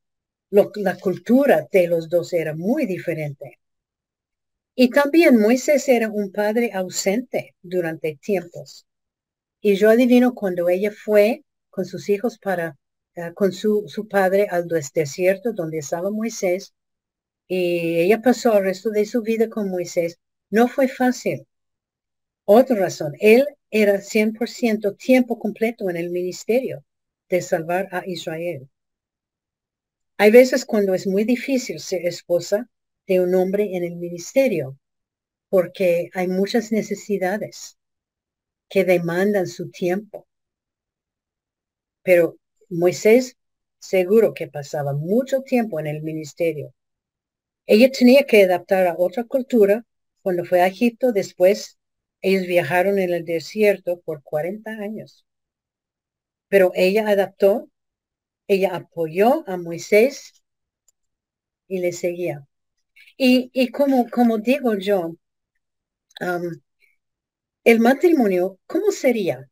la 0.51 0.97
cultura 0.99 1.67
de 1.73 1.89
los 1.89 2.09
dos 2.09 2.33
era 2.33 2.55
muy 2.55 2.87
diferente. 2.87 3.59
Y 4.77 4.91
también 4.91 5.41
Moisés 5.41 5.89
era 5.89 6.09
un 6.09 6.31
padre 6.31 6.71
ausente 6.73 7.57
durante 7.61 8.17
tiempos. 8.23 8.87
Y 9.61 9.75
yo 9.75 9.91
adivino 9.91 10.35
cuando 10.35 10.69
ella 10.69 10.93
fue 10.93 11.43
con 11.71 11.85
sus 11.87 12.09
hijos 12.09 12.39
para, 12.39 12.77
eh, 13.17 13.33
con 13.35 13.53
su, 13.53 13.85
su 13.89 14.07
padre 14.07 14.47
al 14.49 14.69
desierto 14.69 15.53
donde 15.53 15.79
estaba 15.79 16.13
Moisés, 16.13 16.73
y 17.49 17.99
ella 17.99 18.23
pasó 18.23 18.59
el 18.59 18.65
resto 18.65 18.91
de 18.91 19.07
su 19.07 19.23
vida 19.23 19.49
con 19.49 19.71
Moisés, 19.71 20.21
no 20.51 20.69
fue 20.69 20.87
fácil. 20.87 21.48
Otra 22.51 22.77
razón, 22.77 23.13
él 23.21 23.47
era 23.71 24.01
100% 24.01 24.97
tiempo 24.97 25.39
completo 25.39 25.91
en 25.91 25.99
el 25.99 26.09
ministerio 26.09 26.83
de 27.29 27.43
salvar 27.43 27.91
a 27.93 28.05
Israel. 28.07 28.71
Hay 30.17 30.31
veces 30.31 30.65
cuando 30.65 30.95
es 30.95 31.07
muy 31.07 31.25
difícil 31.25 31.79
ser 31.79 32.07
esposa 32.07 32.71
de 33.07 33.21
un 33.21 33.35
hombre 33.35 33.77
en 33.77 33.85
el 33.85 33.97
ministerio, 33.97 34.79
porque 35.51 36.09
hay 36.15 36.27
muchas 36.27 36.73
necesidades 36.73 37.77
que 38.71 38.83
demandan 38.83 39.47
su 39.47 39.71
tiempo. 39.71 40.27
Pero 42.03 42.39
Moisés 42.71 43.37
seguro 43.79 44.33
que 44.33 44.49
pasaba 44.49 44.95
mucho 44.95 45.43
tiempo 45.43 45.81
en 45.81 45.87
el 45.87 46.01
ministerio. 46.01 46.73
Ella 47.67 47.91
tenía 47.91 48.25
que 48.25 48.45
adaptar 48.45 48.87
a 48.87 48.95
otra 48.97 49.25
cultura 49.25 49.85
cuando 50.23 50.47
fue 50.47 50.63
a 50.63 50.67
Egipto, 50.67 51.13
después 51.13 51.78
Ellos 52.23 52.47
viajaron 52.47 53.01
en 53.01 53.13
el 53.13 53.25
desierto 53.25 54.01
por 54.01 54.23
40 54.23 54.71
años. 54.71 55.27
Pero 56.49 56.73
ella 56.75 57.09
adaptó, 57.09 57.71
ella 58.49 58.77
apoyó 58.77 59.45
a 59.49 59.57
Moisés 59.59 60.35
y 61.69 61.79
le 61.79 61.93
seguía. 61.93 62.45
Y, 63.17 63.51
y 63.55 63.71
como, 63.71 64.09
como 64.11 64.39
digo 64.39 64.77
yo, 64.79 65.15
el 67.63 67.79
matrimonio, 67.79 68.59
¿cómo 68.67 68.91
sería 68.91 69.49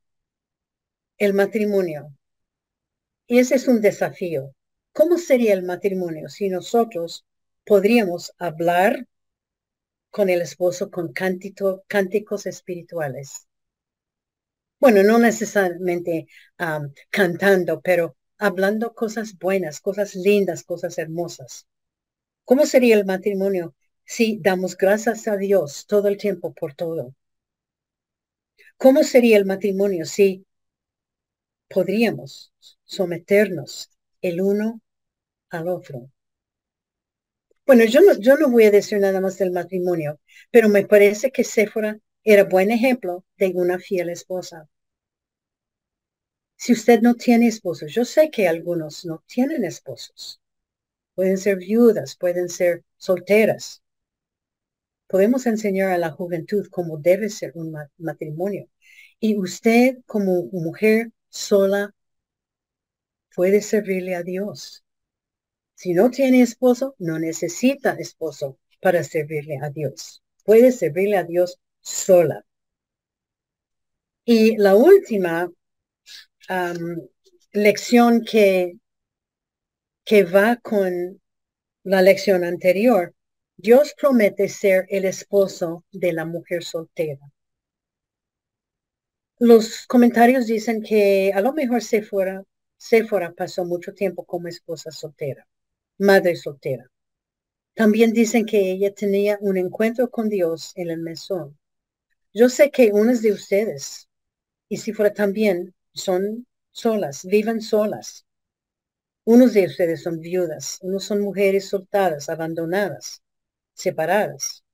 el 1.18 1.34
matrimonio? 1.34 2.08
Y 3.28 3.38
ese 3.38 3.54
es 3.54 3.68
un 3.68 3.80
desafío. 3.80 4.52
¿Cómo 4.92 5.16
sería 5.16 5.52
el 5.54 5.62
matrimonio 5.62 6.28
si 6.28 6.48
nosotros 6.48 7.24
podríamos 7.64 8.32
hablar 8.38 9.06
con 10.16 10.30
el 10.30 10.40
esposo 10.40 10.90
con 10.90 11.12
cánticos 11.12 12.46
espirituales? 12.46 13.46
Bueno, 14.80 15.02
no 15.02 15.18
necesariamente 15.18 16.26
cantando, 17.10 17.82
pero 17.82 18.16
hablando 18.38 18.94
cosas 18.94 19.36
buenas, 19.38 19.78
cosas 19.78 20.14
lindas, 20.14 20.62
cosas 20.62 20.96
hermosas. 20.96 21.66
¿Cómo 22.44 22.64
sería 22.64 22.96
el 22.96 23.04
matrimonio 23.04 23.74
si 24.06 24.38
damos 24.40 24.78
gracias 24.78 25.28
a 25.28 25.36
Dios 25.36 25.84
todo 25.86 26.08
el 26.08 26.16
tiempo 26.16 26.54
por 26.54 26.72
todo? 26.72 27.14
¿Cómo 28.78 29.02
sería 29.04 29.36
el 29.36 29.44
matrimonio 29.44 30.06
si 30.06 30.46
podríamos 31.68 32.54
someternos 32.84 33.90
el 34.22 34.40
uno 34.40 34.80
al 35.50 35.68
otro? 35.68 36.10
Bueno, 37.66 37.84
yo 37.84 38.00
no, 38.00 38.18
yo 38.18 38.36
no 38.38 38.48
voy 38.50 38.64
a 38.64 38.70
decir 38.70 38.98
nada 38.98 39.20
más 39.20 39.36
del 39.36 39.50
matrimonio, 39.50 40.18
pero 40.50 40.68
me 40.70 40.86
parece 40.86 41.30
que 41.30 41.44
Séfora 41.44 41.98
era 42.24 42.44
buen 42.44 42.70
ejemplo 42.70 43.24
de 43.36 43.52
una 43.54 43.78
fiel 43.78 44.08
esposa. 44.08 44.68
Si 46.58 46.74
usted 46.74 47.00
no 47.00 47.14
tiene 47.14 47.46
esposos, 47.48 47.94
yo 47.94 48.04
sé 48.04 48.30
que 48.30 48.46
algunos 48.46 49.06
no 49.06 49.24
tienen 49.26 49.64
esposos. 49.64 50.38
Pueden 51.14 51.38
ser 51.38 51.58
viudas, 51.58 52.16
pueden 52.16 52.48
ser 52.48 52.84
solteras. 52.98 53.82
Podemos 55.08 55.46
enseñar 55.46 55.90
a 55.90 55.98
la 55.98 56.12
juventud 56.12 56.68
cómo 56.70 56.98
debe 56.98 57.28
ser 57.28 57.52
un 57.56 57.76
matrimonio. 57.98 58.68
Y 59.18 59.36
usted 59.36 59.98
como 60.06 60.44
mujer 60.52 61.10
sola 61.28 61.92
puede 63.36 63.62
servirle 63.62 64.16
a 64.16 64.24
Dios. 64.24 64.84
Si 65.76 65.92
no 65.92 66.10
tiene 66.10 66.40
esposo, 66.40 66.94
no 66.98 67.18
necesita 67.18 67.92
esposo 67.98 68.58
para 68.80 69.04
servirle 69.04 69.58
a 69.62 69.68
Dios. 69.68 70.22
Puede 70.42 70.72
servirle 70.72 71.18
a 71.18 71.24
Dios 71.24 71.60
sola. 71.82 72.44
Y 74.24 74.56
la 74.56 74.74
última 74.74 75.50
lección 77.52 78.24
que, 78.24 78.78
que 80.04 80.24
va 80.24 80.56
con 80.56 81.20
la 81.84 82.00
lección 82.00 82.42
anterior, 82.42 83.14
Dios 83.58 83.94
promete 84.00 84.48
ser 84.48 84.86
el 84.88 85.04
esposo 85.04 85.84
de 85.92 86.12
la 86.14 86.24
mujer 86.24 86.64
soltera. 86.64 87.20
Los 89.38 89.86
comentarios 89.86 90.46
dicen 90.46 90.82
que 90.82 91.32
a 91.34 91.42
lo 91.42 91.52
mejor 91.52 91.82
Sephora, 91.82 92.42
Sephora 92.78 93.34
pasó 93.34 93.66
mucho 93.66 93.92
tiempo 93.92 94.24
como 94.24 94.48
esposa 94.48 94.90
soltera, 94.90 95.46
madre 95.99 96.36
soltera. 96.36 96.90
También 97.74 98.12
dicen 98.12 98.47
que 98.47 98.72
ella 98.72 98.94
tenía 98.94 99.38
un 99.40 99.57
encuentro 99.57 100.11
con 100.11 100.28
Dios 100.28 100.72
en 100.76 100.90
el 100.90 101.01
mesón. 101.01 101.59
Yo 102.32 102.49
sé 102.49 102.70
que 102.70 102.92
unas 102.92 103.22
de 103.22 103.32
ustedes, 103.32 104.09
y 104.68 104.78
Sephora 104.78 105.12
también, 105.12 105.74
son 105.92 106.47
solas, 106.70 107.24
viven 107.24 107.61
solas. 107.61 108.26
Unos 109.24 109.55
de 109.55 109.66
ustedes 109.66 110.03
son 110.03 110.20
viudas, 110.20 110.78
unos 110.82 111.05
son 111.05 111.20
mujeres 111.20 111.68
soltadas, 111.68 112.28
abandonadas, 112.28 113.22
separadas. 113.74 114.64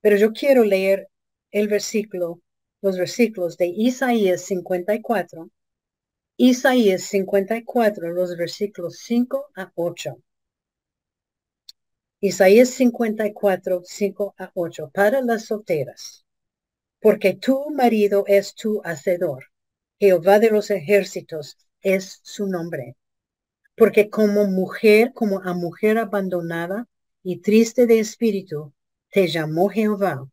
Pero 0.00 0.16
yo 0.16 0.32
quiero 0.32 0.64
leer 0.64 1.08
el 1.50 1.68
versículo 1.68 2.40
los 2.82 2.98
versículos 2.98 3.56
de 3.56 3.66
Isaías 3.66 4.42
54, 4.42 5.50
Isaías 6.36 7.02
54, 7.02 8.12
los 8.12 8.36
versículos 8.36 8.98
5 8.98 9.46
a 9.56 9.72
8. 9.74 10.16
Isaías 12.20 12.70
54, 12.70 13.82
5 13.84 14.34
a 14.38 14.50
8, 14.54 14.90
para 14.92 15.20
las 15.20 15.44
solteras. 15.44 16.24
Porque 17.00 17.34
tu 17.34 17.70
marido 17.70 18.24
es 18.26 18.54
tu 18.54 18.80
hacedor. 18.84 19.44
Jehová 19.98 20.38
de 20.38 20.50
los 20.50 20.70
ejércitos 20.70 21.58
es 21.82 22.20
su 22.22 22.46
nombre. 22.46 22.96
Porque 23.76 24.08
como 24.08 24.46
mujer, 24.46 25.12
como 25.14 25.40
a 25.42 25.52
mujer 25.52 25.98
abandonada 25.98 26.88
y 27.22 27.40
triste 27.40 27.86
de 27.86 27.98
espíritu, 27.98 28.72
te 29.10 29.28
llamó 29.28 29.68
Jehová 29.68 30.26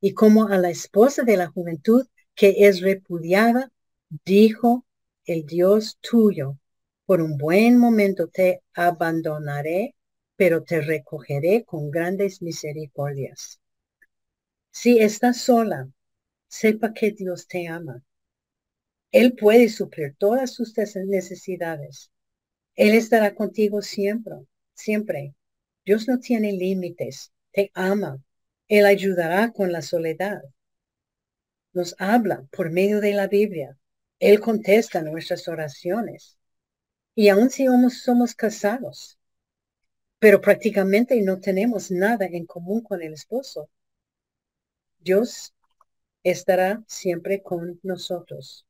y 0.00 0.14
como 0.14 0.48
a 0.48 0.58
la 0.58 0.70
esposa 0.70 1.22
de 1.22 1.36
la 1.36 1.46
juventud 1.46 2.06
que 2.34 2.66
es 2.66 2.80
repudiada, 2.80 3.70
dijo 4.24 4.84
el 5.24 5.44
Dios 5.46 5.98
tuyo, 6.00 6.58
por 7.04 7.20
un 7.20 7.36
buen 7.36 7.78
momento 7.78 8.28
te 8.28 8.62
abandonaré, 8.74 9.94
pero 10.38 10.64
te 10.64 10.80
recogeré 10.80 11.64
con 11.66 11.90
grandes 11.90 12.40
misericordias. 12.40 13.60
Si 14.70 14.98
estás 14.98 15.42
sola, 15.42 15.90
sepa 16.48 16.94
que 16.94 17.10
Dios 17.10 17.46
te 17.46 17.68
ama. 17.68 18.02
Él 19.12 19.34
puede 19.34 19.68
suplir 19.68 20.14
todas 20.16 20.54
sus 20.54 20.72
necesidades. 20.78 22.10
Él 22.74 22.94
estará 22.94 23.34
contigo 23.34 23.82
siempre, 23.82 24.36
siempre. 24.72 25.34
Dios 25.84 26.08
no 26.08 26.18
tiene 26.18 26.52
límites, 26.52 27.32
te 27.52 27.70
ama 27.74 28.22
él 28.68 28.84
ayudará 28.84 29.50
con 29.50 29.72
la 29.72 29.80
soledad. 29.80 30.42
Nos 31.72 31.94
habla 31.98 32.46
por 32.52 32.70
medio 32.70 33.00
de 33.00 33.14
la 33.14 33.26
Biblia. 33.26 33.78
Él 34.18 34.40
contesta 34.40 35.00
nuestras 35.00 35.48
oraciones. 35.48 36.36
Y 37.14 37.30
aun 37.30 37.50
si 37.50 37.66
somos, 37.90 38.34
casados, 38.34 39.17
pero 40.18 40.40
prácticamente 40.40 41.20
no 41.22 41.40
tenemos 41.40 41.90
nada 41.90 42.26
en 42.26 42.46
común 42.46 42.82
con 42.82 43.02
el 43.02 43.12
esposo, 43.12 43.68
Dios 44.98 45.54
estará 46.22 46.82
siempre 46.86 47.42
con 47.42 47.78
nosotros. 47.82 48.66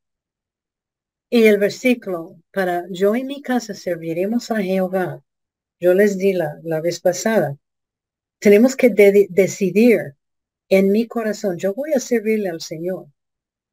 Y 1.31 1.45
el 1.45 1.59
versículo, 1.59 2.37
para 2.53 2.85
yo 2.91 3.15
y 3.17 3.25
mi 3.25 3.43
casa 3.43 3.75
serviremos 3.75 4.51
a 4.51 4.63
Jehová. 4.63 5.23
Yo 5.81 5.95
les 5.95 6.19
di 6.19 6.33
la, 6.33 6.59
la 6.63 6.81
vez 6.81 7.01
pasada, 7.01 7.57
tenemos 8.39 8.77
que 8.77 8.91
decidir 9.31 10.15
en 10.69 10.91
mi 10.91 11.07
corazón, 11.07 11.57
yo 11.59 11.75
voy 11.75 11.93
a 11.95 12.01
servirle 12.01 12.51
al 12.51 12.61
Señor, 12.61 13.07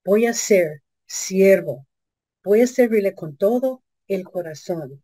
voy 0.04 0.28
a 0.28 0.34
ser 0.34 0.82
siervo, 1.06 1.86
voy 2.44 2.62
a 2.62 2.68
servirle 2.68 3.14
con 3.14 3.36
todo 3.38 3.84
el 4.08 4.24
corazón 4.24 5.04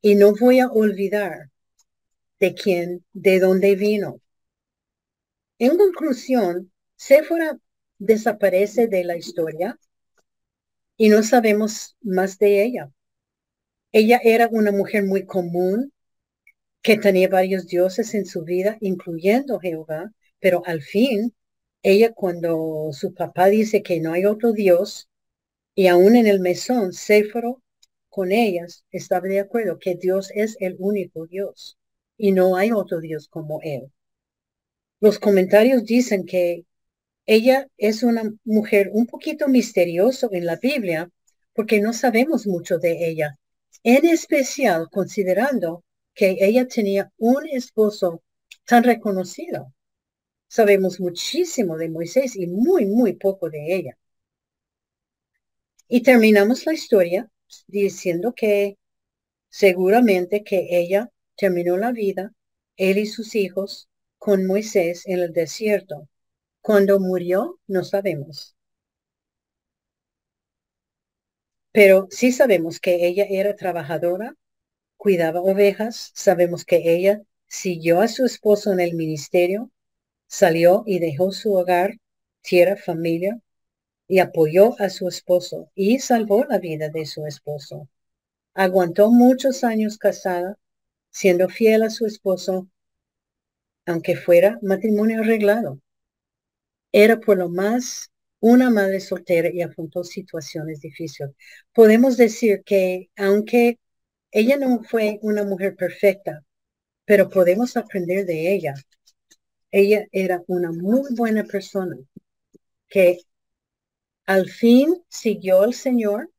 y 0.00 0.14
no 0.16 0.34
voy 0.34 0.60
a 0.60 0.68
olvidar 0.68 1.50
de 2.40 2.54
quién, 2.54 3.04
de 3.12 3.40
dónde 3.40 3.74
vino. 3.76 4.20
En 5.58 5.76
conclusión, 5.76 6.72
Séfora 6.96 7.58
desaparece 7.98 8.86
de 8.86 9.04
la 9.04 9.16
historia 9.16 9.78
y 10.96 11.08
no 11.08 11.22
sabemos 11.22 11.96
más 12.00 12.38
de 12.38 12.62
ella. 12.64 12.92
Ella 13.92 14.20
era 14.22 14.48
una 14.50 14.72
mujer 14.72 15.04
muy 15.04 15.24
común, 15.24 15.92
que 16.82 16.96
tenía 16.98 17.28
varios 17.28 17.66
dioses 17.66 18.14
en 18.14 18.26
su 18.26 18.44
vida, 18.44 18.78
incluyendo 18.80 19.58
Jehová, 19.60 20.12
pero 20.40 20.62
al 20.66 20.82
fin, 20.82 21.34
ella 21.82 22.12
cuando 22.12 22.90
su 22.92 23.14
papá 23.14 23.46
dice 23.46 23.82
que 23.82 24.00
no 24.00 24.12
hay 24.12 24.24
otro 24.26 24.52
dios, 24.52 25.08
y 25.74 25.88
aún 25.88 26.16
en 26.16 26.26
el 26.26 26.40
mesón, 26.40 26.92
Séforo 26.92 27.62
con 28.08 28.32
ellas 28.32 28.84
estaba 28.90 29.28
de 29.28 29.40
acuerdo 29.40 29.78
que 29.78 29.96
Dios 29.96 30.30
es 30.34 30.56
el 30.60 30.76
único 30.78 31.26
Dios 31.26 31.78
y 32.18 32.32
no 32.32 32.56
hay 32.56 32.72
otro 32.72 33.00
Dios 33.00 33.28
como 33.28 33.60
Él. 33.62 33.90
Los 35.00 35.18
comentarios 35.18 35.84
dicen 35.84 36.26
que 36.26 36.66
ella 37.24 37.68
es 37.76 38.02
una 38.02 38.24
mujer 38.44 38.90
un 38.92 39.06
poquito 39.06 39.48
misteriosa 39.48 40.28
en 40.32 40.44
la 40.44 40.56
Biblia 40.56 41.10
porque 41.54 41.80
no 41.80 41.92
sabemos 41.92 42.46
mucho 42.46 42.78
de 42.78 43.08
ella, 43.08 43.38
en 43.84 44.06
especial 44.06 44.88
considerando 44.90 45.84
que 46.14 46.36
ella 46.40 46.66
tenía 46.66 47.12
un 47.16 47.46
esposo 47.48 48.22
tan 48.66 48.82
reconocido. 48.84 49.72
Sabemos 50.48 51.00
muchísimo 51.00 51.76
de 51.76 51.88
Moisés 51.90 52.34
y 52.34 52.46
muy, 52.46 52.86
muy 52.86 53.14
poco 53.14 53.50
de 53.50 53.74
ella. 53.76 53.98
Y 55.86 56.02
terminamos 56.02 56.66
la 56.66 56.72
historia 56.74 57.30
diciendo 57.66 58.34
que 58.34 58.78
seguramente 59.48 60.42
que 60.44 60.68
ella 60.70 61.10
terminó 61.38 61.76
la 61.78 61.92
vida, 61.92 62.32
él 62.76 62.98
y 62.98 63.06
sus 63.06 63.34
hijos, 63.36 63.88
con 64.18 64.44
Moisés 64.46 65.06
en 65.06 65.20
el 65.20 65.32
desierto. 65.32 66.08
Cuando 66.60 67.00
murió, 67.00 67.60
no 67.68 67.84
sabemos. 67.84 68.56
Pero 71.72 72.08
sí 72.10 72.32
sabemos 72.32 72.80
que 72.80 73.06
ella 73.06 73.24
era 73.28 73.54
trabajadora, 73.54 74.34
cuidaba 74.96 75.40
ovejas, 75.40 76.10
sabemos 76.14 76.64
que 76.64 76.82
ella 76.94 77.22
siguió 77.46 78.00
a 78.00 78.08
su 78.08 78.26
esposo 78.26 78.72
en 78.72 78.80
el 78.80 78.94
ministerio, 78.94 79.70
salió 80.26 80.82
y 80.86 80.98
dejó 80.98 81.30
su 81.30 81.54
hogar, 81.54 81.98
tierra, 82.42 82.76
familia, 82.76 83.40
y 84.08 84.18
apoyó 84.18 84.80
a 84.80 84.90
su 84.90 85.08
esposo 85.08 85.70
y 85.74 86.00
salvó 86.00 86.44
la 86.44 86.58
vida 86.58 86.88
de 86.88 87.06
su 87.06 87.26
esposo. 87.26 87.88
Aguantó 88.54 89.10
muchos 89.12 89.64
años 89.64 89.98
casada, 89.98 90.58
siendo 91.18 91.48
fiel 91.48 91.82
a 91.82 91.90
su 91.90 92.06
esposo, 92.06 92.68
aunque 93.86 94.14
fuera 94.14 94.56
matrimonio 94.62 95.22
arreglado. 95.22 95.80
Era 96.92 97.18
por 97.18 97.38
lo 97.38 97.48
más 97.48 98.12
una 98.38 98.70
madre 98.70 99.00
soltera 99.00 99.50
y 99.52 99.60
afrontó 99.62 100.04
situaciones 100.04 100.80
difíciles. 100.80 101.32
Podemos 101.72 102.16
decir 102.16 102.62
que 102.64 103.10
aunque 103.16 103.80
ella 104.30 104.58
no 104.58 104.84
fue 104.84 105.18
una 105.22 105.42
mujer 105.42 105.74
perfecta, 105.74 106.44
pero 107.04 107.28
podemos 107.28 107.76
aprender 107.76 108.24
de 108.24 108.54
ella. 108.54 108.74
Ella 109.72 110.06
era 110.12 110.44
una 110.46 110.70
muy 110.70 111.12
buena 111.16 111.42
persona 111.42 111.96
que 112.88 113.18
al 114.24 114.48
fin 114.48 115.02
siguió 115.08 115.62
al 115.62 115.74
Señor 115.74 116.30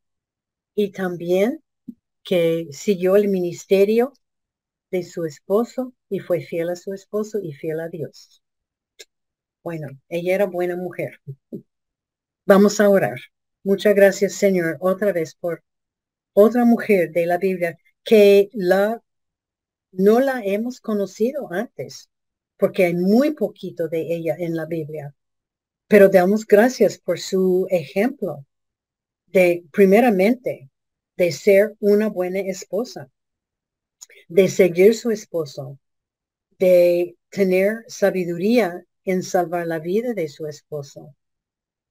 y 0.74 0.90
también 0.92 1.62
que 2.22 2.68
siguió 2.70 3.16
el 3.16 3.28
ministerio 3.28 4.14
de 4.90 5.02
su 5.02 5.24
esposo 5.24 5.94
y 6.08 6.20
fue 6.20 6.40
fiel 6.40 6.70
a 6.70 6.76
su 6.76 6.92
esposo 6.92 7.38
y 7.42 7.52
fiel 7.52 7.80
a 7.80 7.88
Dios. 7.88 8.42
Bueno, 9.62 9.88
ella 10.08 10.34
era 10.34 10.46
buena 10.46 10.76
mujer. 10.76 11.20
Vamos 12.46 12.80
a 12.80 12.88
orar. 12.88 13.18
Muchas 13.62 13.94
gracias, 13.94 14.34
Señor, 14.34 14.76
otra 14.80 15.12
vez 15.12 15.34
por 15.34 15.62
otra 16.32 16.64
mujer 16.64 17.10
de 17.12 17.26
la 17.26 17.38
Biblia 17.38 17.78
que 18.04 18.48
la 18.52 19.02
no 19.92 20.20
la 20.20 20.42
hemos 20.44 20.80
conocido 20.80 21.52
antes, 21.52 22.08
porque 22.56 22.84
hay 22.84 22.94
muy 22.94 23.32
poquito 23.32 23.88
de 23.88 24.14
ella 24.14 24.36
en 24.38 24.56
la 24.56 24.66
Biblia. 24.66 25.14
Pero 25.88 26.08
damos 26.08 26.46
gracias 26.46 26.98
por 26.98 27.18
su 27.18 27.66
ejemplo 27.70 28.46
de, 29.26 29.64
primeramente, 29.72 30.70
de 31.16 31.32
ser 31.32 31.76
una 31.80 32.08
buena 32.08 32.40
esposa, 32.40 33.10
de 34.28 34.48
seguir 34.48 34.94
su 34.94 35.10
esposo, 35.10 35.78
de 36.58 37.16
tener 37.30 37.84
sabiduría 37.88 38.84
en 39.04 39.22
salvar 39.22 39.66
la 39.66 39.78
vida 39.78 40.14
de 40.14 40.28
su 40.28 40.46
esposo, 40.46 41.14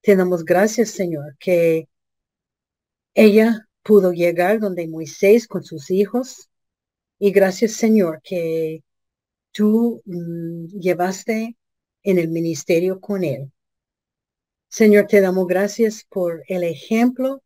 te 0.02 0.16
damos 0.16 0.46
gracias, 0.46 0.92
Señor, 0.92 1.36
que 1.40 1.90
ella 3.14 3.68
pudo 3.84 4.14
llegar 4.14 4.60
donde 4.60 4.88
Moisés 4.88 5.48
con 5.48 5.64
sus 5.64 5.92
hijos. 5.92 6.50
Y 7.20 7.32
gracias, 7.32 7.74
Señor, 7.74 8.22
que 8.24 8.84
tú 9.52 10.02
mm, 10.06 10.68
llevaste 10.80 11.58
en 12.04 12.18
el 12.18 12.30
ministerio 12.30 13.02
con 13.02 13.24
él. 13.24 13.52
Señor, 14.70 15.08
te 15.08 15.20
damos 15.20 15.48
gracias 15.48 16.06
por 16.10 16.44
el 16.48 16.64
ejemplo 16.64 17.44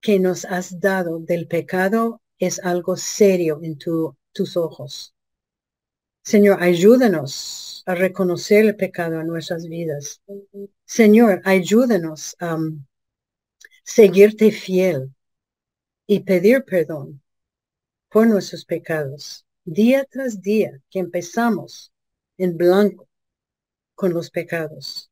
que 0.00 0.18
nos 0.18 0.44
has 0.44 0.80
dado 0.80 1.20
del 1.20 1.46
pecado 1.46 2.20
es 2.38 2.58
algo 2.60 2.96
serio 2.96 3.60
en 3.62 3.78
tus 3.78 4.56
ojos. 4.56 5.14
Señor, 6.22 6.62
ayúdanos 6.62 7.82
a 7.86 7.94
reconocer 7.94 8.66
el 8.66 8.76
pecado 8.76 9.20
en 9.20 9.28
nuestras 9.28 9.66
vidas. 9.66 10.20
Señor, 10.84 11.40
ayúdanos 11.44 12.36
a 12.40 12.58
seguirte 13.84 14.50
fiel 14.50 15.14
y 16.06 16.20
pedir 16.20 16.64
perdón 16.64 17.22
por 18.10 18.26
nuestros 18.26 18.64
pecados. 18.64 19.46
Día 19.64 20.04
tras 20.04 20.40
día 20.40 20.80
que 20.90 20.98
empezamos 20.98 21.92
en 22.38 22.56
blanco 22.56 23.08
con 23.94 24.12
los 24.12 24.30
pecados. 24.30 25.10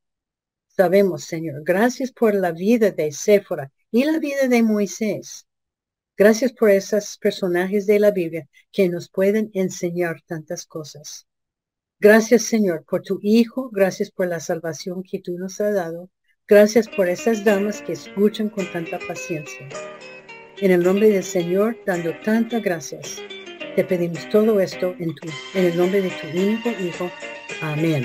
Sabemos, 0.66 1.24
Señor, 1.24 1.62
gracias 1.62 2.10
por 2.10 2.34
la 2.34 2.50
vida 2.50 2.90
de 2.90 3.12
Séfora 3.12 3.70
y 3.90 4.04
la 4.04 4.18
vida 4.18 4.48
de 4.48 4.62
Moisés. 4.62 5.46
Gracias 6.16 6.52
por 6.52 6.70
esos 6.70 7.18
personajes 7.18 7.86
de 7.86 7.98
la 7.98 8.12
Biblia 8.12 8.48
que 8.70 8.88
nos 8.88 9.08
pueden 9.08 9.50
enseñar 9.52 10.22
tantas 10.26 10.64
cosas. 10.64 11.26
Gracias, 11.98 12.42
Señor, 12.42 12.84
por 12.84 13.02
tu 13.02 13.18
Hijo. 13.22 13.70
Gracias 13.72 14.10
por 14.10 14.28
la 14.28 14.38
salvación 14.38 15.02
que 15.02 15.20
tú 15.20 15.36
nos 15.38 15.60
has 15.60 15.74
dado. 15.74 16.10
Gracias 16.46 16.88
por 16.88 17.08
esas 17.08 17.44
damas 17.44 17.82
que 17.82 17.92
escuchan 17.92 18.50
con 18.50 18.70
tanta 18.70 18.98
paciencia. 19.08 19.68
En 20.58 20.70
el 20.70 20.82
nombre 20.84 21.08
del 21.08 21.24
Señor, 21.24 21.76
dando 21.84 22.12
tantas 22.24 22.62
gracias, 22.62 23.20
te 23.74 23.82
pedimos 23.82 24.28
todo 24.28 24.60
esto 24.60 24.94
en, 24.98 25.14
tu, 25.14 25.28
en 25.54 25.64
el 25.64 25.76
nombre 25.76 26.02
de 26.02 26.10
tu 26.10 26.28
único 26.38 26.68
Hijo. 26.80 27.10
Amén. 27.60 28.04